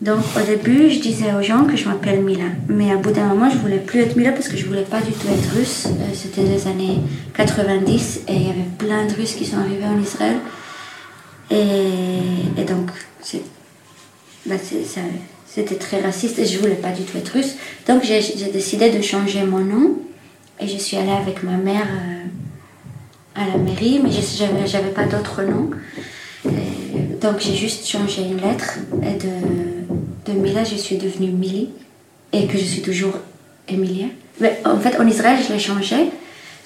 Donc 0.00 0.20
au 0.36 0.46
début, 0.46 0.90
je 0.90 1.00
disais 1.00 1.32
aux 1.34 1.42
gens 1.42 1.64
que 1.64 1.76
je 1.76 1.88
m'appelle 1.88 2.22
Mila. 2.22 2.44
Mais 2.68 2.92
à 2.92 2.96
bout 2.96 3.12
d'un 3.12 3.26
moment, 3.26 3.50
je 3.50 3.56
voulais 3.56 3.78
plus 3.78 4.00
être 4.00 4.16
Mila 4.16 4.32
parce 4.32 4.48
que 4.48 4.56
je 4.56 4.66
voulais 4.66 4.82
pas 4.82 5.00
du 5.00 5.12
tout 5.12 5.26
être 5.28 5.56
russe. 5.56 5.86
Euh, 5.86 6.14
C'était 6.14 6.42
les 6.42 6.66
années 6.66 6.98
90 7.34 8.20
et 8.28 8.34
il 8.34 8.42
y 8.42 8.50
avait 8.50 8.68
plein 8.78 9.06
de 9.06 9.14
Russes 9.14 9.34
qui 9.34 9.46
sont 9.46 9.56
arrivés 9.58 9.86
en 9.86 10.00
Israël. 10.00 10.36
Et, 11.50 12.60
et 12.60 12.64
donc, 12.64 12.90
bah, 14.46 14.56
c'était 15.46 15.74
très 15.76 16.00
raciste 16.00 16.38
et 16.38 16.46
je 16.46 16.58
voulais 16.58 16.74
pas 16.74 16.90
du 16.92 17.02
tout 17.02 17.16
être 17.18 17.30
russe. 17.30 17.56
Donc 17.88 18.02
j'ai 18.04 18.20
décidé 18.52 18.90
de 18.90 19.02
changer 19.02 19.42
mon 19.44 19.60
nom 19.60 19.98
et 20.60 20.68
je 20.68 20.76
suis 20.76 20.96
allée 20.96 21.10
avec 21.12 21.42
ma 21.42 21.56
mère 21.56 21.86
euh, 21.86 23.40
à 23.40 23.46
la 23.46 23.56
mairie, 23.58 24.00
mais 24.02 24.10
je 24.10 24.20
j'avais 24.66 24.90
pas 24.90 25.04
d'autre 25.04 25.42
nom. 25.42 25.70
Donc 27.20 27.40
j'ai 27.40 27.54
juste 27.54 27.86
changé 27.88 28.22
une 28.22 28.40
lettre 28.40 28.78
et 29.02 29.14
de, 29.14 30.32
de 30.32 30.38
Mila 30.38 30.62
je 30.64 30.76
suis 30.76 30.96
devenue 30.96 31.30
Milly 31.30 31.70
et 32.32 32.46
que 32.46 32.56
je 32.58 32.64
suis 32.64 32.82
toujours 32.82 33.14
Emilia. 33.68 34.06
Mais 34.40 34.60
en 34.64 34.78
fait 34.78 35.00
en 35.00 35.06
Israël 35.06 35.38
je 35.46 35.52
l'ai 35.52 35.58
changé 35.58 35.96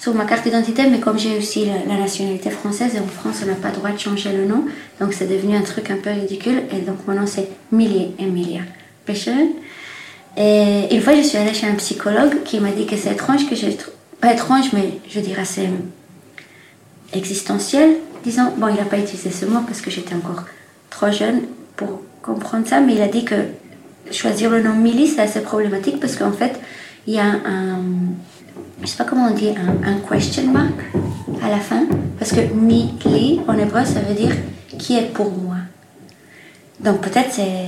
sur 0.01 0.15
ma 0.15 0.25
carte 0.25 0.43
d'identité, 0.43 0.87
mais 0.89 0.99
comme 0.99 1.19
j'ai 1.19 1.37
aussi 1.37 1.65
la, 1.87 1.95
nationalité 1.95 2.49
française 2.49 2.95
et 2.95 2.99
en 2.99 3.05
France 3.05 3.41
on 3.43 3.45
n'a 3.45 3.53
pas 3.53 3.69
le 3.69 3.75
droit 3.75 3.91
de 3.91 3.99
changer 3.99 4.31
le 4.31 4.45
nom, 4.45 4.65
donc 4.99 5.13
c'est 5.13 5.27
devenu 5.27 5.55
un 5.55 5.61
truc 5.61 5.91
un 5.91 5.97
peu 5.97 6.09
ridicule 6.09 6.63
et 6.71 6.79
donc 6.79 7.07
mon 7.07 7.13
nom 7.13 7.27
c'est 7.27 7.47
Milly 7.71 8.11
Emilia 8.17 8.61
Pescher. 9.05 9.53
Et 10.37 10.95
une 10.95 11.01
fois 11.01 11.15
je 11.15 11.21
suis 11.21 11.37
allée 11.37 11.53
chez 11.53 11.67
un 11.67 11.75
psychologue 11.75 12.41
qui 12.43 12.59
m'a 12.59 12.71
dit 12.71 12.87
que 12.87 12.97
c'est 12.97 13.11
étrange 13.11 13.47
que 13.47 13.55
j'ai 13.55 13.77
pas 14.19 14.33
étrange 14.33 14.73
mais 14.73 14.99
je 15.07 15.19
dirais 15.19 15.45
c'est 15.45 15.69
existentiel, 17.13 17.91
disons. 18.23 18.51
Bon, 18.57 18.69
il 18.69 18.75
n'a 18.75 18.85
pas 18.85 18.97
utilisé 18.97 19.29
ce 19.29 19.45
mot 19.45 19.59
parce 19.67 19.81
que 19.81 19.91
j'étais 19.91 20.15
encore 20.15 20.45
trop 20.89 21.11
jeune 21.11 21.41
pour 21.75 22.01
comprendre 22.21 22.67
ça, 22.67 22.79
mais 22.79 22.95
il 22.95 23.01
a 23.01 23.07
dit 23.07 23.25
que 23.25 23.35
choisir 24.11 24.49
le 24.49 24.63
nom 24.63 24.73
Milly, 24.73 25.07
c'est 25.07 25.21
assez 25.21 25.41
problématique 25.41 25.99
parce 25.99 26.15
qu'en 26.15 26.31
fait, 26.31 26.59
il 27.07 27.13
y 27.13 27.19
a 27.19 27.25
un, 27.25 27.81
je 28.81 28.87
sais 28.87 28.97
pas 28.97 29.03
comment 29.03 29.27
on 29.27 29.33
dit, 29.33 29.49
un, 29.49 30.17
question 30.17 30.51
mark 30.51 30.73
à 31.41 31.49
la 31.49 31.59
fin, 31.59 31.85
parce 32.17 32.31
que 32.31 32.41
Milly, 32.53 33.41
en 33.47 33.57
hébreu, 33.57 33.85
ça 33.85 34.01
veut 34.01 34.15
dire 34.15 34.35
qui 34.77 34.97
est 34.97 35.13
pour 35.13 35.31
moi. 35.31 35.57
Donc 36.79 37.01
peut-être 37.01 37.31
c'est, 37.31 37.67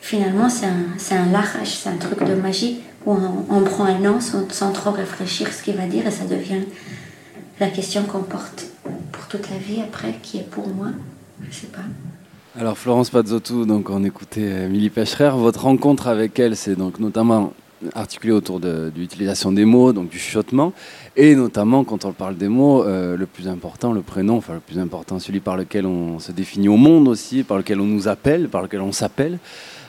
finalement, 0.00 0.48
c'est 0.48 0.66
un, 0.66 1.34
un 1.34 1.64
c'est 1.64 1.88
un 1.88 1.96
truc 1.96 2.24
de 2.24 2.34
magie 2.34 2.80
où 3.06 3.16
on, 3.50 3.62
prend 3.62 3.84
un 3.84 3.98
nom 3.98 4.20
sans, 4.20 4.50
sans 4.50 4.72
trop 4.72 4.90
réfléchir 4.90 5.52
ce 5.52 5.62
qu'il 5.62 5.76
va 5.76 5.86
dire 5.86 6.06
et 6.06 6.10
ça 6.10 6.24
devient 6.24 6.64
la 7.60 7.68
question 7.68 8.04
qu'on 8.04 8.22
porte 8.22 8.66
pour 9.12 9.26
toute 9.26 9.50
la 9.50 9.58
vie 9.58 9.80
après, 9.80 10.14
qui 10.22 10.38
est 10.38 10.48
pour 10.48 10.68
moi, 10.68 10.88
je 11.48 11.54
sais 11.54 11.66
pas. 11.66 11.82
Alors 12.58 12.76
Florence 12.76 13.10
Pazzotou, 13.10 13.66
donc 13.66 13.90
on 13.90 14.02
écoutait 14.02 14.40
euh, 14.42 14.68
Milly 14.68 14.90
Pecherer. 14.90 15.30
Votre 15.36 15.62
rencontre 15.62 16.08
avec 16.08 16.38
elle, 16.38 16.56
c'est 16.56 16.74
donc 16.74 16.98
notamment 16.98 17.52
articulé 17.94 18.32
autour 18.32 18.60
de, 18.60 18.92
l'utilisation 18.96 19.52
des 19.52 19.64
mots, 19.64 19.92
donc 19.92 20.08
du 20.08 20.18
chuchotement, 20.18 20.72
et 21.16 21.34
notamment 21.34 21.84
quand 21.84 22.04
on 22.04 22.12
parle 22.12 22.36
des 22.36 22.48
mots, 22.48 22.84
euh, 22.84 23.16
le 23.16 23.26
plus 23.26 23.48
important, 23.48 23.92
le 23.92 24.02
prénom, 24.02 24.36
enfin 24.36 24.54
le 24.54 24.60
plus 24.60 24.78
important, 24.78 25.18
celui 25.18 25.40
par 25.40 25.56
lequel 25.56 25.86
on 25.86 26.18
se 26.18 26.32
définit 26.32 26.68
au 26.68 26.76
monde 26.76 27.08
aussi, 27.08 27.42
par 27.42 27.58
lequel 27.58 27.80
on 27.80 27.86
nous 27.86 28.08
appelle, 28.08 28.48
par 28.48 28.62
lequel 28.62 28.80
on 28.80 28.92
s'appelle. 28.92 29.38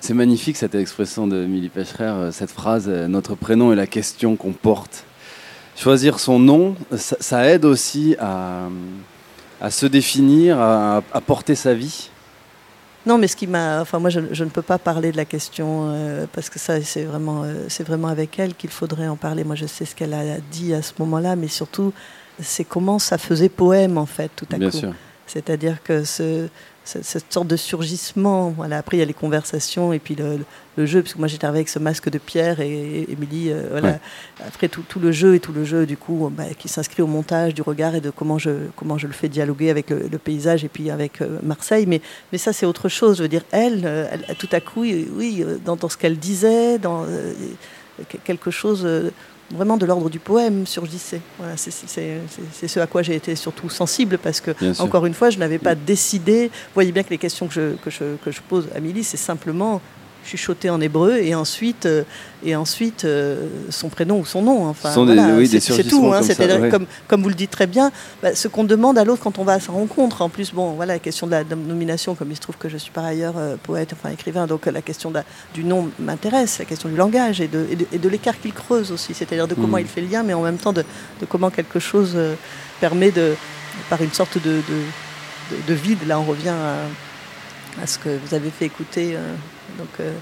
C'est 0.02 0.14
magnifique 0.14 0.58
cette 0.58 0.76
expression 0.76 1.28
de 1.28 1.46
Milly 1.46 1.70
Pecherer, 1.70 2.04
euh, 2.04 2.32
cette 2.32 2.52
phrase 2.52 2.86
euh, 2.88 3.08
Notre 3.08 3.36
prénom 3.36 3.74
est 3.74 3.76
la 3.76 3.88
question 3.88 4.36
qu'on 4.36 4.54
porte. 4.54 5.04
Choisir 5.76 6.20
son 6.20 6.40
nom, 6.40 6.76
ça, 6.92 7.46
aide 7.46 7.64
aussi 7.64 8.16
à, 8.20 8.68
se 9.70 9.86
définir, 9.86 10.60
à 10.60 11.02
porter 11.26 11.56
sa 11.56 11.74
vie. 11.74 12.10
Non, 13.06 13.18
mais 13.18 13.28
ce 13.28 13.36
qui 13.36 13.48
m'a, 13.48 13.82
enfin 13.82 13.98
moi 14.00 14.10
je, 14.10 14.20
je 14.32 14.44
ne 14.44 14.50
peux 14.50 14.62
pas 14.62 14.78
parler 14.78 15.12
de 15.12 15.18
la 15.18 15.26
question 15.26 15.90
euh, 15.90 16.26
parce 16.34 16.50
que 16.50 16.60
ça 16.60 16.82
c'est 16.82 17.04
vraiment, 17.06 17.44
euh, 17.44 17.66
c'est 17.70 17.84
vraiment 17.88 18.10
avec 18.10 18.38
elle 18.40 18.54
qu'il 18.56 18.70
faudrait 18.70 19.08
en 19.08 19.16
parler. 19.16 19.44
Moi 19.44 19.56
je 19.56 19.66
sais 19.66 19.86
ce 19.86 19.96
qu'elle 19.96 20.14
a 20.14 20.38
dit 20.52 20.74
à 20.74 20.82
ce 20.82 20.92
moment-là, 21.00 21.36
mais 21.36 21.48
surtout 21.48 21.94
c'est 22.42 22.66
comment 22.66 23.00
ça 23.00 23.18
faisait 23.18 23.50
poème 23.50 23.98
en 23.98 24.06
fait 24.06 24.30
tout 24.36 24.46
à 24.52 24.58
Bien 24.58 24.70
coup. 24.70 24.78
sûr. 24.78 24.94
C'est-à-dire 25.28 25.82
que 25.84 26.04
ce- 26.04 26.48
cette 27.04 27.32
sorte 27.32 27.48
de 27.48 27.56
surgissement, 27.56 28.50
voilà. 28.50 28.78
Après 28.78 28.98
il 28.98 29.00
y 29.00 29.04
a 29.04 29.06
les 29.06 29.14
conversations 29.14 29.94
et 29.94 30.00
puis 30.00 30.16
le, 30.16 30.40
le 30.78 30.86
jeu, 30.86 31.02
parce 31.02 31.14
que 31.14 31.20
moi 31.20 31.28
j'étais 31.28 31.48
avec 31.48 31.70
ce 31.70 31.80
masque 31.80 32.10
de 32.10 32.18
pierre 32.18 32.60
et, 32.60 33.06
Émilie, 33.10 33.52
euh, 33.52 33.68
voilà. 33.72 33.90
Ouais. 33.90 34.00
Après 34.48 34.68
tout, 34.68 34.84
tout 34.88 35.00
le 35.00 35.12
jeu 35.12 35.36
et 35.36 35.40
tout 35.40 35.54
le 35.54 35.64
jeu 35.66 35.86
du 35.86 35.98
coup 35.98 36.32
bah, 36.36 36.46
qui 36.58 36.68
s'inscrit 36.68 37.02
au 37.02 37.08
montage 37.08 37.54
du 37.54 37.62
regard 37.62 37.96
et 37.96 38.02
de 38.02 38.10
comment 38.10 38.38
je 38.38 38.52
comment 38.76 38.98
je 38.98 39.08
le 39.08 39.14
fais 39.14 39.30
dialoguer 39.30 39.70
avec 39.70 39.90
le, 39.90 40.08
le 40.12 40.18
paysage 40.18 40.64
et 40.64 40.70
puis 40.70 40.90
avec 40.90 41.22
euh, 41.22 41.40
Marseille. 41.44 41.86
Mais 41.88 42.02
mais 42.32 42.38
ça 42.38 42.54
c'est 42.54 42.66
autre 42.66 42.90
chose. 42.90 43.18
Je 43.18 43.24
veux 43.24 43.30
dire 43.30 43.44
elle, 43.52 43.82
euh, 43.86 44.08
elle, 44.12 44.36
tout 44.38 44.50
à 44.52 44.60
coup, 44.60 44.82
oui, 44.82 45.44
euh, 45.44 45.58
dans, 45.64 45.76
dans 45.76 45.90
ce 45.90 45.98
qu'elle 45.98 46.18
disait, 46.18 46.78
dans 46.80 47.04
euh, 47.06 47.34
que- 48.10 48.18
quelque 48.18 48.52
chose. 48.52 48.88
Vraiment 49.54 49.78
de 49.78 49.86
l'ordre 49.86 50.10
du 50.10 50.20
poème 50.20 50.68
surgissait. 50.68 51.22
Voilà, 51.40 51.56
c'est 51.58 51.72
ce 52.68 52.80
à 52.80 52.88
quoi 52.88 53.02
j'ai 53.02 53.16
été 53.16 53.36
surtout 53.36 53.70
sensible 53.70 54.18
parce 54.18 54.42
que, 54.42 54.52
Bien 54.52 54.74
sûr. 54.74 54.84
encore 54.86 55.06
une 55.06 55.14
fois, 55.14 55.30
je 55.32 55.40
n'avais 55.40 55.58
pas 55.58 55.76
décidé. 55.76 56.48
Vous 56.48 56.74
voyez 56.76 56.92
bien 56.92 57.04
que 57.04 57.10
les 57.10 57.18
questions 57.18 57.48
que 57.48 57.54
je, 57.54 57.76
que 57.84 57.90
je, 57.90 58.16
que 58.24 58.32
je 58.32 58.42
pose 58.42 58.68
à 58.76 58.80
Milly, 58.80 59.04
c'est 59.04 59.18
simplement 59.18 59.82
chuchoter 60.26 60.70
en 60.70 60.80
hébreu 60.82 61.18
et 61.18 61.34
ensuite, 61.34 61.86
euh, 61.86 62.04
et 62.44 62.56
ensuite 62.56 63.06
euh, 63.06 63.48
son 63.70 63.90
prénom 63.90 64.20
ou 64.20 64.26
son 64.26 64.42
nom. 64.42 64.68
Enfin, 64.68 64.92
Ce 64.94 65.00
voilà, 65.00 65.36
oui, 65.36 65.48
c'est- 65.48 65.60
tout. 65.84 66.08
hein, 66.08 66.20
comme 66.20 66.22
ça, 66.22 66.34
C'est-à-dire, 66.36 66.60
ouais. 66.62 66.70
comme, 66.70 66.86
comme 67.08 67.24
vous 67.24 67.30
le 67.30 67.36
dites 67.36 67.52
très 67.52 67.68
bien, 67.68 67.92
bah, 68.22 68.36
ce 68.36 68.48
qu'on 68.48 68.64
demande 68.64 68.98
à 68.98 69.04
l'autre 69.04 69.22
quand 69.24 69.40
on 69.40 69.44
va 69.44 69.54
à 69.54 69.60
sa 69.60 69.72
rencontre. 69.72 70.22
En 70.22 70.30
plus, 70.30 70.54
bon, 70.54 70.72
voilà, 70.74 70.94
la 70.94 71.00
question 71.00 71.26
de 71.26 71.32
la 71.32 71.44
nomination, 71.44 72.16
comme 72.16 72.32
il 72.32 72.36
se 72.36 72.42
trouve 72.42 72.58
que 72.58 72.70
je 72.70 72.78
suis 72.78 72.92
par 72.92 73.06
ailleurs 73.06 73.36
euh, 73.38 73.56
poète, 73.62 73.94
enfin 73.94 74.10
écrivain, 74.14 74.46
donc 74.46 74.66
la 74.68 74.82
question 74.82 75.10
de 75.12 75.20
du 75.54 75.64
nom 75.64 75.90
m'intéresse, 76.00 76.60
la 76.60 76.66
question 76.66 76.90
du 76.90 76.96
langage 76.96 77.42
et 77.42 77.48
de, 77.48 77.66
et 77.72 77.76
de, 77.76 77.86
et 77.92 77.98
de 77.98 78.10
l'écart 78.10 78.40
qu'il 78.40 78.54
creuse 78.54 78.92
aussi, 78.92 79.14
c'est-à-dire 79.14 79.48
de 79.48 79.56
comment 79.56 79.78
Mm. 79.78 79.82
il 79.82 79.88
fait 79.88 80.02
le 80.02 80.08
lien, 80.08 80.24
mais 80.24 80.34
en 80.34 80.42
même 80.44 80.58
temps 80.58 80.74
de, 80.74 80.84
comment 81.28 81.50
quelque 81.50 81.80
chose 81.80 82.18
permet 82.80 83.12
de, 83.12 83.34
par 83.90 84.02
une 84.02 84.12
sorte 84.14 84.38
de, 84.38 84.52
de, 84.52 84.56
de- 85.52 85.62
de 85.68 85.74
vide, 85.74 86.00
là 86.08 86.20
on 86.20 86.24
revient 86.24 86.50
à, 86.50 87.82
à 87.84 87.88
ce 87.88 87.98
que 87.98 88.10
vous 88.10 88.34
avez 88.36 88.50
fait 88.52 88.66
écouter 88.66 89.16
donc, 89.80 89.88
euh, 90.00 90.14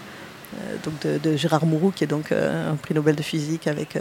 euh, 0.60 0.76
donc 0.86 0.94
de, 1.02 1.18
de 1.32 1.36
Gérard 1.36 1.66
Mourou, 1.66 1.92
qui 1.92 2.04
est 2.06 2.08
donc 2.08 2.32
euh, 2.32 2.72
un 2.72 2.76
prix 2.76 2.94
Nobel 2.96 3.16
de 3.16 3.24
physique 3.24 3.68
avec 3.68 3.98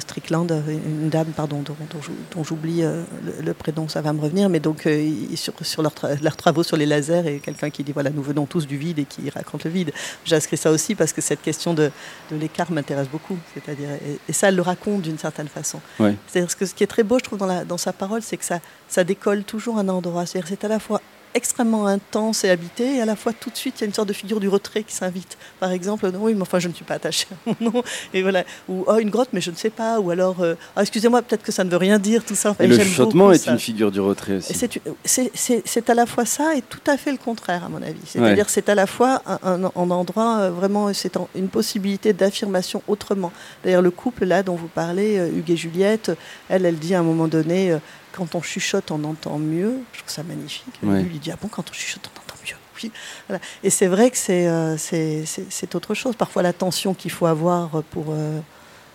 Strickland, 0.00 0.50
une 0.68 1.10
dame 1.10 1.28
pardon, 1.28 1.58
dont, 1.62 1.76
dont 1.92 2.02
j'ou- 2.02 2.10
dont 2.34 2.42
j'oublie 2.42 2.80
le, 2.82 3.04
le 3.40 3.54
prénom, 3.54 3.88
ça 3.88 4.00
va 4.00 4.12
me 4.12 4.20
revenir, 4.20 4.48
mais 4.48 4.58
donc 4.58 4.88
sur, 5.36 5.52
sur 5.62 5.82
leurs 5.82 5.92
tra- 5.92 6.20
leurs 6.20 6.36
travaux 6.36 6.64
sur 6.64 6.76
les 6.76 6.86
lasers 6.86 7.22
et 7.26 7.38
quelqu'un 7.38 7.70
qui 7.70 7.84
dit 7.84 7.92
voilà 7.92 8.10
nous 8.10 8.22
venons 8.22 8.46
tous 8.46 8.66
du 8.66 8.76
vide 8.76 8.98
et 8.98 9.04
qui 9.04 9.30
raconte 9.30 9.62
le 9.64 9.70
vide. 9.70 9.92
J'ai 10.24 10.34
inscrit 10.34 10.56
ça 10.56 10.72
aussi 10.72 10.96
parce 10.96 11.12
que 11.12 11.20
cette 11.20 11.40
question 11.40 11.72
de, 11.72 11.92
de 12.32 12.36
l'écart 12.36 12.72
m'intéresse 12.72 13.06
beaucoup, 13.08 13.38
c'est-à-dire 13.54 13.90
et, 13.90 14.18
et 14.28 14.32
ça 14.32 14.48
elle 14.48 14.56
le 14.56 14.62
raconte 14.62 15.02
d'une 15.02 15.18
certaine 15.18 15.48
façon. 15.48 15.78
Ouais. 16.00 16.16
C'est-à-dire 16.26 16.56
que 16.56 16.66
ce 16.66 16.74
qui 16.74 16.82
est 16.82 16.88
très 16.88 17.04
beau, 17.04 17.18
je 17.20 17.24
trouve, 17.24 17.38
dans, 17.38 17.46
la, 17.46 17.64
dans 17.64 17.78
sa 17.78 17.92
parole, 17.92 18.22
c'est 18.22 18.38
que 18.38 18.44
ça, 18.44 18.58
ça 18.88 19.04
décolle 19.04 19.44
toujours 19.44 19.78
un 19.78 19.88
endroit. 19.88 20.26
C'est-à-dire 20.26 20.48
c'est 20.48 20.64
à 20.64 20.68
la 20.68 20.80
fois 20.80 21.00
extrêmement 21.34 21.86
intense 21.86 22.44
et 22.44 22.50
habité, 22.50 22.96
et 22.96 23.00
à 23.00 23.04
la 23.04 23.16
fois 23.16 23.32
tout 23.32 23.50
de 23.50 23.56
suite, 23.56 23.76
il 23.78 23.80
y 23.82 23.84
a 23.84 23.86
une 23.86 23.94
sorte 23.94 24.08
de 24.08 24.12
figure 24.12 24.40
du 24.40 24.48
retrait 24.48 24.82
qui 24.82 24.94
s'invite. 24.94 25.36
Par 25.60 25.70
exemple, 25.72 26.10
oui, 26.18 26.34
mais 26.34 26.42
enfin, 26.42 26.58
je 26.58 26.68
ne 26.68 26.72
suis 26.74 26.84
pas 26.84 26.94
attachée 26.94 27.26
à 27.46 27.50
mon 27.60 27.70
nom. 27.72 27.82
Et 28.14 28.22
voilà. 28.22 28.44
Ou, 28.68 28.84
oh, 28.86 28.96
une 28.98 29.10
grotte, 29.10 29.28
mais 29.32 29.40
je 29.40 29.50
ne 29.50 29.56
sais 29.56 29.70
pas. 29.70 30.00
Ou 30.00 30.10
alors, 30.10 30.40
euh, 30.40 30.54
Ah, 30.76 30.82
excusez-moi, 30.82 31.22
peut-être 31.22 31.42
que 31.42 31.52
ça 31.52 31.64
ne 31.64 31.70
veut 31.70 31.76
rien 31.76 31.98
dire, 31.98 32.24
tout 32.24 32.34
ça. 32.34 32.50
Enfin, 32.50 32.64
Et 32.64 32.66
le 32.66 32.78
chuchotement 32.78 33.32
est 33.32 33.38
ça. 33.38 33.52
une 33.52 33.58
figure 33.58 33.90
du 33.90 34.00
retrait 34.00 34.34
Et 34.34 34.36
aussi. 34.38 34.54
c'est 34.54 34.80
c'est- 35.04 35.30
c'est 35.34 35.62
c'est 35.64 35.90
à 35.90 35.94
la 35.94 36.06
fois 36.06 36.24
ça 36.24 36.54
et 36.56 36.62
tout 36.62 36.80
à 36.86 36.96
fait 36.96 37.12
le 37.12 37.18
contraire, 37.18 37.64
à 37.64 37.68
mon 37.68 37.82
avis. 37.82 38.00
C'est-à-dire 38.06 38.44
Ouais. 38.44 38.50
c'est 38.50 38.68
à 38.68 38.74
la 38.74 38.86
fois 38.86 39.22
un, 39.26 39.38
un- 39.42 39.72
un 39.74 39.90
endroit, 39.90 40.38
euh, 40.40 40.50
vraiment, 40.50 40.92
c'est 40.92 41.16
en- 41.16 41.28
une 41.34 41.48
possibilité 41.48 42.12
d'affirmation 42.12 42.82
autrement. 42.88 43.32
D'ailleurs, 43.64 43.82
le 43.82 43.90
couple 43.90 44.24
là 44.24 44.42
dont 44.42 44.56
vous 44.56 44.68
parlez, 44.68 45.18
euh, 45.18 45.28
Hugues 45.28 45.50
et 45.50 45.56
Juliette, 45.56 46.10
elle, 46.48 46.66
elle 46.66 46.76
dit 46.78 46.94
à 46.94 47.00
un 47.00 47.02
moment 47.02 47.28
donné, 47.28 47.72
euh, 47.72 47.78
quand 48.12 48.34
on 48.34 48.42
chuchote, 48.42 48.90
on 48.90 49.02
entend 49.04 49.38
mieux. 49.38 49.78
Je 49.92 49.98
trouve 50.00 50.10
ça 50.10 50.22
magnifique. 50.22 50.74
Ouais. 50.82 51.02
Lui, 51.02 51.14
il 51.14 51.20
dit, 51.20 51.30
ah 51.30 51.36
bon, 51.40 51.48
quand 51.48 51.68
on 51.68 51.72
chuchote, 51.72 52.08
on 52.14 52.18
entend 52.20 52.40
mieux. 52.46 52.56
Oui. 52.82 52.90
Voilà. 53.28 53.42
Et 53.62 53.68
c'est 53.70 53.86
vrai 53.88 54.10
que 54.10 54.16
c'est 54.16 54.48
euh, 54.48 54.76
c'est- 54.78 55.74
autre 55.74 55.94
chose. 55.94 56.16
Parfois, 56.16 56.42
l'attention 56.42 56.94
qu'il 56.94 57.10
faut 57.10 57.26
avoir 57.26 57.82
pour... 57.90 58.06
euh, 58.10 58.40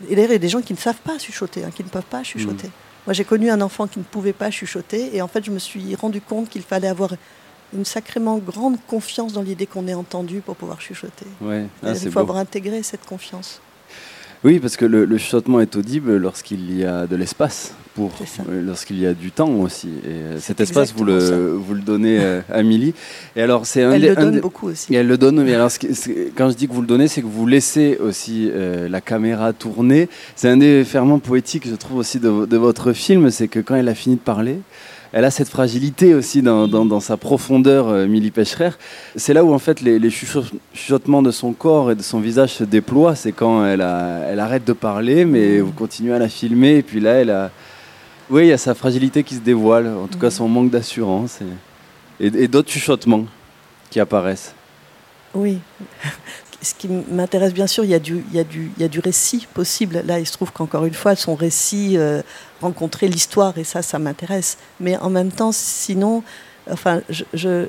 Et 0.10 0.16
d'ailleurs, 0.16 0.32
il 0.32 0.34
y 0.34 0.36
a 0.36 0.40
des 0.40 0.50
gens 0.50 0.62
qui 0.62 0.74
ne 0.74 0.78
savent 0.80 1.02
pas 1.04 1.18
chuchoter, 1.20 1.64
hein, 1.64 1.70
qui 1.74 1.84
ne 1.84 1.90
peuvent 1.90 2.04
pas 2.04 2.24
chuchoter. 2.24 2.70
Moi, 3.06 3.14
j'ai 3.14 3.24
connu 3.24 3.52
un 3.52 3.62
enfant 3.62 3.86
qui 3.88 4.00
ne 4.00 4.04
pouvait 4.04 4.34
pas 4.34 4.50
chuchoter, 4.50 5.16
et 5.16 5.22
en 5.22 5.28
fait, 5.28 5.46
je 5.46 5.52
me 5.52 5.60
suis 5.60 5.94
rendu 5.96 6.20
compte 6.22 6.50
qu'il 6.50 6.64
fallait 6.64 6.88
avoir 6.88 7.14
une 7.74 7.86
sacrément 7.86 8.38
grande 8.40 8.78
confiance 8.88 9.34
dans 9.34 9.42
l'idée 9.44 9.68
qu'on 9.68 9.88
est 9.88 9.94
entendu 9.94 10.42
pour 10.42 10.56
pouvoir 10.56 10.82
chuchoter. 10.82 11.26
Ouais. 11.42 11.68
Ah, 11.84 11.92
Il 11.92 12.00
faut 12.00 12.10
beau. 12.12 12.20
avoir 12.22 12.38
intégré 12.40 12.82
cette 12.82 13.06
confiance. 13.06 13.62
Oui, 14.44 14.60
parce 14.60 14.78
que 14.78 14.86
le, 14.86 15.06
le 15.06 15.18
chuchotement 15.18 15.60
est 15.60 15.76
audible 15.76 16.18
lorsqu'il 16.18 16.78
y 16.78 16.84
a 16.86 17.08
de 17.08 17.16
l'espace, 17.16 17.74
pour 17.96 18.12
euh, 18.50 18.62
lorsqu'il 18.62 19.00
y 19.00 19.08
a 19.08 19.14
du 19.16 19.32
temps 19.32 19.50
aussi. 19.50 19.88
Et 20.06 20.10
euh, 20.10 20.40
cet 20.40 20.60
espace, 20.62 20.94
vous 20.96 21.04
le, 21.04 21.54
vous 21.54 21.74
le 21.74 21.82
donnez 21.82 22.20
euh, 22.20 22.42
à 22.52 22.58
Amélie. 22.58 22.94
Et 23.36 23.42
alors, 23.42 23.66
c'est 23.66 23.82
un 23.82 23.92
Elle 23.94 24.02
des- 24.02 24.10
le 24.10 24.16
donne 24.16 24.40
beaucoup 24.42 24.68
aussi. 24.68 24.94
Et 24.94 24.98
elle 24.98 25.08
le 25.08 25.18
donne, 25.18 25.42
mais 25.44 25.56
alors 25.56 25.72
ce 25.72 25.80
qui- 25.80 25.96
c'est- 25.96 26.32
quand 26.36 26.50
je 26.52 26.56
dis 26.56 26.68
que 26.68 26.74
vous 26.74 26.82
le 26.82 26.88
donnez, 26.88 27.08
c'est 27.08 27.22
que 27.22 27.28
vous 27.28 27.48
laissez 27.48 27.98
aussi 28.00 28.52
euh, 28.54 28.88
la 28.88 29.02
caméra 29.02 29.52
tourner. 29.52 30.10
C'est 30.36 30.50
un 30.50 30.58
des 30.58 30.84
ferments 30.84 31.20
poétiques, 31.20 31.68
je 31.68 31.76
trouve, 31.76 31.98
aussi 31.98 32.20
de, 32.20 32.46
de 32.46 32.58
votre 32.58 32.94
film, 32.94 33.32
c'est 33.32 33.48
que 33.48 33.60
quand 33.60 33.76
elle 33.76 33.90
a 33.90 33.96
fini 33.96 34.16
de 34.16 34.22
parler, 34.22 34.60
elle 35.18 35.24
a 35.24 35.32
cette 35.32 35.48
fragilité 35.48 36.14
aussi 36.14 36.42
dans, 36.42 36.68
dans- 36.68 36.84
dans 36.86 37.00
sa 37.00 37.16
profondeur, 37.16 37.88
euh, 37.88 38.06
Milly 38.06 38.32
Pecherer. 38.32 38.72
C'est 39.16 39.34
là 39.34 39.46
où 39.46 39.54
en 39.54 39.60
fait 39.60 39.80
les, 39.80 39.98
les 39.98 40.10
chucho- 40.10 40.44
chuchotements 40.74 41.22
de 41.22 41.32
son 41.32 41.54
corps 41.54 41.90
et 41.90 41.96
de 41.96 42.02
son 42.02 42.20
visage 42.20 42.52
se 42.54 42.66
déploient. 42.66 43.16
C'est 43.16 43.32
quand 43.32 43.66
elle, 43.66 43.80
a- 43.80 44.20
elle 44.30 44.42
arrête 44.42 44.66
de 44.66 44.74
parler, 44.74 45.24
mais 45.24 45.62
vous 45.62 45.72
continuez 45.72 46.14
à 46.14 46.20
la 46.20 46.28
filmer, 46.28 46.76
et 46.80 46.84
puis 46.84 47.00
là, 47.00 47.14
elle 47.14 47.30
a, 47.30 47.50
oui, 48.30 48.42
il 48.44 48.48
y 48.50 48.52
a 48.52 48.58
sa 48.58 48.74
fragilité 48.76 49.24
qui 49.24 49.36
se 49.36 49.40
dévoile, 49.40 49.88
en 49.88 50.08
tout 50.08 50.20
cas 50.20 50.30
son 50.32 50.50
manque 50.50 50.70
d'assurance 50.70 51.40
et, 52.20 52.26
et- 52.28 52.44
et 52.44 52.48
d'autres 52.50 52.70
chuchotements 52.70 53.26
qui 53.90 54.02
apparaissent. 54.02 54.54
Oui. 55.34 55.60
Ce 56.66 56.74
qui 56.74 56.88
m'intéresse 56.88 57.54
bien 57.54 57.68
sûr, 57.68 57.84
il 57.84 57.92
y, 57.92 57.94
a 57.94 58.00
du, 58.00 59.00
récit 59.00 59.48
possible. 59.54 60.02
Là, 60.04 60.18
il 60.18 60.26
se 60.26 60.32
trouve 60.32 60.52
qu'encore 60.52 60.86
une 60.86 60.96
fois, 60.96 61.16
son 61.16 61.36
récit 61.36 61.96
euh, 61.96 62.24
rencontrait 62.60 63.08
l'histoire 63.08 63.56
et 63.60 63.64
ça, 63.64 63.84
ça 63.84 64.00
m'intéresse. 64.00 64.58
Mais 64.80 64.98
en 64.98 65.12
même 65.12 65.32
temps, 65.32 65.52
sinon, 65.52 66.24
enfin, 66.72 67.02
je, 67.12 67.68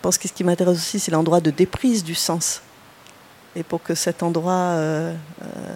pense 0.00 0.16
que 0.16 0.28
ce 0.28 0.32
qui 0.32 0.44
m'intéresse 0.44 0.76
aussi, 0.76 1.00
c'est 1.00 1.10
l'endroit 1.10 1.40
de 1.40 1.50
déprise 1.50 2.04
du 2.04 2.14
sens. 2.14 2.62
Et 3.56 3.64
pour 3.64 3.82
que 3.82 3.96
cet 3.96 4.22
endroit 4.22 4.52
euh, 4.52 5.12
euh, 5.42 5.74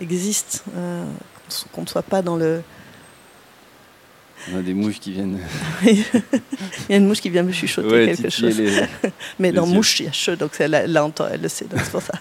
existe, 0.00 0.62
qu'on 1.72 1.82
ne 1.82 1.88
soit 1.88 2.02
pas 2.02 2.22
dans 2.22 2.36
le, 2.36 2.62
On 4.52 4.58
a 4.58 4.62
des 4.62 4.74
mouches 4.74 4.98
qui 4.98 5.12
viennent. 5.12 5.38
il 5.84 5.98
y 6.88 6.94
a 6.94 6.96
une 6.96 7.06
mouche 7.06 7.20
qui 7.20 7.30
vient 7.30 7.42
me 7.44 7.52
chuchoter 7.52 7.88
Ouais, 7.88 8.06
quelque 8.06 8.30
chose. 8.30 8.58
les- 8.58 8.70
Mais 9.38 9.50
les 9.50 9.56
dans 9.56 9.66
yeux. 9.66 9.74
mouche, 9.74 10.00
il 10.00 10.06
y 10.06 10.08
a 10.08 10.12
chaud, 10.12 10.34
donc 10.36 10.52
elle, 10.58 10.74
elle 10.74 10.92
l'entend, 10.92 11.26
elle 11.32 11.40
le 11.42 11.48
sait, 11.48 11.66
donc 11.66 11.80
c'est 11.84 11.90
pour 11.90 12.02
ça. 12.02 12.14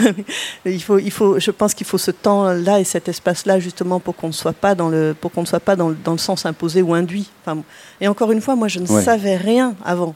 il 0.64 0.82
faut, 0.82 0.98
il 0.98 1.10
faut, 1.10 1.38
je 1.38 1.50
pense 1.50 1.74
qu'il 1.74 1.86
faut 1.86 1.98
ce 1.98 2.10
temps-là 2.10 2.80
et 2.80 2.84
cet 2.84 3.08
espace-là 3.08 3.58
justement 3.60 4.00
pour 4.00 4.16
qu'on 4.16 4.28
ne 4.28 4.32
soit 4.32 4.52
pas 4.54 4.74
dans 4.74 4.88
le, 4.88 5.14
pour 5.18 5.32
qu'on 5.32 5.42
ne 5.42 5.46
soit 5.46 5.60
pas 5.60 5.76
dans 5.76 5.90
le, 5.90 5.96
dans 6.02 6.12
le 6.12 6.18
sens 6.18 6.46
imposé 6.46 6.80
ou 6.82 6.94
induit. 6.94 7.28
Enfin, 7.44 7.62
et 8.00 8.08
encore 8.08 8.32
une 8.32 8.40
fois, 8.40 8.56
moi, 8.56 8.68
je 8.68 8.78
ne 8.78 8.86
Ouais. 8.86 9.02
savais 9.02 9.36
rien 9.36 9.74
avant. 9.84 10.14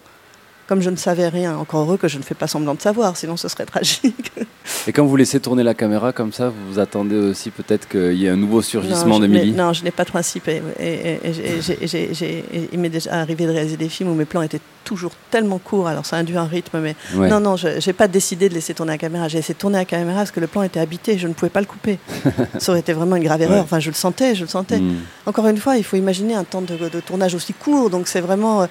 Comme 0.71 0.83
je 0.83 0.91
ne 0.91 0.95
savais 0.95 1.27
rien, 1.27 1.57
encore 1.57 1.81
heureux 1.81 1.97
que 1.97 2.07
je 2.07 2.17
ne 2.17 2.23
fais 2.23 2.37
pas 2.37 2.47
semblant 2.47 2.75
de 2.77 2.81
savoir, 2.81 3.17
sinon 3.17 3.37
ce 3.37 3.49
serait 3.49 3.67
tragique. 3.67 4.31
Et 4.87 4.93
quand 4.93 5.05
vous 5.05 5.17
laissez 5.17 5.41
tourner 5.41 5.65
la 5.65 5.75
caméra 5.75 6.13
comme 6.13 6.33
ça, 6.33 6.49
vous 6.51 6.75
vous 6.75 6.79
attendez 6.79 7.17
aussi 7.17 7.51
peut-être 7.51 7.89
qu'il 7.89 8.13
y 8.15 8.27
ait 8.27 8.29
un 8.29 8.37
nouveau 8.37 8.63
surgissement 8.63 9.17
je 9.17 9.23
d'Emilie 9.23 9.51
Non, 9.51 9.73
je 9.73 9.83
n'ai 9.83 9.91
pas 9.91 10.05
de 10.05 10.11
principe. 10.11 10.47
Et, 10.47 10.63
et- 10.79 11.19
et- 11.25 12.69
il 12.73 12.79
m'est 12.79 12.89
déjà 12.89 13.15
arrivé 13.15 13.47
de 13.47 13.51
réaliser 13.51 13.77
des 13.77 13.89
films 13.89 14.11
où 14.11 14.15
mes 14.15 14.25
plans 14.27 14.43
étaient 14.43 14.61
toujours 14.85 15.11
tellement 15.33 15.59
courts. 15.59 15.89
Alors 15.89 16.07
ça 16.07 16.17
induit 16.17 16.37
un 16.37 16.45
rythme, 16.45 16.79
mais 16.81 16.95
Ouais. 17.17 17.29
non, 17.29 17.41
non, 17.41 17.57
je 17.57 17.85
n'ai 17.85 17.93
pas 17.93 18.07
décidé 18.07 18.49
de 18.49 18.55
laisser 18.55 18.73
tourner 18.73 18.93
la 18.93 18.99
caméra. 18.99 19.27
J'ai 19.27 19.41
de 19.41 19.53
tourner 19.55 19.79
la 19.79 19.85
caméra 19.85 20.19
parce 20.19 20.31
que 20.31 20.39
le 20.39 20.47
plan 20.47 20.63
était 20.63 20.79
habité. 20.79 21.19
Je 21.19 21.27
ne 21.27 21.33
pouvais 21.33 21.51
pas 21.51 21.61
le 21.61 21.67
couper. 21.67 21.99
ça 22.59 22.71
aurait 22.71 22.81
été 22.81 22.93
vraiment 22.93 23.17
une 23.17 23.25
grave 23.25 23.43
erreur. 23.43 23.57
Ouais. 23.57 23.63
Enfin, 23.65 23.81
je 23.81 23.89
le 23.91 23.95
sentais, 23.97 24.37
je 24.37 24.43
le 24.43 24.49
sentais. 24.49 24.79
Hmm. 24.79 24.99
Encore 25.27 25.49
une 25.49 25.59
fois, 25.59 25.77
il 25.79 25.85
faut 25.85 25.97
imaginer 25.97 26.35
un 26.35 26.45
temps 26.45 26.63
de, 26.63 26.77
de 26.77 27.01
tournage 27.01 27.35
aussi 27.35 27.55
court. 27.55 27.91
Donc 27.91 28.07
c'est 28.07 28.21
vraiment. 28.21 28.69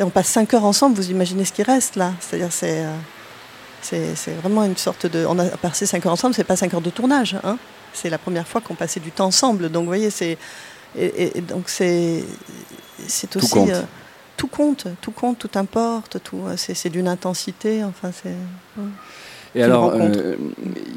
On 0.00 0.10
passe 0.10 0.28
5 0.28 0.52
heures 0.54 0.64
ensemble. 0.64 0.96
Vous 0.96 1.10
imaginez 1.10 1.44
ce 1.44 1.52
qui 1.52 1.62
reste 1.62 1.96
là. 1.96 2.12
C'est-à-dire 2.20 2.52
c'est. 2.52 2.84
euh, 2.84 2.96
c'est 3.82 4.14
c'est 4.14 4.32
vraiment 4.32 4.64
une 4.64 4.76
sorte 4.76 5.06
de. 5.06 5.24
On 5.26 5.38
a 5.38 5.44
passé 5.56 5.86
5 5.86 6.06
heures 6.06 6.12
ensemble, 6.12 6.34
c'est 6.34 6.44
pas 6.44 6.56
5 6.56 6.72
heures 6.74 6.80
de 6.80 6.90
tournage. 6.90 7.36
Hein. 7.44 7.58
C'est 7.92 8.10
la 8.10 8.18
première 8.18 8.46
fois 8.46 8.60
qu'on 8.60 8.74
passait 8.74 9.00
du 9.00 9.10
temps 9.10 9.26
ensemble. 9.26 9.70
Donc 9.70 9.82
vous 9.82 9.88
voyez, 9.88 10.10
c'est. 10.10 10.38
Et, 10.98 11.40
donc 11.40 11.64
c'est. 11.68 12.24
C'est 13.06 13.28
Tout 13.28 13.38
aussi. 13.38 13.50
compte. 13.52 13.70
euh, 13.70 13.82
tout 14.36 14.46
compte, 14.48 14.86
tout 15.00 15.10
compte, 15.12 15.38
tout 15.38 15.58
importe, 15.58 16.18
tout, 16.24 16.40
euh, 16.46 16.54
c'est 16.56 16.74
c'est 16.74 16.88
d'une 16.90 17.06
intensité, 17.08 17.84
enfin 17.84 18.10
c'est... 18.12 18.34
Et 19.54 19.62
alors, 19.62 19.92
euh, 19.94 20.34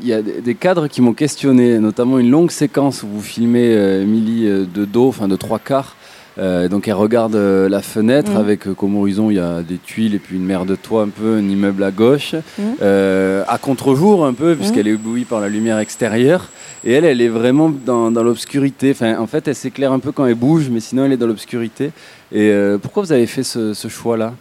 il 0.02 0.08
y 0.08 0.14
a 0.14 0.22
des 0.22 0.42
des 0.42 0.56
cadres 0.56 0.88
qui 0.88 1.02
m'ont 1.02 1.14
questionné, 1.14 1.78
notamment 1.80 2.18
une 2.20 2.32
longue 2.32 2.52
séquence 2.52 3.04
où 3.04 3.08
vous 3.08 3.22
filmez 3.22 3.76
euh, 3.76 4.06
euh, 4.06 4.66
de 4.66 4.86
dos, 4.86 5.10
enfin 5.10 5.28
de 5.28 5.36
trois 5.36 5.60
quarts. 5.60 5.96
Euh, 6.38 6.68
donc 6.68 6.88
elle 6.90 6.96
regarde 6.96 7.36
euh, 7.36 7.70
la 7.70 7.82
fenêtre 7.82 8.32
Mhm. 8.32 8.38
avec 8.38 8.68
euh, 8.68 8.74
comme 8.74 8.98
horizon 8.98 9.30
il 9.30 9.36
y 9.38 9.40
a 9.40 9.62
des 9.62 9.78
tuiles 9.78 10.16
et 10.16 10.20
puis 10.20 10.36
une 10.36 10.44
mer 10.46 10.66
de 10.66 10.76
toit 10.76 11.04
un 11.04 11.08
peu, 11.08 11.36
un 11.38 11.48
immeuble 11.48 11.82
à 11.84 11.92
gauche, 11.92 12.36
euh, 12.82 13.44
à 13.48 13.58
contre-jour 13.58 14.26
un 14.26 14.34
peu 14.34 14.54
puisqu'elle 14.56 14.88
est 14.88 14.92
éblouie 14.92 15.24
par 15.24 15.40
la 15.40 15.48
lumière 15.48 15.80
extérieure 15.80 16.50
et 16.84 16.92
elle 16.92 17.06
elle 17.06 17.22
est 17.22 17.30
vraiment 17.30 17.70
dans, 17.70 18.12
dans 18.12 18.22
l'obscurité. 18.24 18.92
Enfin 18.92 19.18
en 19.18 19.28
fait 19.28 19.48
elle 19.48 19.56
s'éclaire 19.56 19.94
un 19.94 20.00
peu 20.00 20.12
quand 20.12 20.26
elle 20.26 20.36
bouge 20.36 20.68
mais 20.70 20.82
sinon 20.82 21.06
elle 21.06 21.14
est 21.14 21.18
dans 21.18 21.28
l'obscurité. 21.28 21.92
Et 22.34 22.52
pourquoi 22.82 23.04
vous 23.04 23.12
avez 23.14 23.28
fait 23.28 23.44
ce, 23.44 23.74
ce 23.74 23.88
choix 23.88 24.18
là 24.18 24.34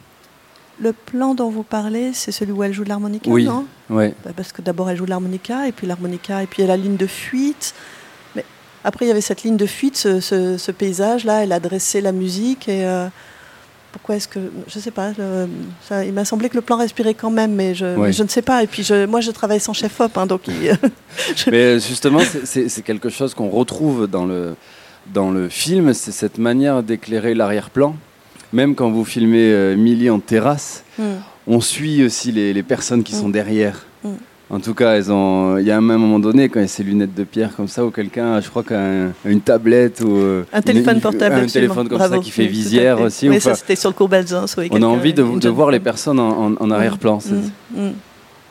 Le 0.81 0.93
plan 0.93 1.35
dont 1.37 1.49
vous 1.51 1.63
parlez, 1.63 2.11
c'est 2.13 2.33
celui 2.33 2.51
où 2.51 2.63
elle 2.65 2.73
joue 2.73 2.83
de 2.83 2.89
l'harmonica, 2.89 3.31
Oui. 3.31 3.45
non? 3.45 3.67
Ouais. 3.89 4.15
Bah, 4.25 4.33
Parce 4.37 4.51
que 4.53 4.63
d'abord 4.63 4.91
elle 4.91 4.97
joue 4.97 5.05
de 5.05 5.11
l'harmonica, 5.11 5.69
et 5.69 5.73
puis 5.73 5.87
l'harmonica, 5.87 6.43
et 6.43 6.47
puis 6.47 6.63
y 6.63 6.65
a 6.65 6.69
la 6.69 6.77
ligne 6.77 6.97
de 6.97 7.07
fuite. 7.07 7.73
Après 8.85 9.05
il 9.07 9.09
y 9.09 9.11
avait 9.11 9.20
cette 9.20 9.42
ligne 9.42 9.57
de 9.57 9.66
fuite, 9.66 9.97
ce, 9.97 10.20
ce- 10.20 10.59
ce 10.59 10.70
paysage-là, 10.73 11.42
elle 11.44 11.53
a 11.53 11.61
dressé 11.61 12.01
la 12.01 12.12
musique, 12.12 12.68
et 12.68 12.85
euh, 12.85 13.07
pourquoi 13.92 14.16
est-ce 14.16 14.29
que... 14.29 14.38
Je 14.68 14.79
sais 14.79 14.90
pas, 14.90 15.12
le- 15.16 15.49
ça- 15.88 16.05
il 16.05 16.12
m'a 16.12 16.25
semblé 16.25 16.49
que 16.49 16.57
le 16.57 16.61
plan 16.61 16.77
respirait 16.77 17.14
quand 17.14 17.31
même, 17.31 17.55
mais 17.55 17.75
je, 17.75 17.87
mais 17.87 18.12
je 18.12 18.23
ne 18.23 18.29
sais 18.29 18.42
pas. 18.42 18.62
Et 18.62 18.66
puis 18.66 18.83
je, 18.83 19.07
moi 19.07 19.20
je 19.20 19.31
travaille 19.31 19.61
sans 19.61 19.73
chef-op, 19.73 20.16
hein, 20.18 20.27
donc 20.27 20.42
il- 20.49 20.77
Mais 21.51 21.81
justement, 21.81 22.20
c'est- 22.44 22.83
quelque 22.83 23.09
chose 23.09 23.35
qu'on 23.35 23.49
retrouve 23.49 24.07
dans 24.07 24.27
le, 24.27 24.55
dans 25.12 25.31
le 25.31 25.49
film, 25.49 25.94
c'est 25.94 26.12
cette 26.12 26.38
manière 26.38 26.83
d'éclairer 26.83 27.35
l'arrière-plan. 27.35 27.97
Même 28.53 28.75
quand 28.75 28.90
vous 28.90 29.05
filmez 29.05 29.51
euh, 29.53 29.77
Millie 29.77 30.11
en 30.11 30.20
terrasse, 30.20 30.83
Hmm. 30.99 31.16
on 31.49 31.61
suit 31.61 32.05
aussi 32.05 32.31
les, 32.31 32.53
les 32.53 32.62
personnes 32.62 33.03
qui 33.03 33.16
Mm. 33.16 33.18
sont 33.20 33.29
derrière. 33.29 33.85
Mm. 34.05 34.11
En 34.55 34.61
tout 34.61 34.73
cas, 34.75 34.93
elles 34.95 35.11
ont. 35.11 35.59
Il 35.59 35.67
y 35.67 35.73
a 35.73 35.77
un 35.77 35.81
moment 35.81 36.21
donné, 36.21 36.49
quand 36.49 36.61
il 36.61 36.62
y 36.62 36.67
a 36.67 36.69
ces 36.69 36.85
lunettes 36.85 37.14
de 37.14 37.25
pierre 37.25 37.57
comme 37.57 37.67
ça, 37.67 37.85
où 37.85 37.90
quelqu'un, 37.90 38.40
je 38.40 38.49
crois, 38.49 38.62
qu'a 38.62 38.79
un- 38.79 39.12
une 39.25 39.40
tablette 39.40 40.01
ou 40.01 40.14
euh, 40.17 40.45
Un 40.53 40.62
téléphone 40.62 40.95
une- 40.97 41.01
portable, 41.01 41.35
un 41.35 41.43
absolument. 41.43 41.53
téléphone 41.75 41.88
comme 41.88 41.99
Bravo. 41.99 42.14
ça 42.14 42.21
qui 42.21 42.31
fait 42.31 42.43
Oui, 42.43 42.49
visière 42.49 43.01
aussi. 43.01 43.29
Oui, 43.29 43.38
enfin, 43.38 43.51
ça 43.51 43.57
c'était 43.57 43.75
sur 43.75 43.90
le 43.90 43.95
cours 43.95 44.09
Belzance. 44.09 44.55
oui, 44.57 44.69
on 44.71 44.81
a 44.83 44.87
envie 44.87 45.12
de, 45.12 45.23
voir 45.49 45.73
les 45.73 45.81
personnes 45.81 46.21
en, 46.21 46.47
en- 46.53 46.55
en 46.61 46.71
arrière-plan. 46.71 47.19
Mm, 47.75 47.81
mm. 47.87 47.93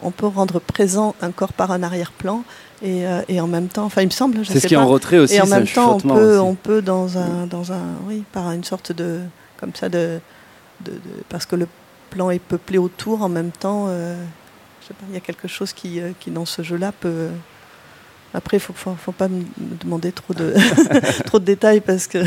On 0.01 0.11
peut 0.11 0.27
rendre 0.27 0.59
présent 0.59 1.15
un 1.21 1.31
corps 1.31 1.53
par 1.53 1.71
un 1.71 1.81
arrière-plan 1.83 2.43
et, 2.83 3.07
euh, 3.07 3.21
et 3.29 3.39
en 3.39 3.47
même 3.47 3.67
temps, 3.69 3.85
enfin 3.85 4.01
il 4.01 4.07
me 4.07 4.11
semble, 4.11 4.39
je 4.43 4.51
C'est 4.51 4.59
ce 4.59 4.67
qui 4.67 4.73
est 4.73 4.77
en 4.77 4.87
retrait 4.87 5.19
aussi, 5.19 5.35
Et 5.35 5.41
en 5.41 5.47
même 5.47 5.65
temps, 5.67 5.95
on 5.95 5.99
peut, 6.09 6.31
aussi. 6.31 6.39
on 6.39 6.55
peut 6.55 6.81
dans 6.81 7.17
un, 7.17 7.47
dans 7.49 7.71
un, 7.71 7.79
oui, 8.09 8.23
par 8.33 8.51
une 8.51 8.65
sorte 8.65 8.91
de, 8.91 9.19
comme 9.57 9.71
ça 9.73 9.87
de, 9.87 10.19
de- 10.83 10.91
de- 10.91 10.99
parce 11.29 11.45
que 11.45 11.55
le 11.55 11.67
plan 12.09 12.29
est 12.29 12.39
peuplé 12.41 12.77
autour 12.77 13.21
en 13.21 13.29
même 13.29 13.51
temps. 13.51 13.85
euh, 13.87 14.15
je 14.83 14.87
sais 14.89 14.93
pas, 14.93 15.05
il 15.09 15.13
y 15.13 15.17
a 15.17 15.21
quelque 15.21 15.47
chose 15.47 15.73
qui, 15.73 15.99
euh, 15.99 16.11
qui 16.19 16.29
dans 16.31 16.45
ce 16.45 16.61
jeu-là 16.61 16.91
peut. 16.91 17.29
Après, 18.35 18.57
il 18.57 18.59
faut, 18.59 18.73
faut, 18.73 18.95
faut 18.95 19.11
pas 19.11 19.27
me 19.27 19.43
demander 19.83 20.11
trop 20.11 20.33
de, 20.33 20.53
trop 21.25 21.39
de 21.39 21.45
détails 21.45 21.81
parce 21.81 22.07
que 22.07 22.17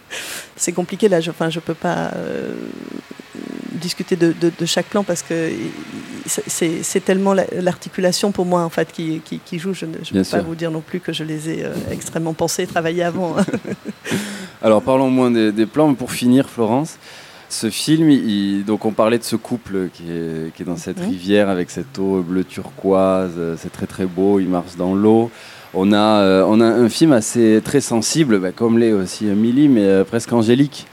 c'est 0.56 0.72
compliqué 0.72 1.08
là. 1.08 1.20
Je, 1.20 1.30
enfin, 1.30 1.50
je 1.50 1.60
peux 1.60 1.74
pas 1.74 2.10
euh, 2.16 2.54
discuter 3.72 4.16
de, 4.16 4.32
de- 4.40 4.50
de 4.58 4.66
chaque 4.66 4.86
plan 4.86 5.04
parce 5.04 5.22
que 5.22 5.50
c'est- 6.26 7.00
tellement 7.04 7.34
la- 7.34 7.44
l'articulation 7.60 8.32
pour 8.32 8.46
moi 8.46 8.62
en 8.62 8.70
fait 8.70 8.90
qui, 8.92 9.20
qui, 9.24 9.40
qui 9.40 9.58
joue. 9.58 9.74
Je 9.74 9.84
ne 9.86 9.94
je 10.02 10.12
peux 10.14 10.24
pas 10.24 10.40
vous 10.40 10.54
dire 10.54 10.70
non 10.70 10.80
plus 10.80 11.00
que 11.00 11.12
je 11.12 11.22
les 11.24 11.50
ai 11.50 11.64
euh, 11.64 11.72
extrêmement 11.90 12.32
pensés, 12.32 12.66
travaillés 12.66 13.02
avant. 13.02 13.36
Alors 14.62 14.82
parlons 14.82 15.10
moins 15.10 15.30
des, 15.30 15.52
des 15.52 15.66
plans, 15.66 15.88
mais 15.88 15.96
pour 15.96 16.12
finir, 16.12 16.48
Florence, 16.48 16.96
ce 17.52 17.70
film, 17.70 18.10
il- 18.10 18.64
donc 18.64 18.84
on 18.84 18.92
parlait 18.92 19.18
de 19.18 19.24
ce 19.24 19.36
couple 19.36 19.88
qui 19.92 20.04
est, 20.10 20.54
qui 20.54 20.62
est 20.62 20.66
dans 20.66 20.76
cette 20.76 20.98
rivière 21.00 21.48
avec 21.48 21.70
cette 21.70 21.98
eau 21.98 22.22
bleu 22.22 22.44
turquoise, 22.44 23.32
euh, 23.36 23.56
c'est 23.58 23.70
très 23.72 23.86
très 23.86 24.06
beau, 24.06 24.40
il 24.40 24.48
marche 24.48 24.76
dans 24.76 24.94
l'eau. 24.94 25.30
On 25.74 25.92
a, 25.92 25.98
euh, 26.22 26.44
on 26.46 26.60
a 26.60 26.66
un 26.66 26.88
film 26.88 27.12
assez 27.12 27.60
très 27.64 27.80
sensible, 27.80 28.38
bah, 28.40 28.52
comme 28.52 28.78
l'est 28.78 28.92
aussi 28.92 29.24
Millie, 29.24 29.68
mais 29.68 29.84
euh, 29.84 30.04
presque 30.04 30.32
angélique. 30.32 30.86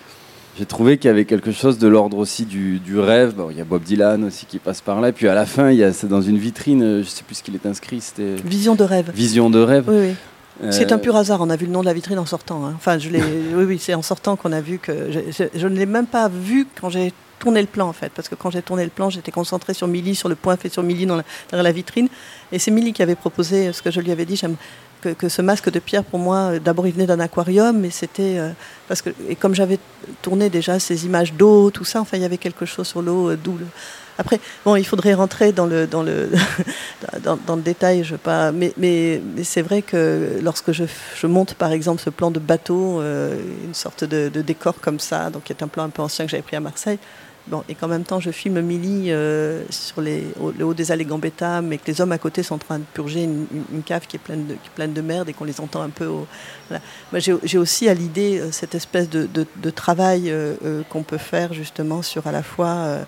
J'ai 0.58 0.66
trouvé 0.66 0.98
qu'il 0.98 1.08
y 1.08 1.12
avait 1.12 1.24
quelque 1.26 1.52
chose 1.54 1.78
de 1.78 1.88
l'ordre 1.88 2.18
aussi 2.18 2.44
du, 2.46 2.80
du 2.80 3.00
rêve. 3.00 3.34
Bon, 3.36 3.48
il 3.50 3.58
y 3.58 3.62
a 3.62 3.64
Bob 3.64 3.82
Dylan 3.84 4.26
aussi 4.26 4.46
qui 4.46 4.60
passe 4.60 4.82
par 4.82 5.00
là. 5.00 5.10
Et 5.10 5.12
puis 5.14 5.30
à 5.30 5.34
la 5.34 5.46
fin, 5.46 5.70
il 5.72 5.78
y 5.78 5.84
a, 5.86 5.94
c'est 5.94 6.08
dans 6.08 6.22
une 6.22 6.38
vitrine, 6.38 7.02
je 7.02 7.08
sais 7.08 7.24
plus 7.24 7.36
ce 7.36 7.44
qu'il 7.44 7.56
est 7.56 7.66
inscrit, 7.66 8.02
c'était 8.02 8.36
Vision 8.46 8.76
de 8.76 8.84
rêve. 8.84 9.10
Vision 9.14 9.50
de 9.50 9.60
rêve. 9.60 9.86
Oui, 9.88 9.96
oui. 10.10 10.14
C'est 10.72 10.92
Euh, 10.92 10.96
un 10.96 11.00
pur 11.00 11.16
hasard. 11.16 11.40
On 11.42 11.50
a 11.50 11.56
vu 11.56 11.66
le 11.66 11.72
nom 11.72 11.82
de 11.82 11.86
la 11.86 11.94
vitrine 11.94 12.20
en 12.20 12.26
sortant. 12.26 12.66
hein. 12.66 12.74
Enfin, 12.76 12.98
je 12.98 13.10
l'ai. 13.10 13.22
oui, 13.56 13.64
oui, 13.66 13.80
c'est 13.80 13.94
en 13.94 14.02
sortant 14.02 14.36
qu'on 14.36 14.52
a 14.52 14.62
vu 14.62 14.78
que 14.80 15.12
je, 15.12 15.20
je- 15.32 15.60
je 15.60 15.68
ne 15.68 15.76
l'ai 15.76 15.86
même 15.86 16.08
pas 16.08 16.28
vu 16.28 16.68
quand 16.80 16.90
j'ai 16.90 17.14
tourné 17.40 17.62
le 17.62 17.68
plan 17.68 17.88
en 17.88 17.94
fait, 17.94 18.12
parce 18.14 18.28
que 18.28 18.36
quand 18.36 18.52
j'ai 18.52 18.62
tourné 18.62 18.84
le 18.84 18.90
plan, 18.90 19.10
j'étais 19.10 19.32
concentrée 19.32 19.74
sur 19.74 19.88
Milly, 19.88 20.14
sur 20.16 20.28
le 20.28 20.36
point 20.36 20.58
fait 20.58 20.68
sur 20.68 20.84
Milly 20.84 21.06
dans 21.06 21.16
la, 21.16 21.24
derrière 21.50 21.64
la 21.64 21.72
vitrine, 21.72 22.10
et 22.52 22.60
c'est 22.60 22.70
Milly 22.70 22.92
qui 22.92 23.02
avait 23.02 23.16
proposé 23.16 23.72
ce 23.72 23.82
que 23.82 23.92
je 23.92 24.02
lui 24.02 24.12
avais 24.12 24.26
dit. 24.26 24.36
J'aime, 24.36 24.58
que, 25.00 25.08
que 25.14 25.30
ce 25.30 25.42
masque 25.42 25.72
de 25.72 25.80
pierre, 25.80 26.04
pour 26.04 26.20
moi, 26.20 26.36
euh, 26.56 26.60
d'abord 26.60 26.86
il 26.86 26.92
venait 26.92 27.06
d'un 27.06 27.22
aquarium, 27.22 27.80
mais 27.80 27.90
c'était 27.92 28.38
euh, 28.38 28.50
parce 28.90 29.02
que 29.02 29.12
et 29.30 29.38
comme 29.38 29.56
j'avais 29.56 29.80
tourné 30.22 30.50
déjà 30.50 30.78
ces 30.80 31.06
images 31.06 31.32
d'eau, 31.32 31.72
tout 31.72 31.86
ça, 31.86 32.02
enfin 32.02 32.18
il 32.18 32.22
y 32.24 32.26
avait 32.26 32.38
quelque 32.38 32.66
chose 32.66 32.86
sur 32.88 33.02
l'eau, 33.02 33.30
euh, 33.30 33.38
d'où 33.42 33.54
le- 33.58 33.66
Après, 34.20 34.40
bon, 34.66 34.76
il 34.76 34.84
faudrait 34.86 35.14
rentrer 35.14 35.54
dans 35.54 35.66
le 35.66 35.88
dans 35.88 36.04
le 36.04 36.30
dans, 37.24 37.56
le 37.56 37.62
détail, 37.62 38.04
je 38.04 38.18
pas, 38.18 38.52
mais 38.52 38.74
mais, 38.78 39.22
c'est 39.44 39.62
vrai 39.62 39.82
que 39.82 40.40
lorsque 40.44 40.74
je, 40.74 40.84
je 41.16 41.26
monte 41.26 41.54
par 41.54 41.72
exemple 41.72 42.02
ce 42.02 42.10
plan 42.10 42.30
de 42.30 42.40
bateau, 42.40 43.00
euh, 43.00 43.40
une 43.64 43.74
sorte 43.74 44.04
de, 44.04 44.28
de 44.28 44.42
décor 44.42 44.76
comme 44.82 45.00
ça, 45.00 45.30
donc 45.30 45.46
qui 45.46 45.54
est 45.54 45.64
un 45.64 45.70
plan 45.70 45.84
un 45.86 45.90
peu 45.90 46.02
ancien 46.02 46.26
que 46.26 46.32
j'avais 46.32 46.44
pris 46.44 46.58
à 46.58 46.60
Marseille. 46.60 47.00
Bon, 47.48 47.64
et 47.68 47.74
qu'en 47.74 47.88
même 47.88 48.04
temps, 48.04 48.20
je 48.20 48.30
filme 48.30 48.62
Milly 48.62 49.12
euh, 49.12 49.64
sur 49.72 50.02
les, 50.02 50.24
le 50.60 50.66
haut 50.66 50.74
des 50.76 50.92
allées 50.92 51.06
Gambetta, 51.06 51.62
mais 51.62 51.78
que 51.80 51.88
les 51.88 52.00
hommes 52.00 52.12
à 52.12 52.20
côté 52.20 52.44
sont 52.44 52.56
en 52.56 52.60
train 52.60 52.78
de 52.78 52.84
purger 52.94 53.24
une, 53.24 53.48
une- 53.74 53.82
cave 53.82 54.06
qui 54.06 54.18
est 54.18 54.20
pleine 54.20 54.46
de, 54.46 54.54
qui 54.54 54.68
est 54.68 54.76
pleine 54.76 54.94
de 54.94 55.02
merde 55.02 55.30
et 55.30 55.34
qu'on 55.34 55.46
les 55.46 55.60
entend 55.60 55.82
un 55.82 55.90
peu. 55.90 56.06
Au. 56.06 56.28
Moi, 56.70 57.20
j'ai 57.20 57.58
aussi 57.58 57.88
à 57.90 57.96
l'idée 57.96 58.40
euh, 58.40 58.52
cette 58.52 58.76
espèce 58.76 59.10
de, 59.10 59.28
de- 59.34 59.70
travail 59.72 60.32
qu'on 60.90 61.04
peut 61.04 61.18
faire 61.18 61.54
justement 61.54 62.02
sur 62.02 62.28
à 62.28 62.32
la 62.32 62.44
fois. 62.44 63.00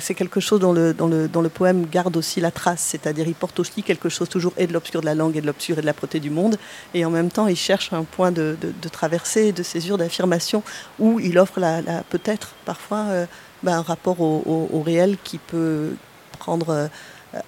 C'est 0.00 0.14
quelque 0.14 0.40
chose 0.40 0.60
dont 0.60 0.72
le, 0.72 1.48
poème 1.48 1.86
garde 1.90 2.16
aussi 2.16 2.40
la 2.40 2.50
trace, 2.50 2.80
c'est-à-dire 2.80 3.26
il 3.26 3.34
porte 3.34 3.58
aussi 3.60 3.82
quelque 3.82 4.08
chose 4.08 4.28
toujours 4.28 4.52
et 4.56 4.66
de 4.66 4.72
l'obscur 4.72 5.00
de 5.00 5.06
la 5.06 5.14
langue 5.14 5.36
et 5.36 5.40
de 5.40 5.46
l'obscur 5.46 5.78
et 5.78 5.80
de 5.80 5.86
la 5.86 5.94
proté 5.94 6.20
du 6.20 6.30
monde, 6.30 6.56
et 6.94 7.04
en 7.04 7.10
même 7.10 7.30
temps 7.30 7.46
il 7.46 7.56
cherche 7.56 7.92
un 7.92 8.04
point 8.04 8.32
de, 8.32 8.56
traversée, 8.92 9.52
de 9.52 9.62
césure, 9.62 9.98
d'affirmation, 9.98 10.62
où 10.98 11.20
il 11.20 11.38
offre 11.38 11.60
la, 11.60 11.82
peut-être 12.10 12.54
parfois 12.64 13.04
euh, 13.08 13.26
ben, 13.62 13.78
un 13.78 13.82
rapport 13.82 14.20
au 14.20 14.82
réel 14.84 15.16
qui 15.22 15.38
peut 15.38 15.90
prendre 16.44 16.70
euh, 16.70 16.88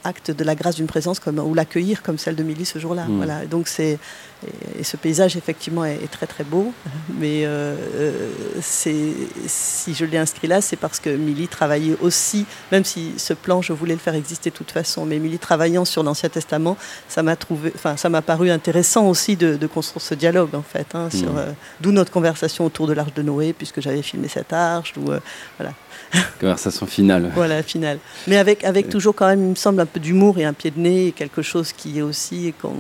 acte 0.05 0.31
de 0.31 0.43
la 0.45 0.55
grâce 0.55 0.77
d'une 0.77 0.87
présence 0.87 1.21
comme, 1.21 1.39
ou 1.39 1.55
l'accueillir 1.55 2.03
comme 2.03 2.19
celle 2.19 2.35
de 2.35 2.43
Milly 2.43 2.65
ce 2.65 2.79
jour-là. 2.79 3.05
Mm. 3.05 3.17
Voilà. 3.17 3.47
Donc 3.47 3.69
c'est 3.69 3.99
et, 4.47 4.81
et 4.81 4.85
ce 4.85 4.97
paysage 4.97 5.37
effectivement 5.37 5.85
est, 5.85 5.95
est 6.03 6.11
très 6.11 6.27
très 6.27 6.45
beau, 6.45 6.73
mais 7.21 7.45
euh, 7.45 7.75
euh, 7.95 8.31
c'est 8.61 9.13
si 9.47 9.95
je 9.95 10.05
l'ai 10.05 10.19
inscrit 10.19 10.49
là, 10.49 10.61
c'est 10.61 10.77
parce 10.77 10.99
que 11.01 11.11
Milly 11.11 11.49
travaillait 11.49 11.97
aussi, 12.01 12.47
même 12.73 12.85
si 12.85 13.13
ce 13.19 13.35
plan 13.35 13.63
je 13.63 13.73
voulais 13.73 13.95
le 13.95 14.01
faire 14.01 14.15
exister 14.15 14.51
de 14.51 14.55
toute 14.57 14.71
façon, 14.71 15.07
mais 15.07 15.19
Milly 15.19 15.39
travaillant 15.39 15.85
sur 15.85 16.03
l'Ancien 16.03 16.29
Testament, 16.29 16.77
ça 17.09 17.23
m'a 17.23 17.37
trouvé, 17.37 17.73
enfin 17.75 17.97
ça 17.97 18.09
m'a 18.09 18.23
paru 18.23 18.51
intéressant 18.51 19.07
aussi 19.09 19.37
de, 19.37 19.57
de 19.57 19.67
construire 19.67 20.03
ce 20.03 20.15
dialogue 20.15 20.55
en 20.55 20.63
fait, 20.63 20.89
hein, 20.95 21.09
sur 21.11 21.27
Mm. 21.33 21.39
euh, 21.39 21.53
d'où 21.81 21.93
notre 21.93 22.11
conversation 22.11 22.65
autour 22.65 22.87
de 22.87 22.93
l'arche 22.93 23.15
de 23.15 23.23
Noé, 23.23 23.53
puisque 23.53 23.81
j'avais 23.81 24.03
filmé 24.03 24.29
cette 24.29 24.53
arche, 24.53 24.95
euh, 24.99 25.21
voilà. 25.59 25.73
Conversation 26.41 26.87
finale. 26.87 27.31
Voilà, 27.35 27.63
finale. 27.63 27.99
Mais 28.27 28.37
avec, 28.37 28.65
avec 28.65 28.89
toujours 28.89 29.15
quand 29.15 29.27
même, 29.27 29.43
il 29.43 29.51
me 29.51 29.55
semble, 29.55 29.81
un 29.81 29.87
peu 29.87 30.01
d'humour 30.01 30.39
et 30.39 30.45
un 30.45 30.53
pied 30.53 30.71
de 30.71 30.79
nez, 30.81 31.09
et 31.09 31.13
quelque 31.13 31.43
chose 31.43 31.73
qui 31.73 31.99
est 31.99 32.03
aussi. 32.03 32.53
qu'on- 32.61 32.75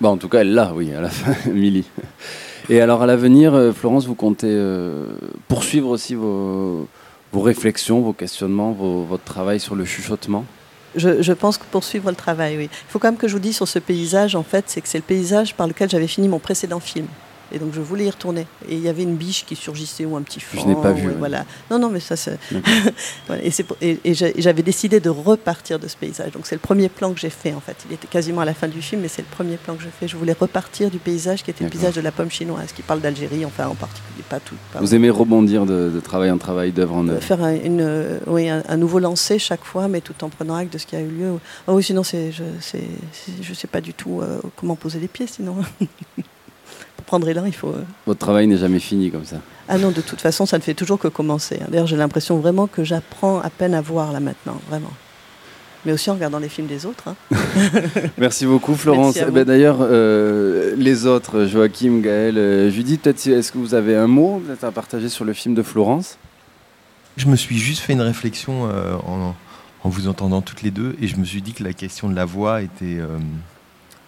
Bon, 0.00 0.10
en 0.10 0.16
tout 0.16 0.28
cas, 0.28 0.40
elle 0.40 0.52
l'a, 0.54 0.72
oui, 0.74 0.92
à 0.92 1.00
la 1.00 1.08
fin, 1.10 1.34
Milly. 1.50 1.84
Et 2.68 2.80
alors, 2.80 3.02
à 3.02 3.06
l'avenir, 3.06 3.54
euh, 3.54 3.72
Florence, 3.72 4.06
vous 4.06 4.14
comptez 4.14 4.46
euh, 4.50 5.06
poursuivre 5.48 5.88
aussi 5.88 6.14
vos, 6.14 6.86
vos 7.32 7.40
réflexions, 7.40 8.00
vos 8.00 8.12
questionnements, 8.12 8.72
vos- 8.72 9.04
votre 9.04 9.24
travail 9.24 9.58
sur 9.60 9.74
le 9.74 9.84
chuchotement? 9.84 10.44
Je, 10.94 11.22
je 11.22 11.32
pense 11.32 11.56
que 11.56 11.64
poursuivre 11.70 12.10
le 12.10 12.16
travail, 12.16 12.56
oui. 12.58 12.64
Il 12.70 12.90
faut 12.90 12.98
quand 12.98 13.08
même 13.08 13.16
que 13.16 13.26
je 13.26 13.32
vous 13.32 13.38
dise 13.40 13.56
sur 13.56 13.66
ce 13.66 13.78
paysage, 13.78 14.36
en 14.36 14.42
fait, 14.42 14.64
c'est 14.68 14.80
que 14.80 14.88
c'est 14.88 14.98
le 14.98 15.04
paysage 15.04 15.54
par 15.54 15.66
lequel 15.66 15.88
j'avais 15.88 16.06
fini 16.06 16.28
mon 16.28 16.38
précédent 16.38 16.80
film. 16.80 17.06
Et 17.52 17.58
donc 17.58 17.72
je 17.74 17.80
voulais 17.80 18.06
y 18.06 18.10
retourner. 18.10 18.46
Et 18.68 18.74
il 18.74 18.80
y 18.80 18.88
avait 18.88 19.02
une 19.02 19.16
biche 19.16 19.44
qui 19.44 19.56
surgissait 19.56 20.04
ou 20.04 20.16
un 20.16 20.22
petit 20.22 20.40
fond. 20.40 20.66
n'ai 20.66 20.74
pas 20.74 20.92
vu, 20.92 21.08
ouais. 21.08 21.14
Voilà. 21.18 21.44
Non, 21.70 21.78
non, 21.78 21.90
mais 21.90 22.00
ça, 22.00 22.16
c'est. 22.16 22.38
Voilà, 23.26 23.42
et 23.44 23.50
et- 23.80 23.98
et 24.04 24.14
j'avais 24.14 24.62
décidé 24.62 25.00
de 25.00 25.08
repartir 25.10 25.78
de 25.78 25.86
ce 25.88 25.96
paysage. 25.96 26.32
Donc 26.32 26.46
c'est 26.46 26.54
le 26.54 26.60
premier 26.60 26.88
plan 26.88 27.12
que 27.12 27.20
j'ai 27.20 27.30
fait, 27.30 27.52
en 27.54 27.60
fait. 27.60 27.76
Il 27.88 27.94
était 27.94 28.06
quasiment 28.08 28.40
à 28.40 28.44
la 28.44 28.54
fin 28.54 28.68
du 28.68 28.80
film, 28.82 29.02
mais 29.02 29.08
c'est 29.08 29.22
le 29.22 29.28
premier 29.28 29.56
plan 29.56 29.74
que 29.74 29.82
je 29.82 29.88
fais. 29.88 30.08
Je 30.08 30.16
voulais 30.16 30.36
repartir 30.38 30.90
du 30.90 30.98
paysage 30.98 31.42
qui 31.42 31.50
était 31.50 31.64
le 31.64 31.70
paysage 31.70 31.94
de 31.94 32.00
la 32.00 32.10
pomme 32.12 32.30
chinoise, 32.30 32.72
qui 32.72 32.82
parle 32.82 33.00
d'Algérie, 33.00 33.44
enfin 33.44 33.66
en 33.68 33.74
particulier, 33.74 34.24
pas 34.28 34.40
tout. 34.40 34.54
pas 34.72 34.80
Vous 34.80 34.94
aimez 34.94 35.10
rebondir 35.10 35.66
de, 35.66 35.90
de 35.90 36.00
travail 36.00 36.30
en 36.30 36.38
travail, 36.38 36.72
d'œuvre 36.72 36.94
en 36.96 37.06
euh, 37.08 37.12
œuvre 37.12 37.22
faire 37.22 37.42
un, 37.42 37.54
une, 37.54 37.80
euh, 37.80 38.18
oui, 38.26 38.48
un, 38.48 38.62
un 38.68 38.76
nouveau 38.76 38.98
lancer 38.98 39.38
chaque 39.38 39.64
fois, 39.64 39.88
mais 39.88 40.00
tout 40.00 40.14
en 40.24 40.28
prenant 40.28 40.54
acte 40.56 40.72
de 40.72 40.78
ce 40.78 40.86
qui 40.86 40.96
a 40.96 41.00
eu 41.00 41.08
lieu. 41.08 41.32
Ah 41.68 41.72
oui, 41.74 41.82
sinon, 41.82 42.02
c'est, 42.02 42.32
je 42.32 42.42
je 43.42 43.54
sais 43.54 43.66
pas 43.66 43.80
du 43.80 43.92
tout 43.94 44.20
euh, 44.20 44.40
comment 44.56 44.76
poser 44.76 44.98
les 45.00 45.08
pieds, 45.08 45.26
sinon. 45.26 45.56
Il 47.46 47.52
faut. 47.52 47.68
euh, 47.68 47.82
Votre 48.06 48.20
travail 48.20 48.46
n'est 48.46 48.56
jamais 48.56 48.78
fini 48.78 49.10
comme 49.10 49.24
ça. 49.24 49.36
Ah 49.68 49.78
non, 49.78 49.90
de 49.90 50.00
toute 50.00 50.20
façon, 50.20 50.46
ça 50.46 50.56
ne 50.58 50.62
fait 50.62 50.74
toujours 50.74 50.98
que 50.98 51.08
commencer. 51.08 51.58
hein. 51.62 51.66
D'ailleurs, 51.70 51.86
j'ai 51.86 51.96
l'impression 51.96 52.38
vraiment 52.38 52.66
que 52.66 52.84
j'apprends 52.84 53.40
à 53.40 53.50
peine 53.50 53.74
à 53.74 53.80
voir 53.80 54.12
là 54.12 54.20
maintenant, 54.20 54.60
vraiment. 54.68 54.90
Mais 55.84 55.92
aussi 55.92 56.10
en 56.10 56.14
regardant 56.14 56.38
les 56.38 56.48
films 56.48 56.68
des 56.68 56.86
autres. 56.86 57.08
hein. 57.08 57.16
Merci 58.18 58.46
beaucoup, 58.46 58.74
Florence. 58.76 59.16
Eh 59.16 59.30
ben. 59.30 59.44
D'ailleurs, 59.44 59.78
euh, 59.80 60.74
les 60.76 61.06
autres, 61.06 61.44
Joachim, 61.46 62.00
Gaël, 62.00 62.38
euh, 62.38 62.70
Judith, 62.70 63.02
peut-être 63.02 63.18
si- 63.18 63.32
est-ce 63.32 63.50
que 63.52 63.58
vous 63.58 63.74
avez 63.74 63.96
un 63.96 64.06
mot 64.06 64.42
à 64.62 64.70
partager 64.70 65.08
sur 65.08 65.24
le 65.24 65.32
film 65.32 65.54
de 65.54 65.62
Florence? 65.62 66.18
Je 67.16 67.26
me 67.26 67.36
suis 67.36 67.58
juste 67.58 67.80
fait 67.80 67.92
une 67.92 68.00
réflexion 68.00 68.68
euh, 68.70 68.94
en, 69.06 69.34
en 69.84 69.88
vous 69.88 70.08
entendant 70.08 70.40
toutes 70.40 70.62
les 70.62 70.70
deux 70.70 70.94
et 71.00 71.08
je 71.08 71.16
me 71.16 71.24
suis 71.24 71.42
dit 71.42 71.52
que 71.52 71.62
la 71.64 71.72
question 71.74 72.08
de 72.08 72.14
la 72.14 72.24
voix 72.24 72.62
était 72.62 72.96
euh, 72.98 73.18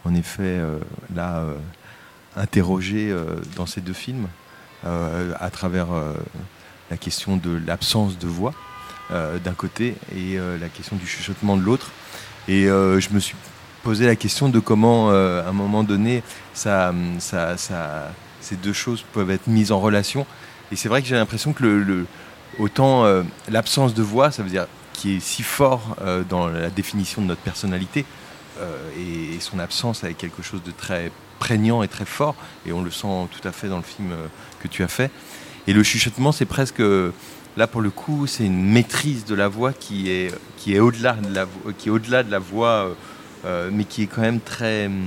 en 0.04 0.14
effet 0.14 0.42
euh, 0.42 0.78
là 1.14 1.44
interrogée 2.36 3.10
euh, 3.10 3.36
dans 3.56 3.66
ces 3.66 3.80
deux 3.80 3.92
films 3.92 4.28
euh, 4.84 5.32
à 5.40 5.50
travers 5.50 5.92
euh, 5.92 6.14
la 6.90 6.96
question 6.96 7.36
de 7.36 7.60
l'absence 7.66 8.18
de 8.18 8.26
voix 8.26 8.52
d'un 9.10 9.52
côté 9.52 9.96
et 10.16 10.38
la 10.38 10.68
question 10.70 10.96
du 10.96 11.06
chuchotement 11.06 11.58
de 11.58 11.62
l'autre. 11.62 11.92
Et 12.48 12.64
je 12.64 13.08
me 13.12 13.20
suis 13.20 13.36
posé 13.82 14.06
la 14.06 14.16
question 14.16 14.48
de 14.48 14.58
comment, 14.58 15.10
à 15.10 15.44
un 15.46 15.52
moment 15.52 15.84
donné, 15.84 16.22
ces 16.54 16.80
deux 18.62 18.72
choses 18.72 19.04
peuvent 19.12 19.30
être 19.30 19.46
mises 19.46 19.72
en 19.72 19.78
relation. 19.78 20.26
Et 20.72 20.76
c'est 20.76 20.88
vrai 20.88 21.02
que 21.02 21.06
j'ai 21.06 21.16
l'impression 21.16 21.52
que 21.52 22.06
autant 22.58 23.04
l'absence 23.48 23.92
de 23.92 24.02
voix, 24.02 24.30
ça 24.30 24.42
veut 24.42 24.48
dire 24.50 24.66
qui 24.94 25.16
est 25.16 25.20
si 25.20 25.42
fort 25.42 25.96
dans 26.30 26.48
la 26.48 26.70
définition 26.70 27.20
de 27.20 27.26
notre 27.26 27.42
personnalité, 27.42 28.06
et, 28.98 29.34
et 29.34 29.40
son 29.40 29.58
absence 29.58 30.02
avec 30.02 30.16
quelque 30.16 30.42
chose 30.42 30.62
de 30.62 30.70
très 30.70 31.12
prégnant 31.38 31.82
et 31.82 31.88
très 31.88 32.04
fort, 32.04 32.34
et 32.66 32.72
on 32.72 32.82
le 32.82 32.90
sent 32.90 33.28
tout 33.30 33.46
à 33.46 33.52
fait 33.52 33.68
dans 33.68 33.76
le 33.76 33.82
film 33.82 34.12
euh, 34.12 34.26
que 34.60 34.68
tu 34.68 34.82
as 34.82 34.88
fait. 34.88 35.10
Et 35.66 35.72
le 35.72 35.82
chuchotement, 35.82 36.32
c'est 36.32 36.44
presque 36.46 36.82
là 37.56 37.66
pour 37.66 37.80
le 37.80 37.90
coup, 37.90 38.26
c'est 38.26 38.44
une 38.44 38.64
maîtrise 38.64 39.24
de 39.24 39.34
la 39.34 39.48
voix 39.48 39.72
qui 39.72 40.10
est 40.10 40.34
qui 40.56 40.74
est 40.74 40.80
au-delà 40.80 41.14
de 41.14 41.34
la 41.34 41.46
qui 41.78 41.90
au-delà 41.90 42.22
de 42.22 42.30
la 42.30 42.38
voix, 42.38 42.68
euh, 42.68 42.94
euh, 43.46 43.70
mais 43.72 43.84
qui 43.84 44.02
est 44.02 44.06
quand 44.06 44.22
même 44.22 44.40
très 44.40 44.86
hum, 44.86 45.02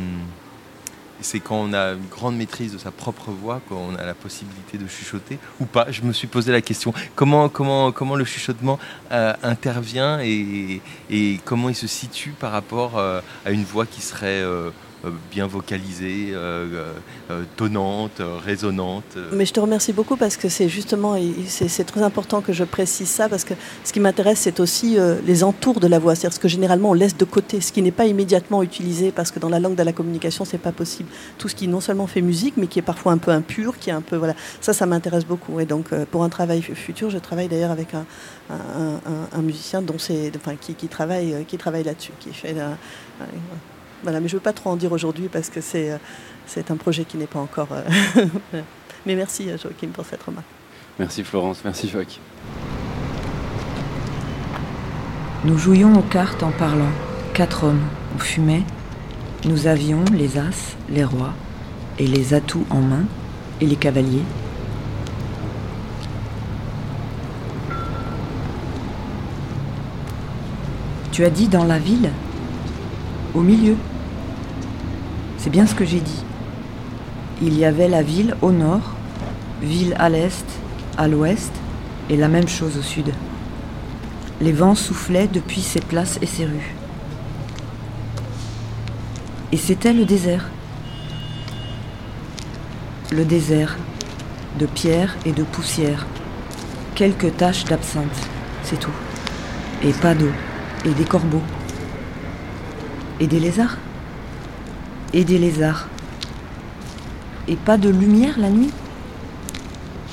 c'est 1.21 1.39
quand 1.39 1.55
on 1.55 1.73
a 1.73 1.93
une 1.93 2.07
grande 2.09 2.38
maîtrise 2.38 2.73
de 2.73 2.78
sa 2.78 2.91
propre 2.91 3.32
voix 3.32 3.61
qu'on 3.67 3.95
a 3.95 4.05
la 4.05 4.13
possibilité 4.13 4.78
de 4.78 4.88
chuchoter 4.88 5.39
ou 5.59 5.65
pas. 5.65 5.88
Je 5.89 6.01
me 6.01 6.13
suis 6.13 6.28
posé 6.28 6.51
la 6.51 6.61
question 6.61 6.93
comment 7.15 7.49
comment 7.49 7.91
comment 7.91 8.15
le 8.15 8.25
chuchotement 8.25 8.80
euh, 9.11 9.34
intervient 9.43 10.19
et, 10.21 10.82
comment 11.45 11.69
il 11.69 11.75
se 11.75 11.88
situe 11.88 12.32
par 12.32 12.51
rapport 12.51 12.97
euh, 12.97 13.21
à 13.45 13.51
une 13.51 13.63
voix 13.63 13.86
qui 13.86 14.01
serait 14.01 14.41
euh, 14.41 14.47
euh, 14.57 14.71
bien 15.32 15.48
vocalisée, 15.48 16.30
euh, 16.34 16.66
euh, 16.74 16.93
euh, 17.32 17.43
tonnante, 17.56 18.20
euh, 18.20 18.38
résonante. 18.43 19.04
euh. 19.16 19.30
Mais 19.32 19.45
je 19.45 19.54
te 19.54 19.60
remercie 19.60 19.93
beaucoup 19.93 20.18
parce 20.18 20.38
que 20.38 20.50
c'est 20.50 20.68
justement, 20.70 21.16
c'est 21.48 21.84
très 21.84 22.02
important 22.02 22.41
que 22.41 22.52
je 22.52 22.64
précise 22.64 23.08
ça 23.08 23.30
parce 23.30 23.43
que 23.43 23.54
ce 23.84 23.93
qui 23.93 24.00
m'intéresse, 24.00 24.39
c'est 24.39 24.60
aussi 24.60 24.98
euh, 24.98 25.20
les 25.26 25.43
entours 25.43 25.80
de 25.80 25.88
la 25.88 26.00
voix, 26.00 26.16
c'est-à-dire 26.16 26.36
ce 26.36 26.39
que 26.39 26.48
généralement 26.48 26.89
on 26.89 26.93
laisse 26.93 27.16
de 27.16 27.26
côté, 27.26 27.62
ce 27.62 27.72
qui 27.72 27.82
n'est 27.82 27.91
pas 27.91 28.06
immédiatement 28.06 28.64
utilisé 28.64 29.12
parce 29.12 29.32
que 29.32 29.39
dans 29.39 29.50
la 29.50 29.60
langue 29.60 29.76
de 29.76 29.84
la 29.84 29.93
communication, 29.93 30.45
c'est 30.45 30.58
pas 30.58 30.72
possible. 30.72 31.10
Tout 31.38 31.48
ce 31.48 31.56
qui 31.56 31.68
non 31.68 31.80
seulement 31.80 32.08
fait 32.08 32.22
musique, 32.22 32.56
mais 32.58 32.68
qui 32.68 32.80
est 32.80 32.82
parfois 32.82 33.12
un 33.12 33.18
peu 33.20 33.32
impur, 33.32 33.78
qui 33.78 33.91
est 33.91 33.93
un 33.93 34.02
peu 34.02 34.16
voilà, 34.18 34.34
ça, 34.62 34.74
ça 34.74 34.86
m'intéresse 34.88 35.26
beaucoup. 35.26 35.60
Et 35.60 35.66
donc 35.66 35.93
euh, 35.93 36.06
pour 36.10 36.24
un 36.24 36.30
travail 36.30 36.62
fu- 36.62 36.76
futur, 36.76 37.10
je 37.12 37.20
travaille 37.20 37.48
d'ailleurs 37.48 37.72
avec 37.72 37.93
un, 37.93 38.06
musicien 39.41 39.82
dont 39.82 39.95
enfin, 39.95 40.56
qui, 40.60 40.88
travaille, 40.88 41.34
euh, 41.34 41.43
qui 41.43 41.58
travaille 41.58 41.84
là-dessus, 41.84 42.12
qui 42.20 42.34
fait. 42.34 42.56
Voilà, 44.04 44.20
mais 44.20 44.28
je 44.28 44.36
veux 44.36 44.41
pas 44.41 44.54
trop 44.54 44.70
en 44.70 44.76
dire 44.76 44.91
aujourd'hui 44.91 45.28
parce 45.32 45.50
que 45.50 45.62
c'est, 45.62 45.91
euh, 45.91 45.98
c'est 46.45 46.72
un 46.72 46.76
projet 46.78 47.04
qui 47.06 47.18
n'est 47.18 47.28
pas 47.28 47.39
encore. 47.39 47.70
euh, 47.72 48.26
Mais 49.06 49.16
merci 49.16 49.50
euh, 49.50 49.58
Joachim 49.58 49.88
pour 49.93 50.06
cette 50.06 50.22
remarque. 50.24 50.45
Merci 51.00 51.24
Florence, 51.24 51.62
merci 51.64 51.88
Joachim. 51.88 52.20
Nous 55.43 55.58
jouions 55.58 55.93
aux 55.98 56.02
cartes 56.04 56.43
en 56.43 56.52
parlant. 56.52 56.91
Quatre 57.34 57.64
hommes. 57.66 57.82
On 58.16 58.20
fumait. 58.20 58.64
Nous 59.45 59.68
avions 59.68 60.04
les 60.14 60.38
as, 60.38 60.76
les 60.89 61.04
rois, 61.04 61.34
et 62.00 62.08
les 62.08 62.34
atouts 62.34 62.66
en 62.72 62.82
main, 62.82 63.04
et 63.62 63.66
les 63.68 63.76
cavaliers. 63.76 64.24
Tu 71.12 71.24
as 71.24 71.30
dit 71.30 71.48
dans 71.48 71.64
la 71.64 71.80
ville 71.80 72.12
Au 73.34 73.41
milieu. 73.41 73.75
C'est 75.38 75.49
bien 75.49 75.67
ce 75.67 75.75
que 75.75 75.86
j'ai 75.86 75.99
dit. 75.99 76.23
Il 77.41 77.57
y 77.57 77.65
avait 77.65 77.88
la 77.88 78.01
ville 78.01 78.36
au 78.41 78.51
nord, 78.51 78.95
ville 79.61 79.95
à 79.99 80.09
l'est, 80.09 80.45
à 80.97 81.07
l'ouest, 81.07 81.51
et 82.09 82.17
la 82.17 82.28
même 82.28 82.47
chose 82.47 82.78
au 82.78 82.82
sud. 82.82 83.13
Les 84.41 84.51
vents 84.51 84.75
soufflaient 84.75 85.30
depuis 85.32 85.61
ces 85.61 85.82
places 85.82 86.19
et 86.21 86.25
ces 86.25 86.45
rues. 86.45 86.75
Et 89.51 89.57
c'était 89.57 89.93
le 89.93 90.05
désert. 90.05 90.49
le 93.11 93.23
désert, 93.23 93.78
de 94.59 94.65
pierre 94.65 95.15
et 95.25 95.32
de 95.32 95.43
poussière. 95.43 96.05
Quelques 96.95 97.38
taches 97.38 97.63
d'absinthe, 97.65 98.28
c'est 98.63 98.80
tout. 98.80 98.91
Et 99.82 99.93
pas 99.93 100.13
d'eau, 100.13 100.32
et 100.86 100.89
des 100.89 101.05
corbeaux. 101.05 101.43
Et 103.20 103.28
des 103.28 103.39
lézards 103.39 103.78
Et 105.13 105.24
des 105.24 105.38
lézards. 105.38 105.88
Et 107.47 107.55
pas 107.55 107.78
de 107.78 107.89
lumière 107.89 108.38
la 108.39 108.49
nuit? 108.49 108.72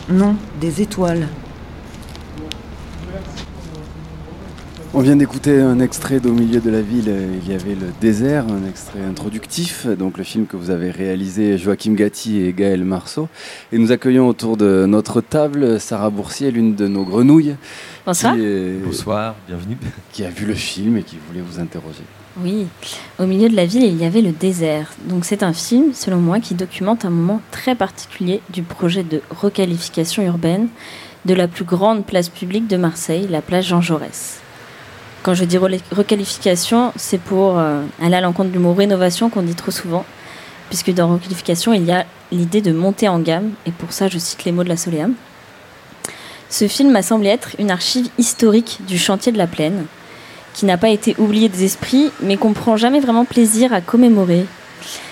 Non, 0.08 0.36
des 0.60 0.82
étoiles. 0.82 1.28
On 4.96 5.00
vient 5.00 5.16
d'écouter 5.16 5.60
un 5.60 5.80
extrait 5.80 6.20
d'Au 6.20 6.30
milieu 6.32 6.60
de 6.60 6.70
la 6.70 6.80
ville, 6.80 7.06
euh, 7.08 7.36
il 7.44 7.50
y 7.50 7.54
avait 7.54 7.74
le 7.74 7.88
désert, 8.00 8.44
un 8.48 8.64
extrait 8.68 9.02
introductif, 9.02 9.88
donc 9.88 10.18
le 10.18 10.22
film 10.22 10.46
que 10.46 10.56
vous 10.56 10.70
avez 10.70 10.92
réalisé 10.92 11.58
Joachim 11.58 11.94
Gatti 11.94 12.40
et 12.42 12.52
Gaël 12.52 12.84
Marceau. 12.84 13.28
Et 13.72 13.78
nous 13.78 13.90
accueillons 13.90 14.28
autour 14.28 14.56
de 14.56 14.86
notre 14.86 15.20
table 15.20 15.80
Sarah 15.80 16.10
Boursier, 16.10 16.52
l'une 16.52 16.76
de 16.76 16.86
nos 16.86 17.02
grenouilles. 17.02 17.56
Bonsoir. 18.06 18.36
Est- 18.36 18.78
Bonsoir, 18.84 19.34
bienvenue. 19.48 19.76
Qui 20.12 20.24
a 20.24 20.30
vu 20.30 20.46
le 20.46 20.54
film 20.54 20.96
et 20.96 21.02
qui 21.02 21.16
voulait 21.28 21.42
vous 21.44 21.58
interroger. 21.58 22.04
Oui, 22.36 22.66
au 23.20 23.26
milieu 23.26 23.48
de 23.48 23.54
la 23.54 23.64
ville, 23.64 23.84
il 23.84 23.96
y 23.96 24.04
avait 24.04 24.20
le 24.20 24.32
désert. 24.32 24.92
Donc 25.08 25.24
c'est 25.24 25.44
un 25.44 25.52
film, 25.52 25.94
selon 25.94 26.16
moi, 26.16 26.40
qui 26.40 26.54
documente 26.54 27.04
un 27.04 27.10
moment 27.10 27.40
très 27.52 27.76
particulier 27.76 28.40
du 28.50 28.62
projet 28.62 29.04
de 29.04 29.22
requalification 29.30 30.24
urbaine 30.24 30.66
de 31.26 31.34
la 31.34 31.46
plus 31.46 31.64
grande 31.64 32.04
place 32.04 32.28
publique 32.28 32.66
de 32.66 32.76
Marseille, 32.76 33.28
la 33.30 33.40
place 33.40 33.66
Jean 33.66 33.80
Jaurès. 33.80 34.40
Quand 35.22 35.34
je 35.34 35.44
dis 35.44 35.58
requalification, 35.58 36.92
c'est 36.96 37.20
pour 37.20 37.56
euh, 37.56 37.82
aller 38.02 38.16
à 38.16 38.20
l'encontre 38.20 38.50
du 38.50 38.58
mot 38.58 38.74
rénovation 38.74 39.30
qu'on 39.30 39.42
dit 39.42 39.54
trop 39.54 39.70
souvent, 39.70 40.04
puisque 40.70 40.92
dans 40.92 41.12
requalification, 41.12 41.72
il 41.72 41.84
y 41.84 41.92
a 41.92 42.04
l'idée 42.32 42.60
de 42.60 42.72
monter 42.72 43.08
en 43.08 43.20
gamme, 43.20 43.52
et 43.64 43.70
pour 43.70 43.92
ça, 43.92 44.08
je 44.08 44.18
cite 44.18 44.44
les 44.44 44.50
mots 44.50 44.64
de 44.64 44.68
la 44.68 44.76
Soléam. 44.76 45.14
Ce 46.50 46.66
film 46.66 46.90
m'a 46.90 47.02
semblé 47.02 47.28
être 47.28 47.50
une 47.60 47.70
archive 47.70 48.08
historique 48.18 48.80
du 48.88 48.98
chantier 48.98 49.30
de 49.30 49.38
la 49.38 49.46
plaine, 49.46 49.86
qui 50.54 50.64
n'a 50.64 50.78
pas 50.78 50.88
été 50.88 51.14
oublié 51.18 51.50
des 51.50 51.64
esprits, 51.64 52.10
mais 52.22 52.38
qu'on 52.38 52.54
prend 52.54 52.78
jamais 52.78 53.00
vraiment 53.00 53.26
plaisir 53.26 53.74
à 53.74 53.82
commémorer. 53.82 54.46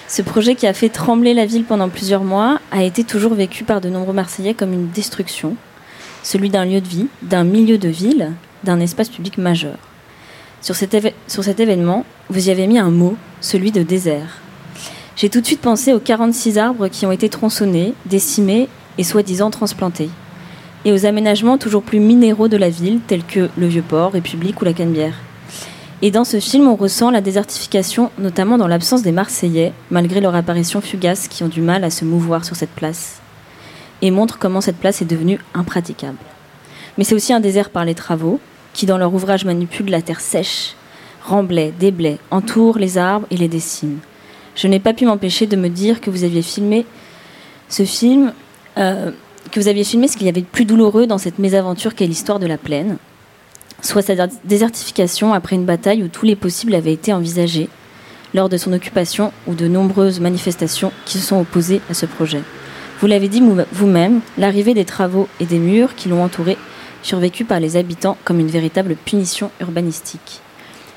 Ce 0.09 0.23
projet 0.23 0.55
qui 0.55 0.67
a 0.67 0.73
fait 0.73 0.89
trembler 0.89 1.35
la 1.35 1.47
ville 1.47 1.65
pendant 1.65 1.89
plusieurs 1.89 2.25
mois 2.25 2.61
a 2.71 2.83
été 2.83 3.05
toujours 3.05 3.35
vécu 3.35 3.65
par 3.65 3.81
de 3.81 3.89
nombreux 3.89 4.15
Marseillais 4.15 4.55
comme 4.55 4.73
une 4.73 4.91
destruction, 4.91 5.57
celui 6.23 6.49
d'un 6.49 6.65
lieu 6.65 6.81
de 6.81 6.89
vie, 6.89 7.09
d'un 7.23 7.45
milieu 7.45 7.77
de 7.77 7.89
ville, 7.89 8.33
d'un 8.63 8.79
espace 8.81 9.09
public 9.09 9.37
majeur. 9.39 9.77
Sur 10.61 10.77
cet, 10.77 10.97
sur 11.27 11.43
cet 11.43 11.59
événement, 11.59 12.05
vous 12.29 12.49
y 12.49 12.51
avez 12.53 12.67
mis 12.67 12.79
un 12.79 12.91
mot, 12.91 13.17
celui 13.41 13.73
de 13.73 13.83
désert. 13.83 14.39
J'ai 15.17 15.29
tout 15.29 15.41
de 15.41 15.47
suite 15.47 15.61
pensé 15.61 15.93
aux 15.93 15.99
46 15.99 16.59
arbres 16.59 16.89
qui 16.89 17.05
ont 17.05 17.13
été 17.13 17.29
tronçonnés, 17.29 17.95
décimés 18.07 18.69
et 18.99 19.05
soi-disant 19.05 19.51
transplantés, 19.51 20.11
et 20.85 20.93
aux 20.93 21.07
aménagements 21.07 21.59
toujours 21.59 21.83
plus 21.83 22.01
minéraux 22.01 22.49
de 22.49 22.57
la 22.57 22.71
ville, 22.71 23.01
tels 23.07 23.25
que 23.25 23.49
le 23.57 23.67
Vieux-Port, 23.67 24.13
République 24.13 24.61
ou 24.61 24.65
la 24.65 24.73
Canebière. 24.73 25.15
Et 26.05 26.11
dans 26.11 26.25
ce 26.25 26.41
film, 26.41 26.67
on 26.67 26.75
ressent 26.75 27.13
la 27.13 27.21
désertification, 27.21 28.11
notamment 28.19 28.59
dans 28.59 28.67
l'absence 28.67 29.03
des 29.03 29.13
Marseillais, 29.13 29.73
malgré 29.89 30.21
leur 30.21 30.35
apparition 30.35 30.81
fugace 30.81 31.29
qui 31.29 31.45
ont 31.45 31.49
du 31.49 31.61
mal 31.61 31.85
à 31.85 31.91
se 31.91 32.05
mouvoir 32.05 32.45
sur 32.45 32.57
cette 32.57 32.71
place, 32.71 33.21
et 34.03 34.11
montre 34.11 34.41
comment 34.41 34.61
cette 34.61 34.79
place 34.79 35.01
est 35.01 35.07
devenue 35.07 35.39
impraticable. 35.55 36.19
Mais 36.99 37.05
c'est 37.05 37.15
aussi 37.15 37.33
un 37.33 37.39
désert 37.39 37.71
par 37.71 37.85
les 37.85 37.95
travaux, 37.95 38.41
qui 38.73 38.85
dans 38.85 38.99
leur 38.99 39.15
ouvrage 39.15 39.45
manipulent 39.45 39.91
la 39.91 40.03
terre 40.03 40.21
sèche, 40.21 40.75
remblait, 41.25 41.73
déblaie, 41.79 42.19
entoure 42.33 42.79
les 42.79 42.99
arbres 42.99 43.29
et 43.31 43.37
les 43.37 43.47
décime. 43.47 43.99
Je 44.57 44.67
n'ai 44.67 44.81
pas 44.81 44.95
pu 44.95 45.07
m'empêcher 45.07 45.47
de 45.47 45.57
me 45.57 45.69
dire 45.69 46.01
que 46.01 46.11
vous 46.11 46.25
aviez 46.25 46.43
filmé 46.43 46.85
ce 47.69 47.85
film, 47.85 48.33
euh, 48.77 49.13
que 49.53 49.61
vous 49.61 49.69
aviez 49.69 49.85
filmé 49.85 50.09
ce 50.09 50.17
qu'il 50.17 50.27
y 50.27 50.31
avait 50.31 50.41
de 50.41 50.47
plus 50.47 50.65
douloureux 50.65 51.07
dans 51.07 51.19
cette 51.19 51.39
mésaventure 51.39 51.95
qu'est 51.95 52.09
l'histoire 52.09 52.41
de 52.41 52.47
la 52.47 52.59
plaine, 52.59 52.99
soit 53.83 54.03
sa 54.03 54.15
dé- 54.15 54.35
désertification 54.45 55.35
après 55.35 55.57
une 55.57 55.67
bataille 55.67 56.03
où 56.03 56.09
tous 56.09 56.25
les 56.25 56.37
possibles 56.37 56.75
avaient 56.75 56.93
été 56.93 57.13
envisagés 57.13 57.69
lors 58.35 58.49
de 58.49 58.57
son 58.57 58.73
occupation 58.73 59.33
ou 59.47 59.55
de 59.55 59.69
nombreuses 59.69 60.21
manifestations 60.21 60.93
qui 61.05 61.19
se 61.19 61.27
sont 61.27 61.41
opposées 61.41 61.83
à 61.91 61.95
ce 61.95 62.07
projet. 62.07 62.41
Vous 63.01 63.07
l'avez 63.07 63.29
dit 63.29 63.43
vous-même, 63.73 64.21
l'arrivée 64.39 64.75
des 64.75 64.85
travaux 64.87 65.29
et 65.41 65.45
des 65.45 65.59
murs 65.59 65.95
qui 65.97 66.09
l'ont 66.09 66.23
entouré, 66.23 66.57
survécu 67.03 67.45
par 67.45 67.61
les 67.61 67.77
habitants 67.77 68.17
comme 68.25 68.39
une 68.41 68.47
véritable 68.49 68.95
punition 68.95 69.51
urbanistique. 69.61 70.41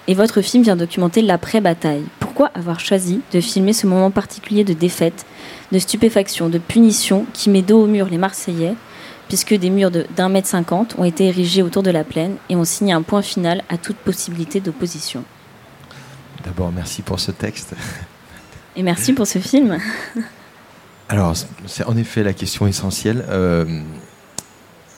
Et 0.08 0.14
votre 0.14 0.42
film 0.42 0.64
vient 0.64 0.76
documenter 0.76 1.24
l'après-bataille. 1.24 2.04
Pourquoi 2.20 2.52
avoir 2.54 2.80
choisi 2.80 3.22
de 3.34 3.42
filmer 3.42 3.74
ce 3.74 3.88
moment 3.88 4.12
particulier 4.12 4.64
de 4.64 4.74
défaite, 4.74 5.26
de 5.72 5.80
stupéfaction, 5.80 6.48
de 6.48 6.60
punition 6.60 7.26
qui 7.34 7.50
met 7.50 7.64
dos 7.64 7.82
au 7.82 7.88
mur 7.88 8.08
les 8.12 8.20
Marseillais, 8.20 8.76
puisque 9.28 9.54
des 9.54 9.70
murs 9.70 9.92
de- 9.92 10.06
d'un 10.16 10.30
mètre 10.30 10.48
cinquante 10.48 10.96
ont 10.98 11.04
été 11.04 11.26
érigés 11.28 11.62
autour 11.62 11.84
de 11.84 11.92
la 11.92 12.04
plaine 12.04 12.36
et 12.50 12.56
ont 12.56 12.66
signé 12.66 12.94
un 12.94 13.02
point 13.02 13.22
final 13.22 13.64
à 13.70 13.78
toute 13.78 13.98
possibilité 13.98 14.60
d'opposition 14.60 15.24
D'abord, 16.44 16.72
merci 16.72 17.02
pour 17.02 17.20
ce 17.20 17.32
texte. 17.32 17.74
Et 18.76 18.84
merci 18.84 19.14
pour 19.14 19.26
ce 19.26 19.40
film. 19.40 19.78
Alors, 21.10 21.34
c'est 21.66 21.84
en 21.86 21.98
effet 21.98 22.24
la 22.24 22.34
question 22.34 22.68
essentielle. 22.68 23.26
Euh, 23.30 23.82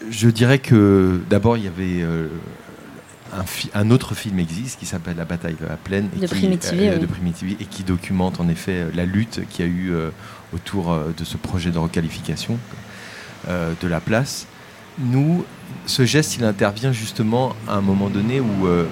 je 0.09 0.29
dirais 0.29 0.59
que 0.59 1.21
d'abord, 1.29 1.57
il 1.57 1.63
y 1.63 1.67
avait 1.67 2.01
euh, 2.01 2.27
un, 3.73 3.91
autre 3.91 4.15
film 4.15 4.39
existe 4.39 4.79
qui 4.79 4.85
s'appelle 4.85 5.17
La 5.17 5.25
bataille 5.25 5.55
de 5.59 5.65
la 5.65 5.77
plaine 5.77 6.09
et 6.15 6.19
De 6.19 6.27
qui, 6.27 6.35
Primitivi, 6.35 6.89
oui. 6.89 6.99
de 6.99 7.05
Primitivi, 7.05 7.57
et 7.59 7.65
qui 7.65 7.83
documente 7.83 8.39
en 8.39 8.47
effet 8.47 8.83
euh, 8.83 8.89
la 8.93 9.05
lutte 9.05 9.41
qu'il 9.49 9.65
y 9.65 9.67
a 9.67 9.71
eu 9.71 9.91
euh, 9.91 10.09
autour 10.53 10.91
euh, 10.91 11.13
de 11.17 11.23
ce 11.23 11.37
projet 11.37 11.71
de 11.71 11.77
requalification 11.77 12.57
euh, 13.47 13.73
de 13.81 13.87
la 13.87 13.99
place. 13.99 14.47
Nous, 14.99 15.45
ce 15.85 16.05
geste, 16.05 16.37
il 16.37 16.43
intervient 16.43 16.91
justement 16.91 17.55
à 17.67 17.75
un 17.75 17.81
moment 17.81 18.09
donné 18.09 18.39
où, 18.39 18.67
euh, 18.67 18.85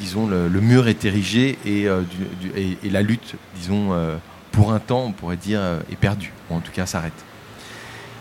disons, 0.00 0.26
le, 0.26 0.48
mur 0.60 0.88
est 0.88 1.04
érigé 1.04 1.58
et, 1.64 1.86
euh, 1.88 2.02
la 2.82 3.02
lutte, 3.02 3.36
disons, 3.56 3.90
pour 4.52 4.72
un 4.72 4.80
temps, 4.80 5.04
on 5.04 5.12
pourrait 5.12 5.36
dire, 5.36 5.60
est 5.90 5.96
perdue, 5.96 6.32
ou 6.50 6.54
en 6.54 6.60
tout 6.60 6.72
cas 6.72 6.86
s'arrête. 6.86 7.12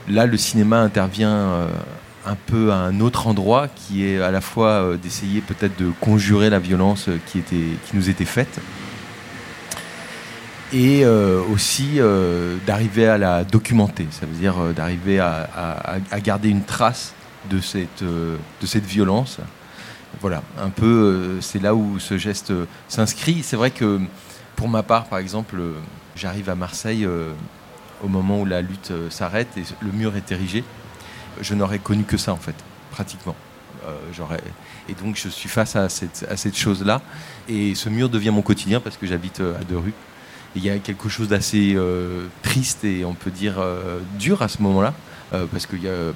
Là, 0.07 0.25
le 0.25 0.37
cinéma 0.37 0.81
intervient 0.81 1.67
un 2.25 2.35
peu 2.45 2.71
à 2.71 2.75
un 2.75 2.99
autre 2.99 3.27
endroit, 3.27 3.67
qui 3.67 4.05
est 4.05 4.21
à 4.21 4.31
la 4.31 4.41
fois 4.41 4.95
d'essayer 5.01 5.41
peut-être 5.41 5.79
de 5.79 5.91
conjurer 5.99 6.49
la 6.49 6.59
violence 6.59 7.09
qui 7.27 7.43
nous 7.93 8.09
était 8.09 8.25
faite, 8.25 8.59
et 10.71 11.03
euh, 11.03 11.41
aussi 11.51 11.95
euh, 11.97 12.57
d'arriver 12.67 13.07
à 13.07 13.17
la 13.17 13.43
documenter, 13.43 14.07
ça 14.11 14.25
veut 14.25 14.35
dire 14.35 14.59
euh, 14.59 14.73
d'arriver 14.73 15.19
à, 15.19 15.47
garder 16.23 16.49
une 16.49 16.63
trace 16.63 17.13
de 17.49 17.59
cette, 17.59 18.85
violence. 18.85 19.39
Voilà, 20.21 20.43
un 20.59 20.69
peu, 20.69 21.37
c'est 21.41 21.61
là 21.61 21.73
où 21.75 21.99
ce 21.99 22.17
geste 22.17 22.51
s'inscrit. 22.87 23.41
C'est 23.43 23.55
vrai 23.55 23.71
que 23.71 23.99
pour 24.55 24.67
ma 24.67 24.83
part, 24.83 25.05
par 25.05 25.19
exemple, 25.19 25.55
j'arrive 26.15 26.49
à 26.49 26.55
Marseille 26.55 27.07
au 28.03 28.07
moment 28.07 28.41
où 28.41 28.45
la 28.45 28.61
lutte 28.61 28.91
s'arrête 29.09 29.47
et 29.57 29.63
le 29.81 29.91
mur 29.91 30.15
est 30.15 30.31
érigé. 30.31 30.63
Je 31.41 31.53
n'aurais 31.53 31.79
connu 31.79 32.03
que 32.03 32.17
ça, 32.17 32.33
en 32.33 32.37
fait, 32.37 32.55
pratiquement. 32.91 33.35
Et 34.89 34.93
donc, 34.93 35.15
je 35.15 35.29
suis 35.29 35.47
face 35.47 35.75
à 35.75 35.87
cette, 35.89 36.57
chose-là. 36.57 37.01
Et 37.47 37.75
ce 37.75 37.87
mur 37.87 38.09
devient 38.09 38.31
mon 38.31 38.41
quotidien 38.41 38.79
parce 38.81 38.97
que 38.97 39.05
j'habite 39.07 39.39
à 39.39 39.63
deux 39.63 39.77
rues. 39.77 39.93
Il 40.55 40.63
y 40.63 40.69
a 40.69 40.77
quelque 40.79 41.09
chose 41.09 41.27
d'assez 41.29 41.73
euh, 41.75 42.25
triste 42.41 42.83
et 42.83 43.05
on 43.05 43.13
peut 43.13 43.31
dire 43.31 43.55
euh, 43.59 43.99
dur 44.17 44.41
à 44.41 44.47
ce 44.47 44.61
moment-là. 44.63 44.93
euh, 45.33 45.45
parce 45.51 45.67
que 45.67 45.75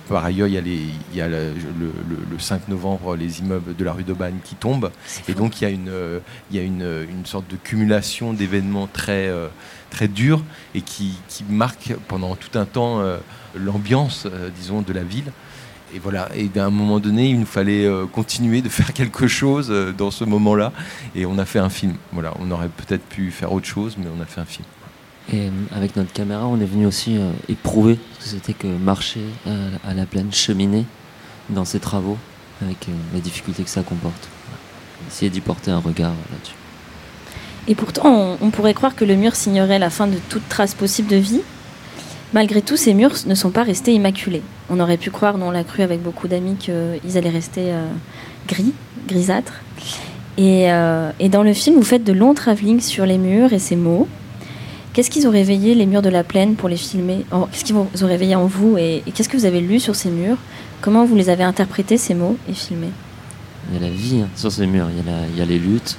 par 0.09 0.25
ailleurs, 0.25 0.47
il 0.47 0.55
y 0.55 0.57
a, 0.57 0.61
les, 0.61 0.79
il 1.11 1.17
y 1.17 1.21
a 1.21 1.27
le, 1.27 1.53
le- 1.79 1.93
le- 2.09 2.25
le 2.31 2.39
5 2.39 2.67
novembre 2.67 3.15
les 3.15 3.39
immeubles 3.41 3.75
de 3.75 3.83
la 3.83 3.93
rue 3.93 4.03
d'Aubagne 4.03 4.37
qui 4.43 4.55
tombent. 4.55 4.89
Et 5.27 5.33
donc, 5.35 5.61
il 5.61 5.65
y 5.65 5.67
a 5.67 5.69
une, 5.69 5.87
euh, 5.89 6.19
il 6.49 6.57
y 6.57 6.59
a 6.59 6.63
une, 6.63 7.05
une 7.09 7.25
sorte 7.25 7.47
de 7.51 7.55
cumulation 7.57 8.33
d'événements 8.33 8.87
très, 8.91 9.27
euh, 9.27 9.49
très 9.91 10.07
durs 10.07 10.43
et 10.73 10.81
qui, 10.81 11.13
qui 11.27 11.43
marquent 11.47 11.95
pendant 12.07 12.35
tout 12.35 12.57
un 12.57 12.65
temps 12.65 13.03
l'ambiance, 13.55 14.25
disons, 14.57 14.81
de 14.81 14.93
la 14.93 15.03
ville. 15.03 15.31
Et 15.95 15.99
voilà, 15.99 16.29
et 16.35 16.49
à 16.57 16.65
un 16.65 16.69
moment 16.71 16.99
donné, 16.99 17.29
il 17.29 17.39
nous 17.39 17.45
fallait 17.45 17.85
euh, 17.85 18.05
continuer 18.05 18.61
de 18.61 18.69
faire 18.77 18.93
quelque 18.93 19.27
chose 19.27 19.67
euh, 19.69 19.91
dans 19.91 20.11
ce 20.11 20.23
moment-là. 20.23 20.71
Et 21.15 21.25
on 21.25 21.37
a 21.37 21.45
fait 21.45 21.59
un 21.59 21.69
film. 21.69 21.93
Voilà, 22.11 22.33
on 22.39 22.49
aurait 22.51 22.69
peut-être 22.69 23.03
pu 23.03 23.31
faire 23.31 23.51
autre 23.53 23.67
chose, 23.67 23.95
mais 23.97 24.07
on 24.15 24.21
a 24.21 24.25
fait 24.25 24.41
un 24.41 24.45
film. 24.45 24.65
Et 25.31 25.47
euh, 25.47 25.49
avec 25.73 25.95
notre 25.95 26.11
caméra, 26.11 26.47
on 26.47 26.59
est 26.59 26.65
venu 26.65 26.85
aussi 26.85 27.17
euh, 27.17 27.31
éprouver 27.47 27.97
ce 28.19 28.25
que 28.25 28.29
c'était 28.31 28.53
que 28.53 28.67
marcher 28.67 29.21
euh, 29.47 29.69
à 29.87 29.93
la 29.93 30.05
plaine, 30.05 30.33
cheminer 30.33 30.85
dans 31.49 31.65
ces 31.65 31.79
travaux, 31.79 32.17
avec 32.61 32.89
euh, 32.89 32.91
les 33.13 33.21
difficultés 33.21 33.63
que 33.63 33.69
ça 33.69 33.83
comporte. 33.83 34.27
Essayer 35.07 35.29
d'y 35.29 35.41
porter 35.41 35.71
un 35.71 35.79
regard 35.79 36.11
là-dessus. 36.31 36.55
Et 37.67 37.75
pourtant, 37.75 38.03
on, 38.05 38.37
on 38.41 38.49
pourrait 38.49 38.73
croire 38.73 38.95
que 38.95 39.05
le 39.05 39.15
mur 39.15 39.35
signerait 39.35 39.79
la 39.79 39.89
fin 39.89 40.07
de 40.07 40.17
toute 40.29 40.47
trace 40.49 40.73
possible 40.73 41.07
de 41.07 41.15
vie. 41.15 41.41
Malgré 42.33 42.63
tout, 42.63 42.77
ces 42.77 42.95
murs 42.95 43.13
ne 43.27 43.35
sont 43.35 43.51
pas 43.51 43.63
restés 43.63 43.93
immaculés. 43.93 44.41
On 44.69 44.79
aurait 44.79 44.97
pu 44.97 45.11
croire, 45.11 45.37
nous 45.37 45.45
on 45.45 45.51
l'a 45.51 45.63
cru 45.63 45.83
avec 45.83 46.01
beaucoup 46.01 46.27
d'amis, 46.27 46.55
qu'ils 46.55 47.17
allaient 47.17 47.29
rester 47.29 47.71
euh, 47.71 47.87
gris, 48.47 48.73
grisâtres. 49.07 49.61
Et, 50.37 50.71
euh, 50.71 51.11
et 51.19 51.29
dans 51.29 51.43
le 51.43 51.53
film, 51.53 51.75
vous 51.75 51.83
faites 51.83 52.03
de 52.03 52.11
longs 52.11 52.33
travelling 52.33 52.79
sur 52.79 53.05
les 53.05 53.19
murs 53.19 53.53
et 53.53 53.59
ces 53.59 53.75
mots. 53.75 54.07
Qu'est-ce 54.93 55.11
qu'ils 55.11 55.27
ont 55.27 55.31
réveillé 55.31 55.75
les 55.75 55.85
murs 55.85 56.01
de 56.01 56.09
la 56.09 56.23
plaine 56.23 56.55
pour 56.55 56.69
les 56.69 56.77
filmer? 56.77 57.25
Qu'est-ce 57.51 57.65
qu'ils 57.65 57.75
ont 57.75 58.07
réveillé 58.07 58.35
en 58.35 58.45
vous 58.45 58.77
et, 58.77 59.03
qu'est-ce 59.13 59.29
que 59.29 59.37
vous 59.37 59.45
avez 59.45 59.61
lu 59.61 59.79
sur 59.79 59.95
ces 59.95 60.09
murs? 60.09 60.37
Comment 60.81 61.05
vous 61.05 61.15
les 61.15 61.29
avez 61.29 61.43
interprétés 61.43 61.97
ces 61.97 62.13
mots 62.15 62.37
et 62.49 62.53
filmés? 62.53 62.91
Il 63.69 63.75
y 63.75 63.83
a 63.83 63.87
la 63.87 63.93
vie 63.93 64.21
hein, 64.21 64.29
sur 64.35 64.51
ces 64.51 64.67
murs, 64.67 64.87
il 64.91 65.37
y, 65.37 65.41
a 65.41 65.45
les 65.45 65.57
luttes, 65.57 65.97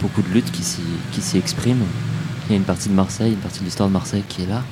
beaucoup 0.00 0.22
de 0.22 0.28
luttes 0.28 0.50
qui 0.50 0.62
s'y 1.20 1.36
expriment. 1.36 1.84
Il 2.46 2.52
y 2.52 2.54
a 2.54 2.56
une 2.56 2.64
partie 2.64 2.88
de 2.88 2.94
Marseille, 2.94 3.32
une 3.32 3.38
partie 3.38 3.60
de 3.60 3.64
l'histoire 3.64 3.88
de 3.88 3.92
Marseille 3.92 4.24
qui 4.28 4.42
est 4.42 4.46
là. 4.46 4.62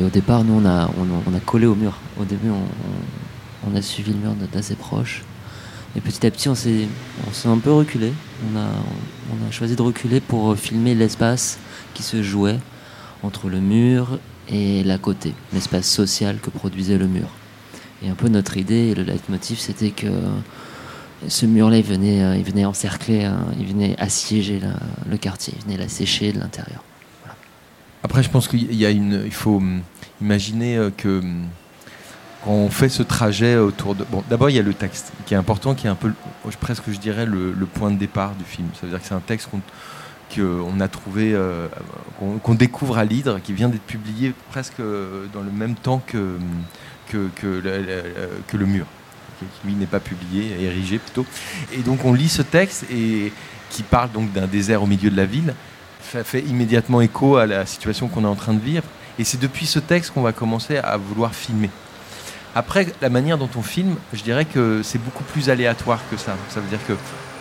Et 0.00 0.04
au 0.04 0.08
départ, 0.08 0.44
nous, 0.44 0.54
on 0.54 0.66
a, 0.66 1.40
collé 1.44 1.66
au 1.66 1.74
mur. 1.74 1.98
Au 2.18 2.24
début, 2.24 2.48
on, 2.50 3.76
a 3.76 3.82
suivi 3.82 4.12
le 4.12 4.18
mur 4.18 4.34
d'assez 4.52 4.74
proche. 4.74 5.22
Et 5.96 6.00
petit 6.00 6.26
à 6.26 6.30
petit, 6.30 6.48
on 6.48 6.54
s'est 6.54 6.88
un 7.44 7.58
peu 7.58 7.72
reculé. 7.72 8.12
On 8.52 8.58
a, 8.58 9.50
choisi 9.50 9.76
de 9.76 9.82
reculer 9.82 10.20
pour 10.20 10.56
filmer 10.56 10.94
l'espace 10.94 11.58
qui 11.92 12.02
se 12.02 12.22
jouait 12.22 12.58
entre 13.22 13.48
le 13.48 13.60
mur 13.60 14.18
et 14.48 14.82
la 14.82 14.98
côté, 14.98 15.34
l'espace 15.52 15.86
social 15.86 16.38
que 16.40 16.50
produisait 16.50 16.96
le 16.96 17.06
mur. 17.06 17.28
Et 18.02 18.08
un 18.08 18.14
peu 18.14 18.28
notre 18.28 18.56
idée 18.56 18.94
le 18.94 19.02
leitmotiv, 19.02 19.58
c'était 19.58 19.90
que 19.90 20.08
ce 21.28 21.46
mur-là, 21.46 21.76
il 21.76 21.84
venait, 21.84 22.38
il 22.38 22.44
venait 22.44 22.64
encercler, 22.64 23.24
hein, 23.24 23.46
il 23.60 23.66
venait 23.66 23.94
assiéger 24.00 24.60
le 25.08 25.16
quartier, 25.18 25.54
il 25.58 25.64
venait 25.64 25.76
l'assécher 25.76 26.32
de 26.32 26.40
l'intérieur. 26.40 26.82
Après, 28.04 28.22
je 28.22 28.30
pense 28.30 28.48
qu'il 28.48 28.74
y 28.74 28.86
a 28.86 28.90
une, 28.90 29.22
il 29.24 29.32
faut 29.32 29.56
hum, 29.56 29.82
imaginer 30.20 30.76
euh, 30.76 30.90
que 30.96 31.20
hum, 31.20 31.44
quand 32.44 32.50
on 32.50 32.70
fait 32.70 32.88
ce 32.88 33.02
trajet 33.02 33.56
autour 33.56 33.94
de. 33.94 34.04
Bon, 34.04 34.24
d'abord, 34.28 34.50
il 34.50 34.56
y 34.56 34.58
a 34.58 34.62
le 34.62 34.74
texte 34.74 35.12
qui 35.26 35.34
est 35.34 35.36
important, 35.36 35.74
qui 35.74 35.86
est 35.86 35.90
un 35.90 35.94
peu, 35.94 36.12
presque, 36.60 36.84
je 36.88 36.98
dirais, 36.98 37.26
le, 37.26 37.54
point 37.66 37.90
de 37.90 37.96
départ 37.96 38.34
du 38.34 38.44
film. 38.44 38.68
Ça 38.74 38.80
veut 38.82 38.88
dire 38.90 39.00
que 39.00 39.06
c'est 39.06 39.14
un 39.14 39.20
texte 39.20 39.48
qu'on 40.34 40.80
a 40.80 40.88
trouvé, 40.88 41.32
euh, 41.34 41.68
qu'on 42.42 42.54
découvre 42.54 42.98
à 42.98 43.04
l'Hydre, 43.04 43.40
qui 43.40 43.52
vient 43.52 43.68
d'être 43.68 43.86
publié 43.86 44.34
presque 44.50 44.80
dans 45.32 45.42
le 45.42 45.52
même 45.52 45.76
temps 45.76 46.02
que, 46.04 46.18
hum, 46.18 46.40
que, 47.08 47.28
que 47.36 48.56
le 48.56 48.66
mur, 48.66 48.86
qui 49.38 49.68
lui 49.68 49.74
n'est 49.74 49.86
pas 49.86 50.00
publié, 50.00 50.60
érigé 50.60 50.98
plutôt. 50.98 51.24
Et 51.72 51.82
donc 51.82 52.04
on 52.04 52.12
lit 52.12 52.28
ce 52.28 52.42
texte 52.42 52.86
et 52.90 53.32
qui 53.70 53.84
parle 53.84 54.10
donc 54.10 54.32
d'un 54.32 54.46
désert 54.46 54.82
au 54.82 54.86
milieu 54.86 55.10
de 55.10 55.16
la 55.16 55.26
ville 55.26 55.54
ça 56.12 56.24
fait 56.24 56.40
immédiatement 56.40 57.00
écho 57.00 57.36
à 57.36 57.46
la 57.46 57.64
situation 57.64 58.06
qu'on 58.08 58.24
est 58.24 58.28
en 58.28 58.34
train 58.34 58.52
de 58.52 58.60
vivre. 58.60 58.84
Et 59.18 59.24
c'est 59.24 59.40
depuis 59.40 59.64
ce 59.64 59.78
texte 59.78 60.12
qu'on 60.12 60.20
va 60.20 60.32
commencer 60.32 60.76
à 60.76 60.98
vouloir 60.98 61.34
filmer. 61.34 61.70
Après, 62.54 62.86
la 63.00 63.08
manière 63.08 63.38
dont 63.38 63.48
on 63.56 63.62
filme, 63.62 63.96
je 64.12 64.22
dirais 64.22 64.44
que 64.44 64.82
c'est 64.82 64.98
beaucoup 64.98 65.24
plus 65.24 65.48
aléatoire 65.48 66.00
que 66.10 66.18
ça. 66.18 66.36
Ça 66.50 66.60
veut 66.60 66.68
dire 66.68 66.84
que 66.86 66.92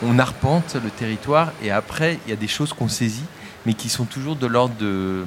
on 0.03 0.17
arpente 0.19 0.77
le 0.81 0.89
territoire 0.89 1.51
et 1.61 1.69
après, 1.69 2.17
il 2.25 2.29
y 2.29 2.33
a 2.33 2.37
des 2.37 2.47
choses 2.47 2.71
qu'on 2.71 2.87
saisit, 2.87 3.25
mais 3.65 3.73
qui 3.73 3.89
sont 3.89 4.05
toujours 4.05 4.37
de 4.37 4.47
l'ordre 4.47 4.75
de. 4.79 5.25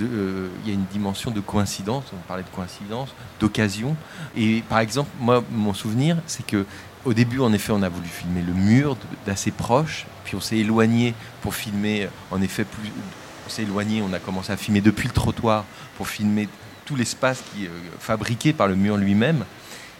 Euh, 0.00 0.48
il 0.62 0.68
y 0.68 0.70
a 0.70 0.74
une 0.74 0.86
dimension 0.92 1.32
de 1.32 1.40
coïncidence, 1.40 2.04
on 2.12 2.28
parlait 2.28 2.44
de 2.44 2.54
coïncidence, 2.54 3.08
d'occasion. 3.40 3.96
Et 4.36 4.62
par 4.68 4.78
exemple, 4.78 5.10
moi, 5.18 5.42
mon 5.50 5.74
souvenir, 5.74 6.16
c'est 6.28 6.46
que 6.46 6.64
au 7.04 7.14
début, 7.14 7.40
en 7.40 7.52
effet, 7.52 7.72
on 7.72 7.82
a 7.82 7.88
voulu 7.88 8.08
filmer 8.08 8.42
le 8.42 8.52
mur 8.52 8.96
d'assez 9.26 9.50
proche, 9.50 10.06
puis 10.24 10.36
on 10.36 10.40
s'est 10.40 10.58
éloigné 10.58 11.14
pour 11.42 11.54
filmer, 11.54 12.08
en 12.30 12.42
effet, 12.42 12.64
plus, 12.64 12.90
on 13.46 13.50
s'est 13.50 13.62
éloigné, 13.62 14.02
on 14.02 14.12
a 14.12 14.18
commencé 14.18 14.52
à 14.52 14.56
filmer 14.56 14.80
depuis 14.80 15.08
le 15.08 15.14
trottoir 15.14 15.64
pour 15.96 16.08
filmer 16.08 16.48
tout 16.84 16.96
l'espace 16.96 17.42
qui 17.52 17.64
est 17.64 17.68
euh, 17.68 17.80
fabriqué 17.98 18.52
par 18.52 18.66
le 18.66 18.74
mur 18.74 18.96
lui-même. 18.96 19.44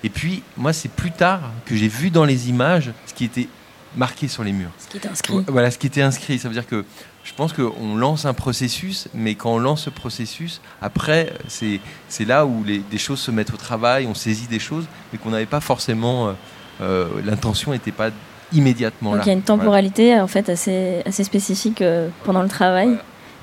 Et 0.05 0.09
puis, 0.09 0.43
moi, 0.57 0.73
c'est 0.73 0.91
plus 0.91 1.11
tard 1.11 1.41
que 1.67 1.77
j'ai 1.77 1.89
vu 1.89 2.11
dans 2.11 2.25
les 2.25 2.49
images 2.49 2.93
ce 3.07 3.15
qui 3.15 3.25
était 3.25 3.49
marqué 3.97 4.29
sur 4.29 4.45
les 4.45 4.53
murs. 4.53 4.71
Ce 4.79 4.89
qui 4.89 4.97
était 4.97 5.09
inscrit. 5.09 5.45
Voilà, 5.49 5.71
ce 5.71 5.79
qui 5.79 5.87
était 5.87 6.03
inscrit. 6.03 6.39
Ça 6.39 6.49
veut 6.49 6.55
dire 6.55 6.67
que 6.67 6.85
je 7.25 7.33
pense 7.35 7.53
qu'on 7.53 7.97
lance 7.97 8.25
un 8.25 8.35
processus, 8.35 9.09
mais 9.13 9.35
quand 9.35 9.55
on 9.55 9.59
lance 9.59 9.85
ce 9.85 9.91
processus, 9.91 10.61
après, 10.81 11.33
c'est 11.49 11.81
là 12.25 12.47
où 12.47 12.65
les, 12.65 12.79
des 12.79 12.99
choses 12.99 13.21
se 13.21 13.31
mettent 13.31 13.53
au 13.53 13.57
travail, 13.57 14.07
on 14.07 14.15
saisit 14.15 14.47
des 14.47 14.61
choses, 14.61 14.87
mais 15.13 15.19
qu'on 15.19 15.31
n'avait 15.31 15.47
pas 15.47 15.61
forcément. 15.61 16.35
Euh, 16.81 17.07
euh, 17.07 17.21
l'intention 17.25 17.73
n'était 17.73 17.93
pas 17.93 18.11
immédiatement 18.53 19.11
Donc 19.11 19.19
là. 19.19 19.25
il 19.25 19.29
y 19.29 19.31
a 19.31 19.35
une 19.35 19.43
temporalité 19.43 20.19
en 20.19 20.27
fait 20.27 20.49
assez, 20.49 21.03
assez 21.05 21.25
spécifique 21.25 21.83
euh, 21.83 22.09
pendant 22.25 22.43
le 22.43 22.49
travail 22.49 22.97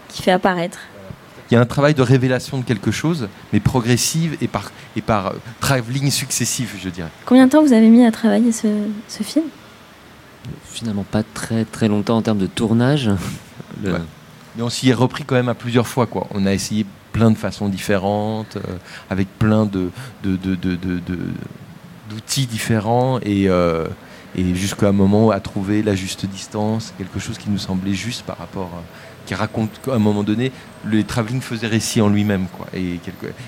qui 0.07 0.21
fait 0.23 0.31
apparaître. 0.31 0.79
Il 1.51 1.53
y 1.53 1.57
a 1.57 1.61
un 1.61 1.65
travail 1.65 1.93
de 1.93 2.01
révélation 2.01 2.57
de 2.57 2.63
quelque 2.63 2.89
chose, 2.89 3.27
mais 3.53 3.59
progressive 3.59 4.35
et 4.41 4.47
par, 4.47 4.71
et 4.95 5.01
par 5.01 5.27
euh, 5.27 5.31
travelling 5.59 6.09
successif, 6.09 6.75
je 6.81 6.89
dirais. 6.89 7.09
Combien 7.25 7.45
de 7.45 7.51
temps 7.51 7.63
vous 7.63 7.73
avez 7.73 7.87
mis 7.87 8.03
à 8.03 8.11
travailler 8.11 8.51
ce, 8.51 8.67
ce 9.07 9.21
film? 9.21 9.45
Finalement, 10.65 11.03
pas 11.03 11.21
très 11.21 11.65
très 11.65 11.87
longtemps 11.87 12.17
en 12.17 12.21
termes 12.23 12.39
de 12.39 12.47
tournage. 12.47 13.11
Mais 13.83 14.63
on 14.63 14.69
s'y 14.69 14.89
est 14.89 14.93
repris 14.93 15.23
quand 15.23 15.35
même 15.35 15.49
à 15.49 15.53
plusieurs 15.53 15.87
fois. 15.87 16.07
Quoi. 16.07 16.27
On 16.33 16.45
a 16.45 16.53
essayé 16.53 16.85
plein 17.11 17.29
de 17.29 17.37
façons 17.37 17.67
différentes, 17.69 18.57
avec 19.09 19.27
plein 19.37 19.65
de, 19.65 19.89
de, 20.23 20.35
de, 20.37 20.55
de 20.55 20.99
d'outils 22.09 22.45
différents 22.45 23.19
et, 23.21 23.49
euh, 23.49 23.85
et 24.35 24.55
jusqu'à 24.55 24.89
un 24.89 24.91
moment 24.91 25.31
à 25.31 25.39
trouver 25.39 25.81
la 25.83 25.95
juste 25.95 26.25
distance, 26.25 26.93
quelque 26.97 27.19
chose 27.19 27.37
qui 27.37 27.49
nous 27.49 27.57
semblait 27.57 27.93
juste 27.93 28.23
par 28.23 28.37
rapport, 28.37 28.69
à, 28.73 28.83
qui 29.25 29.33
raconte 29.33 29.69
qu'à 29.83 29.93
un 29.93 29.99
moment 29.99 30.23
donné, 30.23 30.51
le 30.85 31.03
travelling 31.03 31.41
faisait 31.41 31.67
récit 31.67 32.01
en 32.01 32.09
lui-même. 32.09 32.47
Quoi, 32.47 32.67
et 32.73 32.99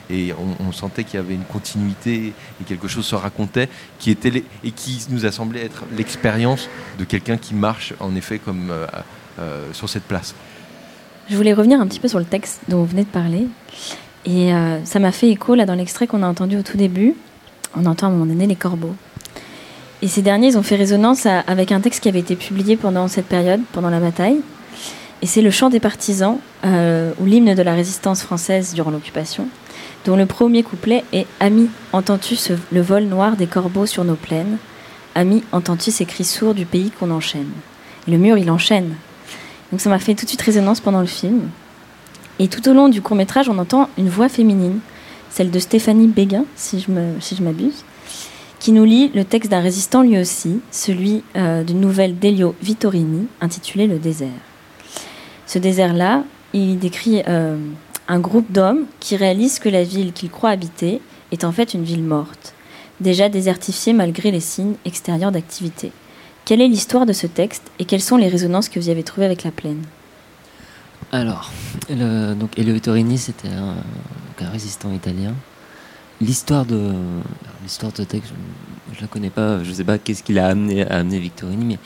et 0.09 0.33
on, 0.59 0.71
sentait 0.71 1.03
qu'il 1.03 1.15
y 1.15 1.23
avait 1.23 1.35
une 1.35 1.43
continuité 1.43 2.33
et 2.61 2.63
quelque 2.65 2.87
chose 2.87 3.05
se 3.05 3.15
racontait 3.15 3.69
qui 3.99 4.11
était 4.11 4.43
et 4.63 4.71
qui 4.71 5.05
nous 5.09 5.25
a 5.25 5.31
semblé 5.31 5.61
être 5.61 5.83
l'expérience 5.95 6.69
de 6.99 7.03
quelqu'un 7.03 7.37
qui 7.37 7.53
marche 7.53 7.93
en 7.99 8.15
effet 8.15 8.39
comme 8.39 8.69
euh, 8.69 8.85
euh, 9.39 9.71
sur 9.73 9.89
cette 9.89 10.03
place. 10.03 10.35
Je 11.29 11.35
voulais 11.35 11.53
revenir 11.53 11.79
un 11.81 11.87
petit 11.87 11.99
peu 11.99 12.07
sur 12.07 12.19
le 12.19 12.25
texte 12.25 12.61
dont 12.69 12.77
vous 12.77 12.85
venez 12.85 13.03
de 13.03 13.09
parler. 13.09 13.47
Et 14.25 14.51
ça 14.83 14.99
m'a 14.99 15.13
fait 15.13 15.29
écho 15.29 15.55
là 15.55 15.65
dans 15.65 15.75
l'extrait 15.75 16.05
qu'on 16.05 16.21
a 16.21 16.27
entendu 16.27 16.57
au 16.57 16.61
tout 16.61 16.75
début 16.75 17.15
on 17.75 17.85
entend 17.85 18.07
à 18.07 18.09
un 18.09 18.13
moment 18.13 18.25
donné 18.25 18.47
les 18.47 18.55
corbeaux. 18.55 18.95
Et 20.01 20.07
ces 20.07 20.21
derniers, 20.21 20.49
ils 20.49 20.57
ont 20.57 20.63
fait 20.63 20.75
résonance 20.75 21.25
avec 21.25 21.71
un 21.71 21.79
texte 21.79 22.01
qui 22.01 22.09
avait 22.09 22.19
été 22.19 22.35
publié 22.35 22.77
pendant 22.77 23.07
cette 23.07 23.25
période, 23.25 23.61
pendant 23.71 23.89
la 23.89 23.99
bataille. 23.99 24.41
Et 25.23 25.25
c'est 25.25 25.41
le 25.41 25.49
chant 25.49 25.69
des 25.69 25.79
partisans, 25.79 26.37
euh, 26.65 27.11
ou 27.19 27.25
l'hymne 27.25 27.55
de 27.55 27.61
la 27.63 27.73
résistance 27.73 28.21
française 28.21 28.75
durant 28.75 28.91
l'occupation, 28.91 29.47
dont 30.05 30.15
le 30.15 30.27
premier 30.27 30.61
couplet 30.61 31.03
est 31.13 31.25
Ami, 31.39 31.69
entends-tu 31.93 32.37
le 32.71 32.81
vol 32.81 33.05
noir 33.05 33.35
des 33.35 33.47
corbeaux 33.47 33.87
sur 33.87 34.03
nos 34.03 34.15
plaines? 34.15 34.57
Ami, 35.15 35.43
entends-tu 35.51 35.89
ces 35.89 36.05
cris 36.05 36.25
sourds 36.25 36.53
du 36.53 36.67
pays 36.67 36.91
qu'on 36.91 37.09
enchaîne? 37.09 37.49
Le 38.07 38.17
mur, 38.17 38.37
il 38.37 38.51
enchaîne. 38.51 38.93
Donc 39.71 39.81
ça 39.81 39.89
m'a 39.89 39.97
fait 39.97 40.13
tout 40.13 40.25
de 40.25 40.29
suite 40.29 40.41
résonance 40.43 40.79
pendant 40.79 41.01
le 41.01 41.07
film. 41.07 41.49
Et 42.37 42.47
tout 42.47 42.69
au 42.69 42.73
long 42.73 42.87
du 42.87 43.01
court 43.01 43.17
métrage, 43.17 43.49
on 43.49 43.57
entend 43.57 43.89
une 43.97 44.09
voix 44.09 44.29
féminine 44.29 44.79
celle 45.37 45.51
de 45.51 45.59
Stéphanie 45.59 46.07
Béguin, 46.07 46.45
si 46.55 46.79
je, 46.79 47.43
m'abuse, 47.43 47.85
qui 48.57 48.71
nous 48.71 48.85
lit 48.85 49.11
le 49.13 49.23
texte 49.23 49.51
d'un 49.51 49.61
résistant 49.61 50.01
lui 50.01 50.17
aussi, 50.17 50.61
celui 50.71 51.21
euh, 51.35 51.63
d'une 51.63 51.79
nouvelle 51.79 52.17
d'Elio 52.17 52.55
Vittorini, 52.59 53.27
intitulée 53.39 53.85
Le 53.85 53.99
désert. 53.99 54.41
Ce 55.45 55.59
désert-là, 55.59 56.23
il 56.53 56.79
décrit 56.79 57.21
euh, 57.27 57.55
un 58.07 58.19
groupe 58.19 58.51
d'hommes 58.51 58.85
qui 58.99 59.15
réalisent 59.15 59.59
que 59.59 59.69
la 59.69 59.83
ville 59.83 60.11
qu'ils 60.11 60.31
croient 60.31 60.49
habiter 60.49 61.01
est 61.31 61.43
en 61.43 61.51
fait 61.51 61.75
une 61.75 61.83
ville 61.83 62.03
morte, 62.03 62.55
déjà 62.99 63.29
désertifiée 63.29 63.93
malgré 63.93 64.31
les 64.31 64.39
signes 64.39 64.73
extérieurs 64.85 65.31
d'activité. 65.31 65.91
Quelle 66.45 66.61
est 66.61 66.67
l'histoire 66.67 67.05
de 67.05 67.13
ce 67.13 67.27
texte 67.27 67.69
et 67.77 67.85
quelles 67.85 68.01
sont 68.01 68.17
les 68.17 68.27
résonances 68.27 68.69
que 68.69 68.79
vous 68.79 68.87
y 68.87 68.91
avez 68.91 69.03
trouvées 69.03 69.27
avec 69.27 69.43
la 69.43 69.51
plaine? 69.51 69.83
Alors, 71.11 71.51
donc 71.89 72.57
Elio 72.57 72.73
Vittorini, 72.73 73.17
c'était 73.17 73.47
un, 73.47 73.75
résistant 74.51 74.91
italien. 74.91 75.33
L'histoire 76.19 76.65
de 76.65 76.91
l'histoire 77.63 77.91
de 77.91 78.03
texte, 78.03 78.33
je, 78.91 78.97
ne 78.97 79.01
la 79.01 79.07
connais 79.07 79.29
pas. 79.29 79.63
Je 79.63 79.71
sais 79.71 79.83
pas 79.83 79.97
qu'est-ce 79.97 80.23
qu'il 80.23 80.39
a 80.39 80.47
amené 80.47 80.85
à 80.85 80.97
amener 80.97 81.19
Victorini, 81.19 81.63
mais 81.65 81.79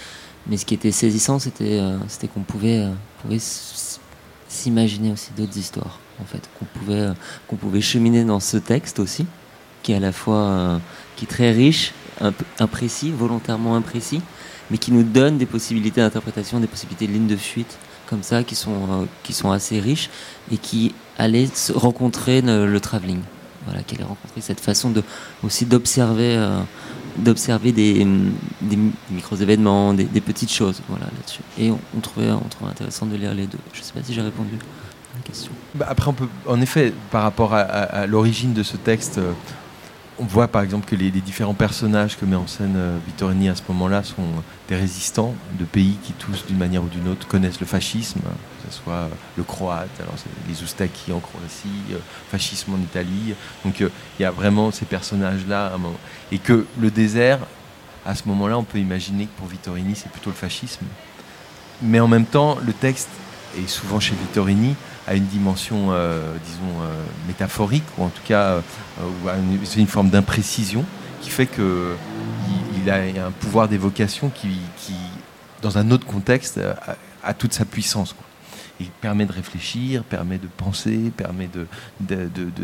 mais 0.47 0.57
ce 0.57 0.65
qui 0.65 0.73
était 0.73 0.91
saisissant, 0.91 1.39
c'était 1.39 1.79
euh, 1.79 1.97
qu'on 2.33 2.41
pouvait, 2.41 2.79
euh, 2.79 2.91
pouvait 3.21 3.39
s'imaginer 4.47 5.11
aussi 5.11 5.31
d'autres 5.37 5.57
histoires, 5.57 5.99
en 6.19 6.25
fait, 6.25 6.49
qu'on 6.57 6.65
pouvait 6.65 7.01
euh, 7.01 7.13
qu'on 7.47 7.55
pouvait 7.57 7.81
cheminer 7.81 8.23
dans 8.23 8.39
ce 8.39 8.57
texte 8.57 8.99
aussi, 8.99 9.25
qui 9.83 9.91
est 9.91 9.95
à 9.95 9.99
la 9.99 10.11
fois 10.11 10.79
qui 11.15 11.25
très 11.25 11.51
riche, 11.51 11.93
imprécis, 12.59 13.11
volontairement 13.11 13.75
imprécis, 13.75 14.21
mais 14.69 14.77
qui 14.77 14.91
nous 14.91 15.03
donne 15.03 15.37
des 15.37 15.45
possibilités 15.45 16.01
d'interprétation, 16.01 16.59
des 16.59 16.67
possibilités 16.67 17.07
de 17.07 17.13
lignes 17.13 17.27
de 17.27 17.35
fuite 17.35 17.77
comme 18.11 18.21
ça 18.21 18.43
qui 18.43 18.53
sont 18.53 19.07
qui 19.23 19.33
sont 19.33 19.51
assez 19.51 19.79
riches 19.79 20.11
et 20.51 20.57
qui 20.57 20.93
aller 21.21 21.49
rencontrer 21.73 22.41
le, 22.41 22.79
travelling. 22.79 23.21
Voilà, 23.65 23.83
qu'elle 23.83 24.01
ait 24.01 24.05
rencontré 24.05 24.41
cette 24.41 24.59
façon 24.59 24.89
de, 24.89 25.03
aussi 25.43 25.65
d'observer, 25.65 26.35
euh, 26.35 26.61
d'observer 27.17 27.71
des, 27.71 28.07
des 28.61 28.77
micro-événements, 29.11 29.93
des, 29.93 30.05
petites 30.21 30.51
choses 30.51 30.81
voilà, 30.89 31.05
là-dessus. 31.05 31.41
Et 31.59 31.69
on, 31.71 31.99
trouvait, 31.99 32.31
on 32.31 32.47
trouvait 32.49 32.71
intéressant 32.71 33.05
de 33.05 33.15
lire 33.15 33.35
les 33.35 33.45
deux. 33.45 33.59
Je 33.73 33.79
ne 33.79 33.83
sais 33.83 33.93
pas 33.93 33.99
si 34.03 34.15
j'ai 34.15 34.21
répondu 34.21 34.55
à 34.55 35.17
la 35.17 35.23
question. 35.23 35.51
Bah, 35.75 35.85
après, 35.87 36.09
on 36.09 36.13
peut, 36.13 36.27
en 36.47 36.59
effet, 36.59 36.91
par 37.11 37.21
rapport 37.21 37.53
à, 37.53 38.07
l'origine 38.07 38.53
de 38.53 38.63
ce 38.63 38.77
texte, 38.77 39.19
euh, 39.19 39.33
on 40.21 40.25
voit 40.25 40.47
par 40.47 40.61
exemple 40.61 40.87
que 40.87 40.95
les, 40.95 41.09
différents 41.09 41.55
personnages 41.55 42.17
que 42.17 42.25
met 42.25 42.35
en 42.35 42.45
scène 42.45 42.75
euh, 42.77 42.97
Vittorini 43.07 43.49
à 43.49 43.55
ce 43.55 43.63
moment-là 43.69 44.03
sont 44.03 44.23
des 44.69 44.75
résistants 44.75 45.33
de 45.59 45.65
pays 45.65 45.97
qui 46.03 46.13
tous 46.13 46.45
d'une 46.45 46.57
manière 46.57 46.83
ou 46.83 46.87
d'une 46.87 47.07
autre 47.07 47.27
connaissent 47.27 47.59
le 47.59 47.65
fascisme, 47.65 48.19
que 48.19 48.71
ce 48.71 48.81
soit 48.83 48.93
euh, 48.93 49.09
le 49.35 49.43
croate, 49.43 49.89
alors 49.99 50.13
les 50.47 50.61
Oustaki 50.61 51.11
en 51.11 51.19
Croatie, 51.19 51.67
euh, 51.91 51.97
fascisme 52.29 52.73
en 52.73 52.77
Italie. 52.77 53.33
Donc 53.65 53.81
euh, 53.81 53.89
il 54.19 54.21
y 54.21 54.25
a 54.25 54.31
vraiment 54.31 54.71
ces 54.71 54.85
personnages-là. 54.85 55.73
Et 56.31 56.37
que 56.37 56.65
le 56.79 56.91
désert, 56.91 57.39
à 58.05 58.13
ce 58.13 58.23
moment-là, 58.27 58.57
on 58.57 58.63
peut 58.63 58.77
imaginer 58.77 59.25
que 59.25 59.37
pour 59.37 59.47
Vittorini, 59.47 59.95
c'est 59.95 60.11
plutôt 60.11 60.29
le 60.29 60.35
fascisme. 60.35 60.85
Mais 61.81 61.99
en 61.99 62.07
même 62.07 62.25
temps, 62.25 62.57
le 62.63 62.73
texte, 62.73 63.09
et 63.57 63.67
souvent 63.67 63.99
chez 63.99 64.13
Vittorini, 64.13 64.75
a 65.07 65.15
une 65.15 65.25
dimension, 65.25 65.87
euh, 65.91 66.33
disons, 66.45 66.81
euh, 66.81 67.03
métaphorique, 67.27 67.83
ou 67.97 68.03
en 68.03 68.09
tout 68.09 68.21
cas, 68.25 68.43
euh, 68.55 68.61
une- 69.37 69.59
une 69.81 69.87
forme 69.87 70.09
d'imprécision 70.09 70.85
qui 71.21 71.29
fait 71.29 71.47
que 71.47 71.95
il, 72.77 72.83
il 72.83 72.89
a 72.89 73.25
un 73.27 73.31
pouvoir 73.31 73.67
d'évocation 73.67 74.29
qui, 74.29 74.49
dans 75.61 75.77
un 75.77 75.91
autre 75.91 76.05
contexte, 76.05 76.59
a, 77.23 77.33
toute 77.33 77.53
sa 77.53 77.65
puissance. 77.65 78.15
Il 78.79 78.87
permet 78.87 79.27
de 79.27 79.31
réfléchir, 79.31 80.03
permet 80.03 80.39
de 80.39 80.47
penser, 80.47 81.11
permet 81.15 81.47
de, 81.47 81.67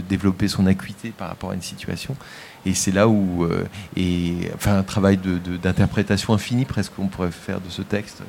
développer 0.09 0.47
son 0.47 0.65
acuité 0.65 1.11
par 1.15 1.27
rapport 1.29 1.51
à 1.51 1.53
une 1.53 1.61
situation. 1.61 2.15
Et 2.65 2.73
c'est 2.73 2.91
là 2.91 3.07
où, 3.07 3.43
euh, 3.43 3.65
enfin, 4.55 4.79
un 4.79 4.83
travail 4.83 5.17
d'interprétation 5.61 6.33
infinie 6.33 6.65
presque 6.65 6.93
qu'on 6.95 7.07
pourrait 7.07 7.29
faire 7.31 7.61
de 7.61 7.69
ce 7.69 7.83
texte. 7.83 8.23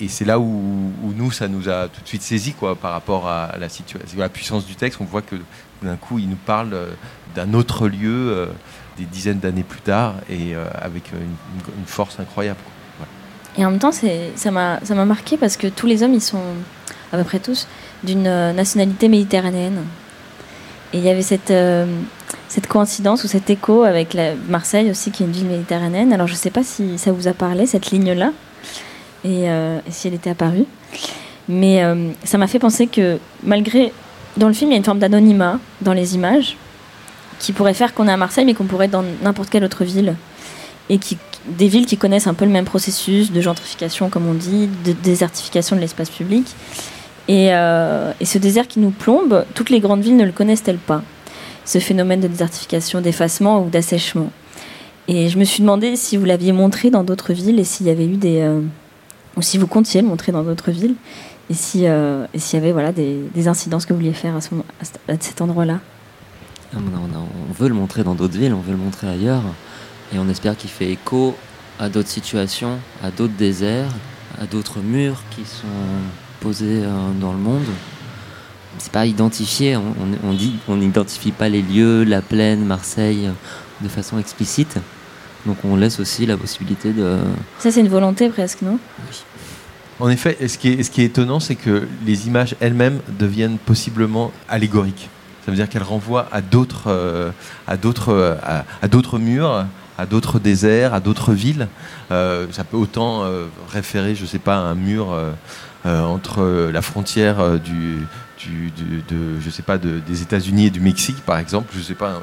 Et 0.00 0.08
c'est 0.08 0.24
là 0.24 0.40
où, 0.40 0.92
nous, 1.16 1.30
ça 1.30 1.46
nous 1.46 1.68
a 1.68 1.88
tout 1.88 2.00
de 2.02 2.08
suite 2.08 2.22
saisi 2.22 2.52
quoi, 2.52 2.74
par 2.74 2.92
rapport 2.92 3.28
à 3.28 3.56
la 3.58 3.68
situation, 3.68 4.18
la 4.18 4.28
puissance 4.28 4.66
du 4.66 4.74
texte. 4.74 5.00
On 5.00 5.04
voit 5.04 5.22
que 5.22 5.36
d'un 5.82 5.96
coup, 5.96 6.18
il 6.18 6.28
nous 6.28 6.38
parle 6.46 6.74
euh, 6.74 6.90
d'un 7.36 7.54
autre 7.54 7.86
lieu 7.86 8.32
euh, 8.32 8.46
des 8.98 9.04
dizaines 9.04 9.38
d'années 9.38 9.62
plus 9.62 9.80
tard 9.80 10.14
et 10.28 10.54
euh, 10.54 10.64
avec 10.80 11.12
une, 11.12 11.86
force 11.86 12.18
incroyable. 12.18 12.58
Et 13.56 13.64
en 13.64 13.70
même 13.70 13.78
temps, 13.78 13.92
ça 13.92 14.50
m'a 14.50 15.04
marqué 15.04 15.36
parce 15.36 15.56
que 15.56 15.68
tous 15.68 15.86
les 15.86 16.02
hommes, 16.02 16.14
ils 16.14 16.20
sont 16.20 16.42
à 17.12 17.18
peu 17.18 17.24
près 17.24 17.38
tous 17.38 17.68
d'une 18.02 18.24
nationalité 18.24 19.08
méditerranéenne. 19.08 19.78
Et 20.92 20.98
il 20.98 21.04
y 21.04 21.08
avait 21.08 21.22
cette, 21.22 21.52
cette 22.48 22.66
coïncidence 22.66 23.22
ou 23.22 23.28
cet 23.28 23.50
écho 23.50 23.84
avec 23.84 24.16
Marseille 24.48 24.90
aussi, 24.90 25.12
qui 25.12 25.22
est 25.22 25.26
une 25.26 25.32
ville 25.32 25.46
méditerranéenne. 25.46 26.12
Alors 26.12 26.26
je 26.26 26.32
ne 26.32 26.38
sais 26.38 26.50
pas 26.50 26.64
si 26.64 26.98
ça 26.98 27.12
vous 27.12 27.28
a 27.28 27.32
parlé, 27.32 27.66
cette 27.66 27.92
ligne-là, 27.92 28.32
et, 29.24 29.50
euh, 29.50 29.78
et 29.86 29.90
si 29.90 30.08
elle 30.08 30.14
était 30.14 30.30
apparue. 30.30 30.66
Mais 31.48 31.82
euh, 31.82 32.10
ça 32.24 32.38
m'a 32.38 32.46
fait 32.46 32.58
penser 32.58 32.86
que 32.86 33.18
malgré... 33.42 33.92
Dans 34.36 34.48
le 34.48 34.54
film, 34.54 34.72
il 34.72 34.74
y 34.74 34.74
a 34.74 34.78
une 34.78 34.84
forme 34.84 34.98
d'anonymat 34.98 35.60
dans 35.80 35.92
les 35.92 36.16
images 36.16 36.56
qui 37.38 37.52
pourrait 37.52 37.72
faire 37.72 37.94
qu'on 37.94 38.08
est 38.08 38.12
à 38.12 38.16
Marseille, 38.16 38.44
mais 38.44 38.54
qu'on 38.54 38.64
pourrait 38.64 38.86
être 38.86 38.90
dans 38.90 39.04
n'importe 39.22 39.48
quelle 39.48 39.62
autre 39.62 39.84
ville. 39.84 40.16
Et 40.90 40.98
qui, 40.98 41.18
des 41.46 41.68
villes 41.68 41.86
qui 41.86 41.96
connaissent 41.96 42.26
un 42.26 42.34
peu 42.34 42.44
le 42.44 42.50
même 42.50 42.64
processus 42.64 43.30
de 43.30 43.40
gentrification, 43.40 44.10
comme 44.10 44.26
on 44.26 44.34
dit, 44.34 44.68
de 44.84 44.90
désertification 44.90 45.76
de 45.76 45.80
l'espace 45.80 46.10
public. 46.10 46.48
Et, 47.28 47.54
euh, 47.54 48.12
et 48.18 48.24
ce 48.24 48.38
désert 48.38 48.66
qui 48.66 48.80
nous 48.80 48.90
plombe, 48.90 49.44
toutes 49.54 49.70
les 49.70 49.78
grandes 49.78 50.02
villes 50.02 50.16
ne 50.16 50.24
le 50.24 50.32
connaissent-elles 50.32 50.78
pas? 50.78 51.02
Ce 51.64 51.78
phénomène 51.78 52.20
de 52.20 52.26
désertification, 52.26 53.00
d'effacement 53.00 53.62
ou 53.62 53.70
d'assèchement. 53.70 54.32
Et 55.06 55.28
je 55.28 55.38
me 55.38 55.44
suis 55.44 55.60
demandé 55.60 55.94
si 55.94 56.16
vous 56.16 56.24
l'aviez 56.24 56.50
montré 56.50 56.90
dans 56.90 57.04
d'autres 57.04 57.32
villes 57.32 57.60
et 57.60 57.64
s'il 57.64 57.86
y 57.86 57.90
avait 57.90 58.06
eu 58.06 58.16
des. 58.16 58.42
Ou 59.36 59.42
si 59.42 59.58
vous 59.58 59.66
comptiez 59.66 60.02
le 60.02 60.08
montrer 60.08 60.32
dans 60.32 60.42
d'autres 60.42 60.70
villes. 60.70 60.94
Euh, 61.76 62.26
et 62.32 62.38
s'il 62.38 62.58
y 62.58 62.62
avait 62.62 62.72
voilà, 62.72 62.92
des, 62.92 63.48
incidences 63.48 63.84
que 63.86 63.92
vous 63.92 64.00
vouliez 64.00 64.14
faire 64.14 64.34
à, 64.36 64.40
cet- 65.18 65.40
endroit-là. 65.40 65.80
Ah, 66.74 66.78
On, 66.78 67.52
veut 67.52 67.68
le 67.68 67.74
montrer 67.74 68.02
dans 68.02 68.14
d'autres 68.14 68.38
villes, 68.38 68.54
on 68.54 68.60
veut 68.60 68.72
le 68.72 68.78
montrer 68.78 69.08
ailleurs, 69.08 69.42
et 70.12 70.18
on 70.18 70.28
espère 70.28 70.56
qu'il 70.56 70.70
fait 70.70 70.90
écho 70.90 71.36
à 71.78 71.88
d'autres 71.88 72.08
situations, 72.08 72.78
à 73.02 73.10
d'autres 73.10 73.34
déserts, 73.34 73.90
à 74.40 74.46
d'autres 74.46 74.80
murs 74.80 75.22
qui 75.30 75.44
sont 75.44 75.66
posés 76.40 76.82
euh, 76.84 77.12
dans 77.20 77.32
le 77.32 77.38
monde. 77.38 77.64
C'est 78.78 78.92
pas 78.92 79.06
identifié, 79.06 79.76
on, 79.76 80.32
dit, 80.32 80.56
on 80.66 80.76
n'identifie 80.76 81.30
pas 81.30 81.48
les 81.48 81.62
lieux, 81.62 82.02
la 82.02 82.22
plaine, 82.22 82.64
Marseille, 82.64 83.30
de 83.82 83.88
façon 83.88 84.18
explicite. 84.18 84.78
Donc 85.46 85.58
on 85.64 85.76
laisse 85.76 86.00
aussi 86.00 86.26
la 86.26 86.36
possibilité 86.36 86.92
de. 86.92 87.18
Ça, 87.58 87.70
c'est 87.70 87.80
une 87.80 87.88
volonté 87.88 88.28
presque, 88.28 88.62
non? 88.62 88.78
En 90.00 90.08
effet, 90.08 90.36
et 90.40 90.48
ce 90.48 90.58
qui 90.58 90.70
est, 90.70 90.82
ce 90.82 90.90
qui 90.90 91.02
est 91.02 91.06
étonnant, 91.06 91.38
c'est 91.38 91.54
que 91.54 91.86
les 92.04 92.26
images 92.26 92.56
elles-mêmes 92.60 93.00
deviennent 93.18 93.58
possiblement 93.58 94.32
allégoriques. 94.48 95.08
Ça 95.44 95.50
veut 95.50 95.56
dire 95.56 95.68
qu'elles 95.68 95.82
renvoient 95.82 96.26
à 96.32 96.40
d'autres, 96.40 96.84
euh, 96.88 97.30
à 97.66 97.76
d'autres, 97.76 98.08
euh, 98.12 98.34
à, 98.42 98.64
à 98.82 98.88
d'autres 98.88 99.18
murs, 99.18 99.66
à 99.98 100.06
d'autres 100.06 100.38
déserts, 100.38 100.94
à 100.94 101.00
d'autres 101.00 101.32
villes. 101.32 101.68
Euh, 102.10 102.46
ça 102.52 102.64
peut 102.64 102.76
autant 102.76 103.24
euh, 103.24 103.46
référer, 103.70 104.14
je 104.14 104.26
sais 104.26 104.38
pas, 104.38 104.56
à 104.56 104.60
un 104.60 104.74
mur 104.74 105.12
euh, 105.12 105.32
entre 105.84 106.70
la 106.72 106.82
frontière 106.82 107.58
du, 107.60 108.06
du- 108.38 108.70
sais 109.50 109.62
pas, 109.62 109.78
de- 109.78 110.00
des 110.00 110.22
États-Unis 110.22 110.66
et 110.66 110.70
du 110.70 110.80
Mexique, 110.80 111.20
par 111.24 111.38
exemple, 111.38 111.72
je 111.76 111.80
sais 111.82 111.94
pas, 111.94 112.20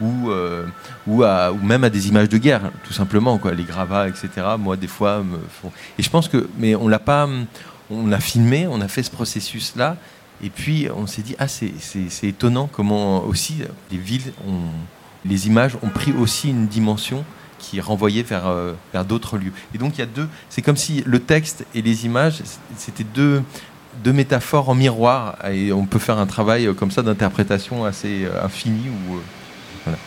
ou, 0.00 0.30
ou, 1.06 1.24
même 1.62 1.84
à 1.84 1.90
des 1.90 2.08
images 2.08 2.28
de 2.28 2.38
guerre, 2.38 2.70
tout 2.84 2.92
simplement, 2.92 3.40
les 3.54 3.64
gravats, 3.64 4.08
etc. 4.08 4.28
Moi, 4.58 4.76
des 4.76 4.86
fois, 4.86 5.22
me 5.22 5.38
font. 5.60 5.72
Et 5.98 6.02
je 6.02 6.10
pense 6.10 6.28
que, 6.28 6.48
mais 6.58 6.74
on 6.74 6.88
l'a 6.88 6.98
pas, 6.98 7.28
on 7.90 8.12
a 8.12 8.20
filmé, 8.20 8.66
on 8.66 8.80
a 8.80 8.88
fait 8.88 9.02
ce 9.02 9.10
processus-là, 9.10 9.96
et 10.42 10.50
puis 10.50 10.88
on 10.94 11.06
s'est 11.06 11.22
dit, 11.22 11.34
ah, 11.38 11.48
c'est 11.48 11.72
étonnant 12.22 12.68
comment 12.70 13.24
aussi 13.24 13.62
les 13.90 13.98
villes, 13.98 14.32
ont, 14.46 14.68
les 15.24 15.46
images 15.46 15.76
ont 15.82 15.88
pris 15.88 16.12
aussi 16.12 16.50
une 16.50 16.66
dimension 16.66 17.24
qui 17.58 17.80
renvoyée 17.80 18.22
vers, 18.22 18.46
euh, 18.46 18.72
vers 18.92 19.04
d'autres 19.04 19.36
lieux. 19.36 19.52
Et 19.74 19.78
donc 19.78 19.96
il 19.96 19.98
y 19.98 20.02
a 20.02 20.06
deux, 20.06 20.28
c'est 20.48 20.62
comme 20.62 20.76
si 20.76 21.02
le 21.06 21.18
texte 21.18 21.64
et 21.74 21.82
les 21.82 22.06
images, 22.06 22.40
c'était 22.76 23.04
deux, 23.04 23.42
deux 24.04 24.12
métaphores 24.12 24.68
en 24.68 24.74
miroir, 24.74 25.36
et 25.50 25.72
on 25.72 25.86
peut 25.86 25.98
faire 25.98 26.18
un 26.18 26.26
travail 26.26 26.66
euh, 26.66 26.72
comme 26.72 26.90
ça 26.90 27.02
d'interprétation 27.02 27.84
assez 27.84 28.24
euh, 28.24 28.44
infini. 28.44 28.88
Ou, 28.88 29.16
voilà. 29.84 29.98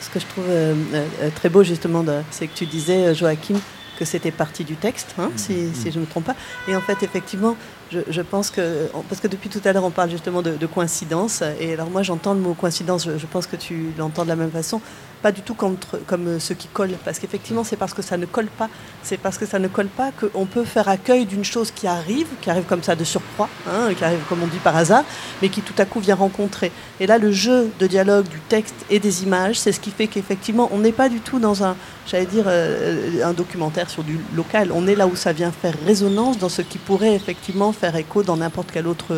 Ce 0.00 0.10
que 0.10 0.20
je 0.20 0.26
trouve 0.26 1.32
très 1.36 1.48
beau 1.48 1.62
justement, 1.62 2.04
c'est 2.30 2.48
que 2.48 2.54
tu 2.54 2.66
disais, 2.66 3.14
Joachim, 3.14 3.54
que 4.02 4.08
c'était 4.08 4.32
partie 4.32 4.64
du 4.64 4.74
texte, 4.74 5.14
hein, 5.16 5.30
si, 5.36 5.72
si 5.74 5.92
je 5.92 5.98
ne 5.98 6.04
me 6.04 6.10
trompe 6.10 6.24
pas. 6.24 6.34
Et 6.66 6.74
en 6.74 6.80
fait, 6.80 7.04
effectivement, 7.04 7.56
je, 7.92 8.00
je 8.08 8.20
pense 8.20 8.50
que, 8.50 8.88
parce 9.08 9.20
que 9.20 9.28
depuis 9.28 9.48
tout 9.48 9.60
à 9.64 9.72
l'heure, 9.72 9.84
on 9.84 9.92
parle 9.92 10.10
justement 10.10 10.42
de, 10.42 10.56
de 10.56 10.66
coïncidence. 10.66 11.42
Et 11.60 11.74
alors 11.74 11.88
moi, 11.88 12.02
j'entends 12.02 12.34
le 12.34 12.40
mot 12.40 12.54
coïncidence, 12.54 13.04
je, 13.04 13.16
je 13.16 13.26
pense 13.26 13.46
que 13.46 13.54
tu 13.54 13.92
l'entends 13.96 14.24
de 14.24 14.28
la 14.28 14.36
même 14.36 14.50
façon. 14.50 14.80
Pas 15.22 15.30
du 15.32 15.42
tout 15.42 15.54
tr- 15.54 15.76
comme 16.06 16.26
euh, 16.26 16.38
ce 16.40 16.52
qui 16.52 16.66
colle, 16.66 16.90
parce 17.04 17.18
qu'effectivement, 17.20 17.62
c'est 17.62 17.76
parce 17.76 17.94
que 17.94 18.02
ça 18.02 18.16
ne 18.16 18.26
colle 18.26 18.46
pas. 18.48 18.68
C'est 19.04 19.16
parce 19.18 19.38
que 19.38 19.46
ça 19.46 19.58
ne 19.60 19.68
colle 19.68 19.86
pas 19.86 20.10
qu'on 20.10 20.46
peut 20.46 20.64
faire 20.64 20.88
accueil 20.88 21.26
d'une 21.26 21.44
chose 21.44 21.70
qui 21.70 21.86
arrive, 21.86 22.26
qui 22.40 22.50
arrive 22.50 22.64
comme 22.64 22.82
ça 22.82 22.96
de 22.96 23.04
surcroît, 23.04 23.48
hein, 23.68 23.94
qui 23.96 24.04
arrive 24.04 24.18
comme 24.28 24.42
on 24.42 24.46
dit 24.48 24.58
par 24.58 24.76
hasard, 24.76 25.04
mais 25.40 25.48
qui 25.48 25.62
tout 25.62 25.74
à 25.78 25.84
coup 25.84 26.00
vient 26.00 26.16
rencontrer. 26.16 26.72
Et 26.98 27.06
là, 27.06 27.18
le 27.18 27.30
jeu 27.30 27.70
de 27.78 27.86
dialogue 27.86 28.26
du 28.26 28.40
texte 28.40 28.74
et 28.90 28.98
des 28.98 29.22
images, 29.22 29.58
c'est 29.60 29.72
ce 29.72 29.80
qui 29.80 29.90
fait 29.90 30.08
qu'effectivement, 30.08 30.68
on 30.72 30.78
n'est 30.78 30.92
pas 30.92 31.08
du 31.08 31.20
tout 31.20 31.38
dans 31.38 31.62
un, 31.62 31.76
j'allais 32.06 32.26
dire, 32.26 32.44
euh, 32.48 33.24
un 33.24 33.32
documentaire 33.32 33.88
sur 33.90 34.02
du 34.02 34.18
local. 34.34 34.70
On 34.74 34.86
est 34.88 34.96
là 34.96 35.06
où 35.06 35.14
ça 35.14 35.32
vient 35.32 35.52
faire 35.52 35.74
résonance 35.86 36.38
dans 36.38 36.48
ce 36.48 36.62
qui 36.62 36.78
pourrait 36.78 37.14
effectivement 37.14 37.72
faire 37.72 37.94
écho 37.94 38.22
dans 38.24 38.36
n'importe 38.36 38.70
quel 38.72 38.86
autre. 38.88 39.14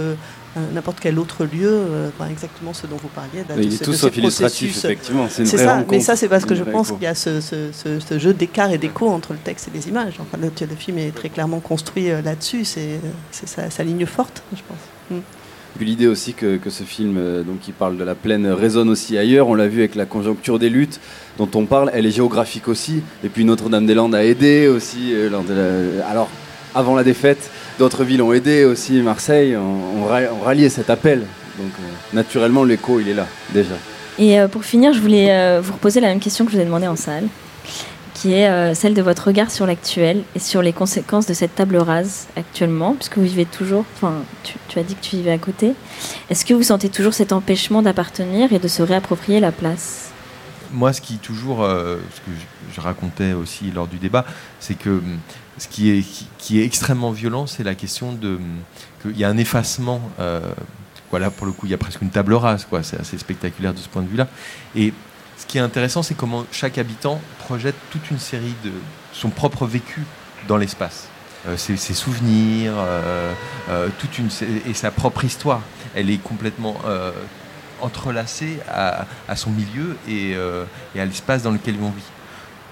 Euh, 0.56 0.60
n'importe 0.72 0.98
quel 1.00 1.18
autre 1.18 1.44
lieu, 1.44 1.68
euh, 1.68 2.08
exactement 2.30 2.72
ce 2.72 2.86
dont 2.86 2.96
vous 2.96 3.08
parliez. 3.08 3.42
de 3.42 3.62
il 3.62 3.74
est 3.74 3.84
tout 3.84 3.92
sauf 3.92 4.16
illustratif, 4.16 4.70
processus. 4.70 4.84
effectivement. 4.84 5.26
C'est 5.28 5.44
ça, 5.46 5.74
rencontre. 5.74 5.90
mais 5.92 6.00
ça 6.00 6.16
c'est 6.16 6.28
parce 6.28 6.44
que 6.44 6.54
je 6.54 6.62
pense 6.64 6.90
qu'il 6.92 7.02
y 7.02 7.06
a 7.06 7.14
ce, 7.14 7.40
ce- 7.40 7.70
ce- 7.72 7.98
ce- 8.00 8.00
ce 8.00 8.18
jeu 8.18 8.32
d'écart 8.34 8.70
et 8.72 8.78
d'écho 8.78 9.08
entre 9.08 9.32
le 9.32 9.38
texte 9.38 9.68
et 9.68 9.76
les 9.76 9.88
images. 9.88 10.14
Enfin, 10.20 10.38
le, 10.40 10.50
le 10.66 10.76
film 10.76 10.98
est 10.98 11.14
très 11.14 11.28
clairement 11.28 11.60
construit 11.60 12.10
euh, 12.10 12.22
là-dessus, 12.22 12.64
c'est 12.64 13.00
sa, 13.32 13.70
sa 13.70 13.82
ligne 13.84 14.06
forte, 14.06 14.42
je 14.54 14.60
pense. 14.68 14.78
Mm. 15.18 15.22
Puis 15.76 15.86
l'idée 15.86 16.06
aussi 16.06 16.34
que, 16.34 16.56
que 16.56 16.70
ce 16.70 16.84
film, 16.84 17.16
euh, 17.18 17.42
donc, 17.42 17.58
qui 17.58 17.72
parle 17.72 17.96
de 17.96 18.04
la 18.04 18.14
plaine, 18.14 18.46
euh, 18.46 18.54
résonne 18.54 18.88
aussi 18.88 19.18
ailleurs. 19.18 19.48
On 19.48 19.54
l'a 19.56 19.66
vu 19.66 19.80
avec 19.80 19.96
la 19.96 20.06
conjoncture 20.06 20.60
des 20.60 20.70
luttes 20.70 21.00
dont 21.36 21.48
on 21.56 21.66
parle. 21.66 21.90
Elle 21.92 22.06
est 22.06 22.12
géographique 22.12 22.68
aussi. 22.68 23.02
Et 23.24 23.28
puis 23.28 23.44
Notre-Dame-des-Landes 23.44 24.14
a 24.14 24.24
aidé 24.24 24.68
aussi. 24.68 25.10
euh, 25.14 26.00
Alors, 26.08 26.28
avant 26.76 26.94
la 26.94 27.02
défaite, 27.02 27.50
d'autres 27.78 28.04
villes 28.04 28.22
ont 28.22 28.32
aidé 28.32 28.64
aussi. 28.64 29.00
Marseille, 29.02 29.56
on, 29.56 30.02
on 30.02 30.06
ra- 30.06 30.32
on 30.40 30.44
ralliait 30.44 30.68
cet 30.68 30.90
appel. 30.90 31.20
Donc, 31.58 31.70
euh, 31.80 32.16
naturellement, 32.16 32.64
l'écho, 32.64 32.98
il 33.00 33.08
est 33.08 33.14
là, 33.14 33.26
déjà. 33.52 33.74
Et 34.18 34.38
euh, 34.40 34.48
pour 34.48 34.64
finir, 34.64 34.92
je 34.92 35.00
voulais 35.00 35.28
euh, 35.30 35.60
vous 35.62 35.72
reposer 35.72 36.00
la 36.00 36.08
même 36.08 36.20
question 36.20 36.44
que 36.44 36.50
je 36.52 36.56
vous 36.56 36.62
ai 36.62 36.64
demandé 36.66 36.86
en 36.86 36.96
salle, 36.96 37.26
qui 38.14 38.32
est 38.32 38.48
euh, 38.48 38.74
celle 38.74 38.94
de 38.94 39.02
votre 39.02 39.26
regard 39.26 39.50
sur 39.50 39.66
l'actuel 39.66 40.22
et 40.34 40.38
sur 40.38 40.62
les 40.62 40.72
conséquences 40.72 41.26
de 41.26 41.34
cette 41.34 41.54
table 41.54 41.76
rase 41.76 42.26
actuellement, 42.36 42.94
puisque 42.94 43.18
vous 43.18 43.24
vivez 43.24 43.44
toujours, 43.44 43.84
enfin, 43.96 44.14
tu, 44.44 44.54
tu 44.68 44.78
as 44.78 44.82
dit 44.82 44.94
que 44.94 45.00
tu 45.00 45.16
vivais 45.16 45.32
à 45.32 45.38
côté. 45.38 45.74
Est-ce 46.30 46.44
que 46.44 46.54
vous 46.54 46.62
sentez 46.62 46.88
toujours 46.88 47.14
cet 47.14 47.32
empêchement 47.32 47.82
d'appartenir 47.82 48.52
et 48.52 48.58
de 48.58 48.68
se 48.68 48.82
réapproprier 48.82 49.40
la 49.40 49.52
place? 49.52 50.10
Moi, 50.72 50.92
ce 50.92 51.00
qui 51.00 51.18
toujours, 51.18 51.62
euh, 51.62 51.98
ce 52.14 52.18
que 52.20 52.36
je, 52.36 52.74
je 52.76 52.80
racontais 52.80 53.32
aussi 53.32 53.70
lors 53.72 53.86
du 53.86 53.98
débat, 53.98 54.24
c'est 54.58 54.74
que 54.74 54.90
hum, 54.90 55.18
ce 55.58 55.68
qui 55.68 55.90
est, 55.90 56.64
extrêmement 56.64 57.10
violent, 57.12 57.46
c'est 57.46 57.64
la 57.64 57.74
question 57.74 58.12
de 58.12 58.36
hum, 58.36 58.42
qu'il 59.02 59.18
y 59.18 59.24
a 59.24 59.28
un 59.28 59.36
effacement. 59.36 60.00
euh, 60.20 60.40
voilà, 61.10 61.30
pour 61.30 61.46
le 61.46 61.52
coup, 61.52 61.66
il 61.66 61.70
y 61.70 61.74
a 61.74 61.78
presque 61.78 62.02
une 62.02 62.10
table 62.10 62.34
rase. 62.34 62.66
C'est 62.82 62.98
assez 62.98 63.18
spectaculaire 63.18 63.72
de 63.72 63.78
ce 63.78 63.88
point 63.88 64.02
de 64.02 64.08
vue-là. 64.08 64.26
Et 64.74 64.92
ce 65.36 65.46
qui 65.46 65.58
est 65.58 65.60
intéressant, 65.60 66.02
c'est 66.02 66.16
comment 66.16 66.44
chaque 66.50 66.78
habitant 66.78 67.20
projette 67.38 67.76
toute 67.90 68.10
une 68.10 68.18
série 68.18 68.54
de 68.64 68.72
son 69.12 69.30
propre 69.30 69.66
vécu 69.66 70.02
dans 70.48 70.56
l'espace. 70.56 71.08
Euh, 71.46 71.56
ses, 71.58 71.76
souvenirs, 71.76 72.72
euh, 72.76 73.32
euh, 73.68 73.88
toute 73.98 74.18
une, 74.18 74.28
et 74.66 74.72
sa 74.72 74.90
propre 74.90 75.24
histoire. 75.24 75.60
Elle 75.94 76.10
est 76.10 76.22
complètement 76.22 76.76
entrelacée 77.80 78.58
à, 78.68 79.36
son 79.36 79.50
milieu 79.50 79.96
et, 80.08 80.34
à 80.98 81.04
l'espace 81.04 81.42
dans 81.42 81.52
lequel 81.52 81.76
on 81.80 81.90
vit. 81.90 82.02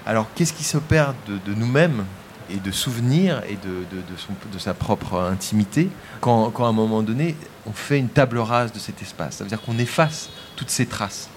Alors, 0.05 0.27
qu'est-ce 0.35 0.51
qui 0.51 0.65
s'opère 0.65 1.13
de, 1.27 1.37
de 1.49 1.57
nous-mêmes 1.57 2.03
et 2.49 2.57
de 2.57 2.71
souvenirs 2.71 3.41
et 3.47 3.55
de, 3.55 3.85
de, 3.95 4.01
de, 4.51 4.59
sa 4.59 4.73
propre 4.73 5.19
intimité 5.19 5.89
quand, 6.21 6.49
quand, 6.51 6.65
à 6.65 6.69
un 6.69 6.73
moment 6.73 7.01
donné, 7.01 7.35
on 7.65 7.71
fait 7.71 7.99
une 7.99 8.09
table 8.09 8.39
rase 8.39 8.71
de 8.71 8.79
cet 8.79 9.01
espace 9.01 9.37
Ça 9.37 9.43
veut 9.43 9.49
dire 9.49 9.61
qu'on 9.61 9.77
efface 9.77 10.29
toutes 10.55 10.69
ces 10.69 10.85
traces. 10.85 11.29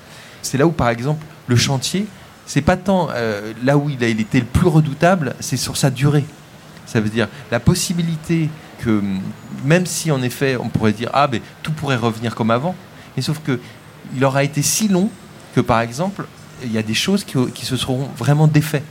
C'est 0.43 0.59
là 0.59 0.67
où, 0.67 0.73
par 0.73 0.89
exemple, 0.89 1.25
le 1.47 1.57
chantier, 1.57 2.07
c'est 2.47 2.63
pas 2.63 2.77
tant 2.77 3.09
euh, 3.11 3.53
là 3.65 3.77
où 3.77 3.91
il 3.91 4.03
a 4.05 4.09
il 4.09 4.21
était 4.21 4.41
le 4.41 4.47
plus 4.47 4.69
redoutable, 4.69 5.35
c'est 5.41 5.57
sur 5.57 5.77
sa 5.77 5.91
durée. 5.91 6.25
Ça 6.87 7.01
veut 7.01 7.09
dire 7.09 7.29
la 7.51 7.59
possibilité 7.59 8.49
que, 8.79 9.03
même 9.65 9.87
si 9.87 10.11
en 10.13 10.23
effet 10.23 10.57
on 10.57 10.69
pourrait 10.69 10.93
dire 10.93 11.11
ah 11.13 11.27
ben 11.27 11.41
tout 11.63 11.73
pourrait 11.73 11.97
revenir 11.97 12.35
comme 12.35 12.51
avant, 12.51 12.77
mais 13.17 13.23
sauf 13.23 13.41
que 13.41 13.59
il 14.15 14.25
aura 14.25 14.45
été 14.45 14.63
si 14.63 14.87
long 14.87 15.11
que 15.55 15.61
par 15.61 15.81
exemple 15.81 16.27
il 16.63 16.73
y 16.73 16.79
a 16.79 16.83
des 16.83 16.95
choses 16.95 17.25
qui, 17.25 17.39
qui 17.53 17.67
se 17.67 17.77
seront 17.77 18.09
vraiment 18.17 18.47
défaites 18.47 18.85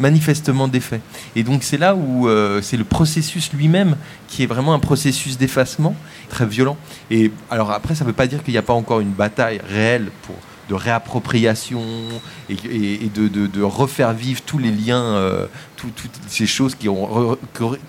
manifestement 0.00 0.66
défait. 0.66 1.00
Et 1.36 1.42
donc 1.42 1.62
c'est 1.62 1.78
là 1.78 1.94
où 1.94 2.28
euh, 2.28 2.60
c'est 2.62 2.76
le 2.76 2.84
processus 2.84 3.52
lui-même 3.52 3.96
qui 4.28 4.42
est 4.42 4.46
vraiment 4.46 4.74
un 4.74 4.78
processus 4.78 5.38
d'effacement 5.38 5.94
très 6.28 6.46
violent. 6.46 6.76
Et 7.10 7.30
alors 7.50 7.70
après, 7.70 7.94
ça 7.94 8.04
ne 8.04 8.08
veut 8.08 8.14
pas 8.14 8.26
dire 8.26 8.42
qu'il 8.42 8.52
n'y 8.52 8.58
a 8.58 8.62
pas 8.62 8.72
encore 8.72 9.00
une 9.00 9.12
bataille 9.12 9.60
réelle 9.68 10.10
pour 10.22 10.36
de 10.68 10.74
réappropriation 10.74 11.82
et, 12.48 13.10
de, 13.12 13.62
refaire 13.62 14.12
vivre 14.12 14.40
tous 14.42 14.58
les 14.58 14.70
liens, 14.70 15.02
euh, 15.02 15.46
tout, 15.76 15.90
toutes 15.96 16.12
ces 16.28 16.46
choses 16.46 16.76
qui, 16.76 16.88
ont, 16.88 17.36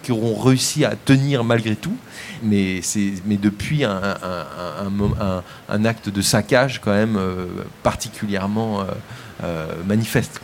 qui 0.01 0.11
auront 0.11 0.39
réussi 0.39 0.83
à 0.83 0.95
tenir 0.95 1.43
malgré 1.43 1.75
tout. 1.75 1.95
Mais, 2.41 2.81
mais 3.27 3.37
depuis 3.37 3.83
un, 3.83 5.85
acte 5.85 6.09
de 6.09 6.21
saccage 6.23 6.81
quand 6.81 6.91
même 6.91 7.17
euh, 7.17 7.45
particulièrement 7.83 8.83
manifeste. 9.87 10.41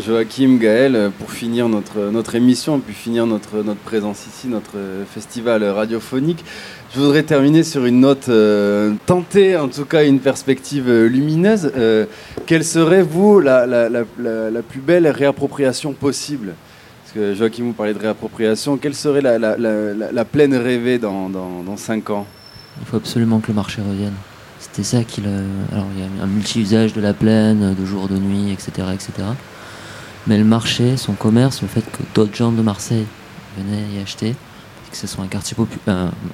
Joachim, 0.00 0.56
Gaël, 0.58 1.10
pour 1.18 1.30
finir 1.30 1.68
notre, 1.68 2.10
notre 2.10 2.34
émission, 2.34 2.80
puis 2.80 2.94
finir 2.94 3.26
notre, 3.26 3.62
notre 3.62 3.80
présence 3.80 4.26
ici, 4.26 4.48
notre 4.48 4.78
festival 5.12 5.62
radiophonique, 5.64 6.44
je 6.94 7.00
voudrais 7.00 7.22
terminer 7.22 7.62
sur 7.62 7.86
une 7.86 8.00
note 8.00 8.28
euh, 8.28 8.92
tentée, 9.06 9.56
en 9.56 9.68
tout 9.68 9.86
cas 9.86 10.04
une 10.04 10.20
perspective 10.20 10.90
euh, 10.90 11.06
lumineuse. 11.08 11.72
Euh, 11.74 12.04
quelle 12.44 12.64
serait, 12.64 13.02
vous, 13.02 13.40
la, 13.40 13.66
la, 13.66 13.88
la, 13.88 14.04
la, 14.18 14.62
plus 14.62 14.80
belle 14.80 15.08
réappropriation 15.08 15.94
possible? 15.94 16.52
Parce 17.02 17.14
que 17.14 17.34
Joachim, 17.34 17.64
vous 17.64 17.72
parlait 17.72 17.94
de 17.94 17.98
réappropriation. 17.98 18.76
Quelle 18.76 18.94
serait 18.94 19.22
la, 19.22 20.24
pleine 20.26 20.54
rêvée 20.54 20.98
dans, 20.98 21.30
dans, 21.30 21.62
dans 21.62 21.78
5 21.78 22.10
ans? 22.10 22.26
Il 22.80 22.86
faut 22.86 22.98
absolument 22.98 23.40
que 23.40 23.48
le 23.48 23.54
marché 23.54 23.80
revienne. 23.80 24.14
C'était 24.60 24.82
ça 24.82 25.02
qu'il. 25.02 25.24
Alors, 25.72 25.86
il 25.96 26.02
y 26.02 26.20
a 26.20 26.24
un 26.24 26.26
multi-usage 26.26 26.92
de 26.92 27.00
la 27.00 27.14
plaine, 27.14 27.74
de 27.74 27.86
jour, 27.86 28.06
de 28.06 28.18
nuit, 28.18 28.52
etc., 28.52 28.88
etc. 28.92 29.28
Mais 30.26 30.38
le 30.38 30.44
marché, 30.44 30.96
son 30.96 31.14
commerce, 31.14 31.62
le 31.62 31.68
fait 31.68 31.82
que 31.82 32.02
d'autres 32.14 32.34
gens 32.34 32.52
de 32.52 32.62
Marseille 32.62 33.06
venaient 33.58 33.84
y 33.94 34.00
acheter, 34.00 34.34
que 34.90 34.96
ce 34.96 35.06
soit 35.06 35.24
un 35.24 35.28
quartier, 35.28 35.56
popu 35.56 35.78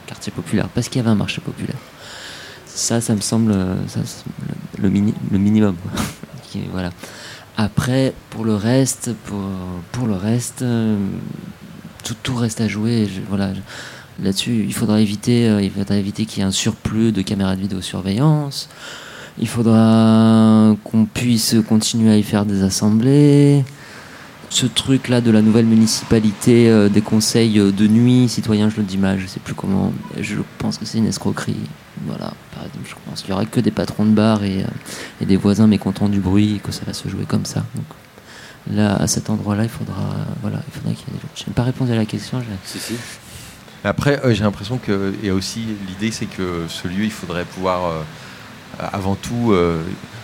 quartier 0.07 0.33
populaire, 0.33 0.69
parce 0.69 0.89
qu'il 0.89 0.99
y 0.99 1.01
avait 1.01 1.11
un 1.11 1.15
marché 1.15 1.41
populaire. 1.41 1.79
Ça, 2.67 3.01
ça 3.01 3.15
me 3.15 3.21
semble 3.21 3.55
ça, 3.89 4.01
le, 4.79 4.89
mini 4.89 5.15
le 5.31 5.39
minimum. 5.39 5.77
Voilà. 6.73 6.91
Après, 7.57 8.15
pour 8.31 8.45
le 8.45 8.55
reste, 8.55 9.13
pour, 9.25 9.39
pour 9.93 10.07
le 10.07 10.15
reste, 10.15 10.63
euh, 10.63 10.97
tout, 12.05 12.15
tout, 12.23 12.37
reste 12.37 12.61
à 12.61 12.69
jouer. 12.69 13.09
Voilà. 13.29 13.51
Là-dessus, 14.23 14.65
il 14.67 14.73
faudra 14.73 15.01
éviter, 15.01 15.49
euh, 15.49 15.61
il 15.61 15.71
faudra 15.71 15.97
éviter 15.97 16.25
qu'il 16.25 16.39
y 16.39 16.43
ait 16.43 16.49
un 16.49 16.53
surplus 16.53 17.13
de 17.13 17.21
caméras 17.21 17.57
de 17.57 17.61
vidéosurveillance. 17.61 18.69
Il 19.39 19.49
faudra 19.49 20.75
qu'on 20.85 21.05
puisse 21.05 21.57
continuer 21.69 22.13
à 22.13 22.17
y 22.17 22.23
faire 22.23 22.47
des 22.47 22.63
assemblées 22.63 23.65
ce 24.51 24.67
truc 24.67 25.09
là 25.09 25.21
de 25.21 25.31
la 25.31 25.43
nouvelle 25.43 25.67
municipalité 25.67 26.71
euh, 26.71 26.89
des 26.89 27.03
conseils 27.03 27.59
euh, 27.59 27.71
de 27.71 27.87
nuit 27.87 28.29
citoyens 28.29 28.71
je 28.71 28.77
le 28.79 28.83
dis 28.83 28.99
mal 28.99 29.19
je 29.21 29.27
sais 29.27 29.41
plus 29.41 29.55
comment 29.55 29.93
je 30.19 30.37
pense 30.59 30.79
que 30.79 30.85
c'est 30.85 30.99
une 30.99 31.07
escroquerie. 31.07 31.57
Voilà 32.07 32.33
par 32.55 32.65
exemple 32.65 32.87
je 32.89 32.95
pense 33.09 33.23
qu'il 33.23 33.31
y 33.31 33.33
aura 33.33 33.45
que 33.45 33.61
des 33.61 33.71
patrons 33.71 34.07
de 34.07 34.13
bar 34.13 34.45
et, 34.45 34.63
euh, 34.63 34.67
et, 35.21 35.27
des 35.27 35.37
voisins 35.37 35.67
mécontents 35.67 36.09
du 36.09 36.21
bruit 36.21 36.57
et 36.57 36.59
que 36.59 36.73
ça 36.73 36.83
va 36.87 36.93
se 36.93 37.09
jouer 37.09 37.25
comme 37.25 37.45
ça. 37.45 37.65
Donc 37.75 37.85
là 38.71 38.97
à 38.97 39.07
cet 39.07 39.31
endroit 39.31 39.55
là 39.57 39.65
il 39.65 39.69
faudra 39.69 40.03
voilà 40.43 40.61
il 40.67 40.73
faudra 40.79 40.95
qu'il 40.95 41.09
y 41.09 41.17
ait 41.17 41.21
des... 41.21 41.27
je 41.35 41.45
n'ai 41.47 41.55
pas 41.55 41.63
répondu 41.63 41.93
à 41.93 41.97
la 41.97 42.05
question 42.05 42.43
si, 42.65 42.79
si. 42.79 42.95
après 43.85 44.21
euh, 44.25 44.35
j'ai 44.35 44.45
l'impression 44.45 44.79
que 44.79 45.15
a 45.27 45.33
aussi 45.33 45.61
l'idée 45.89 46.11
c'est 46.11 46.27
que 46.27 46.65
ce 46.69 46.89
lieu 46.89 47.05
il 47.05 47.13
faudrait 47.13 47.45
pouvoir 47.45 47.87
euh, 47.87 48.03
avant 48.79 49.15
tout 49.15 49.55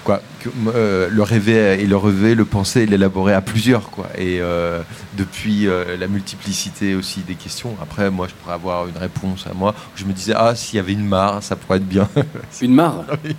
quoi, 0.04 0.22
que, 0.40 0.48
euh, 0.68 1.08
le 1.10 1.22
rêver 1.22 1.80
et 1.80 1.86
le 1.86 1.96
rêver, 1.96 2.34
le 2.34 2.44
penser 2.44 2.82
et 2.82 2.86
l'élaborer 2.86 3.34
à 3.34 3.40
plusieurs. 3.40 3.90
Quoi. 3.90 4.06
Et 4.16 4.40
euh, 4.40 4.82
depuis 5.16 5.66
euh, 5.66 5.96
la 5.96 6.06
multiplicité 6.06 6.94
aussi 6.94 7.20
des 7.20 7.34
questions, 7.34 7.76
après, 7.82 8.10
moi, 8.10 8.28
je 8.28 8.34
pourrais 8.34 8.54
avoir 8.54 8.86
une 8.86 8.96
réponse 8.96 9.46
à 9.50 9.54
moi. 9.54 9.74
Je 9.96 10.04
me 10.04 10.12
disais, 10.12 10.34
ah, 10.36 10.54
s'il 10.54 10.76
y 10.76 10.78
avait 10.78 10.92
une 10.92 11.06
mare, 11.06 11.42
ça 11.42 11.56
pourrait 11.56 11.78
être 11.78 11.88
bien. 11.88 12.08
une 12.62 12.74
mare 12.74 13.04
Il 13.24 13.34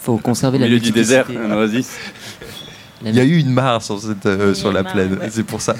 faut 0.00 0.18
conserver 0.18 0.58
la 0.58 0.66
milieu 0.66 0.78
du 0.78 0.92
désert, 0.92 1.26
un 1.30 1.50
oasis. 1.52 1.96
Il 3.04 3.14
y 3.14 3.20
a 3.20 3.24
eu 3.24 3.38
une 3.38 3.50
mare 3.50 3.82
sur, 3.82 4.00
cette, 4.00 4.26
euh, 4.26 4.54
sur 4.54 4.72
la 4.72 4.84
plaine, 4.84 5.18
ouais. 5.18 5.28
c'est 5.30 5.44
pour 5.44 5.60
ça. 5.60 5.74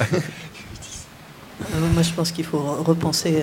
moi, 1.94 2.02
je 2.02 2.12
pense 2.12 2.32
qu'il 2.32 2.44
faut 2.44 2.58
repenser 2.58 3.42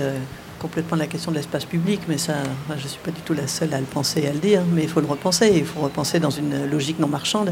complètement 0.64 0.96
la 0.96 1.08
question 1.08 1.30
de 1.30 1.36
l'espace 1.36 1.66
public, 1.66 2.00
mais 2.08 2.18
ça, 2.18 2.36
je 2.70 2.84
ne 2.84 2.88
suis 2.88 3.00
pas 3.04 3.12
du 3.12 3.20
tout 3.20 3.34
la 3.34 3.48
seule 3.48 3.74
à 3.74 3.80
le 3.82 3.86
penser 3.86 4.22
et 4.22 4.28
à 4.30 4.34
le 4.34 4.40
dire, 4.40 4.62
mais 4.74 4.84
il 4.84 4.90
faut 4.90 5.02
le 5.02 5.08
repenser. 5.08 5.52
Il 5.54 5.66
faut 5.66 5.82
repenser 5.82 6.22
dans 6.22 6.30
une 6.30 6.66
logique 6.72 7.00
non 7.00 7.10
marchande. 7.10 7.50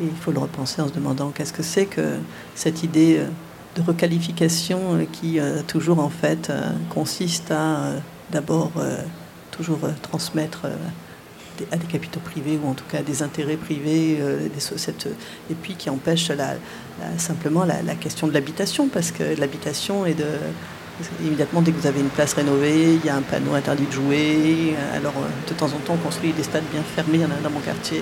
Et 0.00 0.04
il 0.04 0.16
faut 0.16 0.30
le 0.30 0.38
repenser 0.38 0.82
en 0.82 0.88
se 0.88 0.92
demandant 0.92 1.30
qu'est-ce 1.30 1.54
que 1.54 1.62
c'est 1.62 1.86
que 1.86 2.18
cette 2.54 2.82
idée 2.82 3.16
euh, 3.18 3.26
de 3.76 3.82
requalification 3.82 5.06
qui 5.10 5.40
euh, 5.40 5.62
toujours 5.66 6.00
en 6.00 6.10
fait 6.10 6.50
euh, 6.50 6.70
consiste 6.90 7.50
à 7.50 7.94
d'abord 8.30 8.70
toujours 9.50 9.80
transmettre 10.02 10.66
à 11.72 11.76
des 11.76 11.86
capitaux 11.86 12.20
privés 12.20 12.58
ou 12.62 12.68
en 12.68 12.74
tout 12.74 12.84
cas 12.90 12.98
à 12.98 13.02
des 13.02 13.24
intérêts 13.24 13.56
privés 13.56 14.18
des, 14.54 14.60
cette, 14.60 15.08
et 15.50 15.54
puis 15.54 15.74
qui 15.74 15.90
empêche 15.90 16.30
simplement 17.18 17.64
la 17.64 17.94
question 17.96 18.28
de 18.28 18.32
l'habitation 18.32 18.88
parce 18.88 19.10
que 19.10 19.24
l'habitation 19.36 20.06
est 20.06 20.14
de 20.14 20.28
Immédiatement, 21.22 21.62
dès 21.62 21.72
que 21.72 21.80
vous 21.80 21.86
avez 21.86 22.00
une 22.00 22.08
place 22.08 22.34
rénovée, 22.34 22.94
il 22.94 23.04
y 23.04 23.08
a 23.08 23.16
un 23.16 23.22
panneau 23.22 23.54
interdit 23.54 23.86
de 23.86 23.92
jouer. 23.92 24.74
Alors, 24.94 25.14
de 25.48 25.54
temps 25.54 25.66
en 25.66 25.78
temps, 25.78 25.94
on 25.94 25.96
construit 25.96 26.32
des 26.32 26.42
stades 26.42 26.64
bien 26.72 26.82
fermés. 26.82 27.18
Il 27.18 27.20
y 27.20 27.24
en 27.24 27.30
a 27.30 27.40
dans 27.42 27.50
mon 27.50 27.60
quartier. 27.60 28.00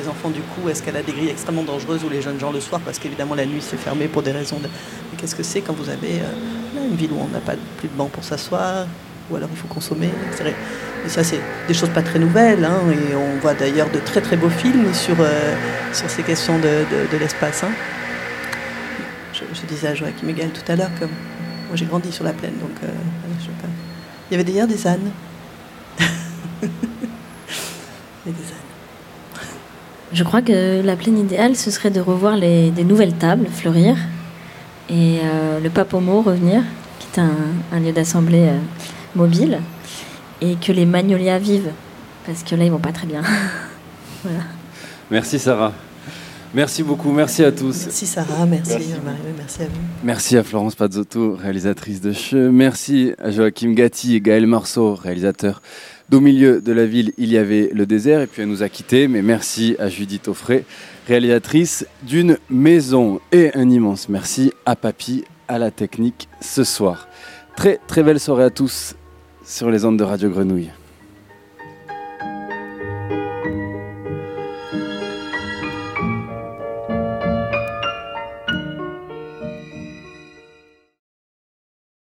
Les 0.00 0.08
enfants, 0.08 0.30
du 0.30 0.40
coup, 0.40 0.68
a 0.68 1.02
des 1.02 1.12
grilles 1.12 1.30
extrêmement 1.30 1.62
dangereuses 1.62 2.04
ou 2.04 2.08
les 2.08 2.22
jeunes 2.22 2.38
gens 2.40 2.52
le 2.52 2.60
soir 2.60 2.80
Parce 2.84 2.98
qu'évidemment, 2.98 3.34
la 3.34 3.46
nuit, 3.46 3.60
c'est 3.60 3.76
fermé 3.76 4.08
pour 4.08 4.22
des 4.22 4.32
raisons 4.32 4.58
de. 4.58 4.64
Mais 4.64 5.18
qu'est-ce 5.18 5.34
que 5.34 5.42
c'est 5.42 5.60
quand 5.60 5.74
vous 5.74 5.88
avez 5.88 6.20
euh, 6.20 6.88
une 6.90 6.96
ville 6.96 7.12
où 7.12 7.20
on 7.20 7.28
n'a 7.28 7.40
pas 7.40 7.54
plus 7.78 7.88
de 7.88 7.94
banc 7.94 8.06
pour 8.06 8.24
s'asseoir 8.24 8.86
Ou 9.30 9.36
alors 9.36 9.48
il 9.52 9.56
faut 9.56 9.68
consommer 9.68 10.08
Et 11.04 11.08
ça, 11.08 11.24
c'est 11.24 11.40
des 11.68 11.74
choses 11.74 11.90
pas 11.90 12.02
très 12.02 12.18
nouvelles. 12.18 12.64
Hein, 12.64 12.80
et 12.90 13.14
on 13.14 13.40
voit 13.40 13.54
d'ailleurs 13.54 13.90
de 13.90 13.98
très 13.98 14.20
très 14.20 14.36
beaux 14.36 14.50
films 14.50 14.92
sur, 14.94 15.16
euh, 15.20 15.54
sur 15.92 16.08
ces 16.08 16.22
questions 16.22 16.58
de, 16.58 16.84
de, 17.10 17.16
l'espace. 17.18 17.64
Hein. 17.64 17.70
Je, 19.32 19.44
je, 19.54 19.66
disais 19.66 19.88
à 19.88 19.94
Joachim 19.94 20.24
Miguel 20.24 20.50
tout 20.50 20.70
à 20.70 20.76
l'heure 20.76 20.90
que 20.98 21.06
moi, 21.72 21.78
j'ai 21.78 21.86
grandi 21.86 22.12
sur 22.12 22.22
la 22.22 22.34
plaine, 22.34 22.52
donc 22.60 22.72
euh, 22.84 22.88
je 23.40 23.44
sais 23.46 23.50
pas. 23.62 23.68
Il 24.30 24.34
y 24.36 24.38
avait 24.38 24.44
d'ailleurs 24.44 24.68
des 24.68 24.86
ânes. 24.86 25.10
des 26.60 26.68
ânes. 28.26 28.36
Je 30.12 30.22
crois 30.22 30.42
que 30.42 30.82
la 30.84 30.96
plaine 30.96 31.16
idéale, 31.16 31.56
ce 31.56 31.70
serait 31.70 31.88
de 31.88 31.98
revoir 31.98 32.36
les, 32.36 32.70
des 32.70 32.84
nouvelles 32.84 33.14
tables 33.14 33.46
fleurir 33.46 33.96
et 34.90 35.20
euh, 35.24 35.60
le 35.60 35.70
Papomo 35.70 36.20
revenir, 36.20 36.62
qui 36.98 37.06
est 37.14 37.22
un, 37.22 37.36
un 37.72 37.80
lieu 37.80 37.92
d'assemblée 37.92 38.48
euh, 38.48 38.58
mobile, 39.16 39.58
et 40.42 40.56
que 40.56 40.72
les 40.72 40.84
magnolias 40.84 41.38
vivent, 41.38 41.72
parce 42.26 42.42
que 42.42 42.54
là, 42.54 42.66
ils 42.66 42.70
vont 42.70 42.80
pas 42.80 42.92
très 42.92 43.06
bien. 43.06 43.22
voilà. 44.22 44.40
Merci 45.10 45.38
Sarah. 45.38 45.72
Merci 46.54 46.82
beaucoup, 46.82 47.12
merci 47.12 47.42
à 47.44 47.50
tous. 47.50 47.84
Merci 47.86 48.06
Sarah, 48.06 48.44
merci, 48.44 48.72
merci. 48.72 48.88
Marie, 49.02 49.18
merci 49.38 49.62
à 49.62 49.64
vous. 49.64 49.80
Merci 50.04 50.36
à 50.36 50.42
Florence 50.42 50.74
Pazzotto, 50.74 51.34
réalisatrice 51.34 52.02
de 52.02 52.12
Che. 52.12 52.34
Merci 52.34 53.12
à 53.18 53.30
Joachim 53.30 53.72
Gatti 53.72 54.16
et 54.16 54.20
Gaël 54.20 54.46
Marceau, 54.46 54.94
réalisateur 54.94 55.62
d'Au 56.10 56.20
milieu 56.20 56.60
de 56.60 56.72
la 56.72 56.84
ville, 56.84 57.12
il 57.16 57.32
y 57.32 57.38
avait 57.38 57.70
le 57.72 57.86
désert, 57.86 58.20
et 58.20 58.26
puis 58.26 58.42
elle 58.42 58.48
nous 58.48 58.62
a 58.62 58.68
quittés. 58.68 59.08
Mais 59.08 59.22
merci 59.22 59.76
à 59.78 59.88
Judith 59.88 60.28
Offray, 60.28 60.66
réalisatrice 61.08 61.86
d'une 62.02 62.36
maison. 62.50 63.18
Et 63.32 63.50
un 63.54 63.70
immense 63.70 64.10
merci 64.10 64.52
à 64.66 64.76
Papy, 64.76 65.24
à 65.48 65.58
la 65.58 65.70
technique 65.70 66.28
ce 66.42 66.64
soir. 66.64 67.08
Très 67.56 67.80
très 67.86 68.02
belle 68.02 68.20
soirée 68.20 68.44
à 68.44 68.50
tous 68.50 68.94
sur 69.42 69.70
les 69.70 69.86
ondes 69.86 69.98
de 69.98 70.04
Radio 70.04 70.28
Grenouille. 70.28 70.70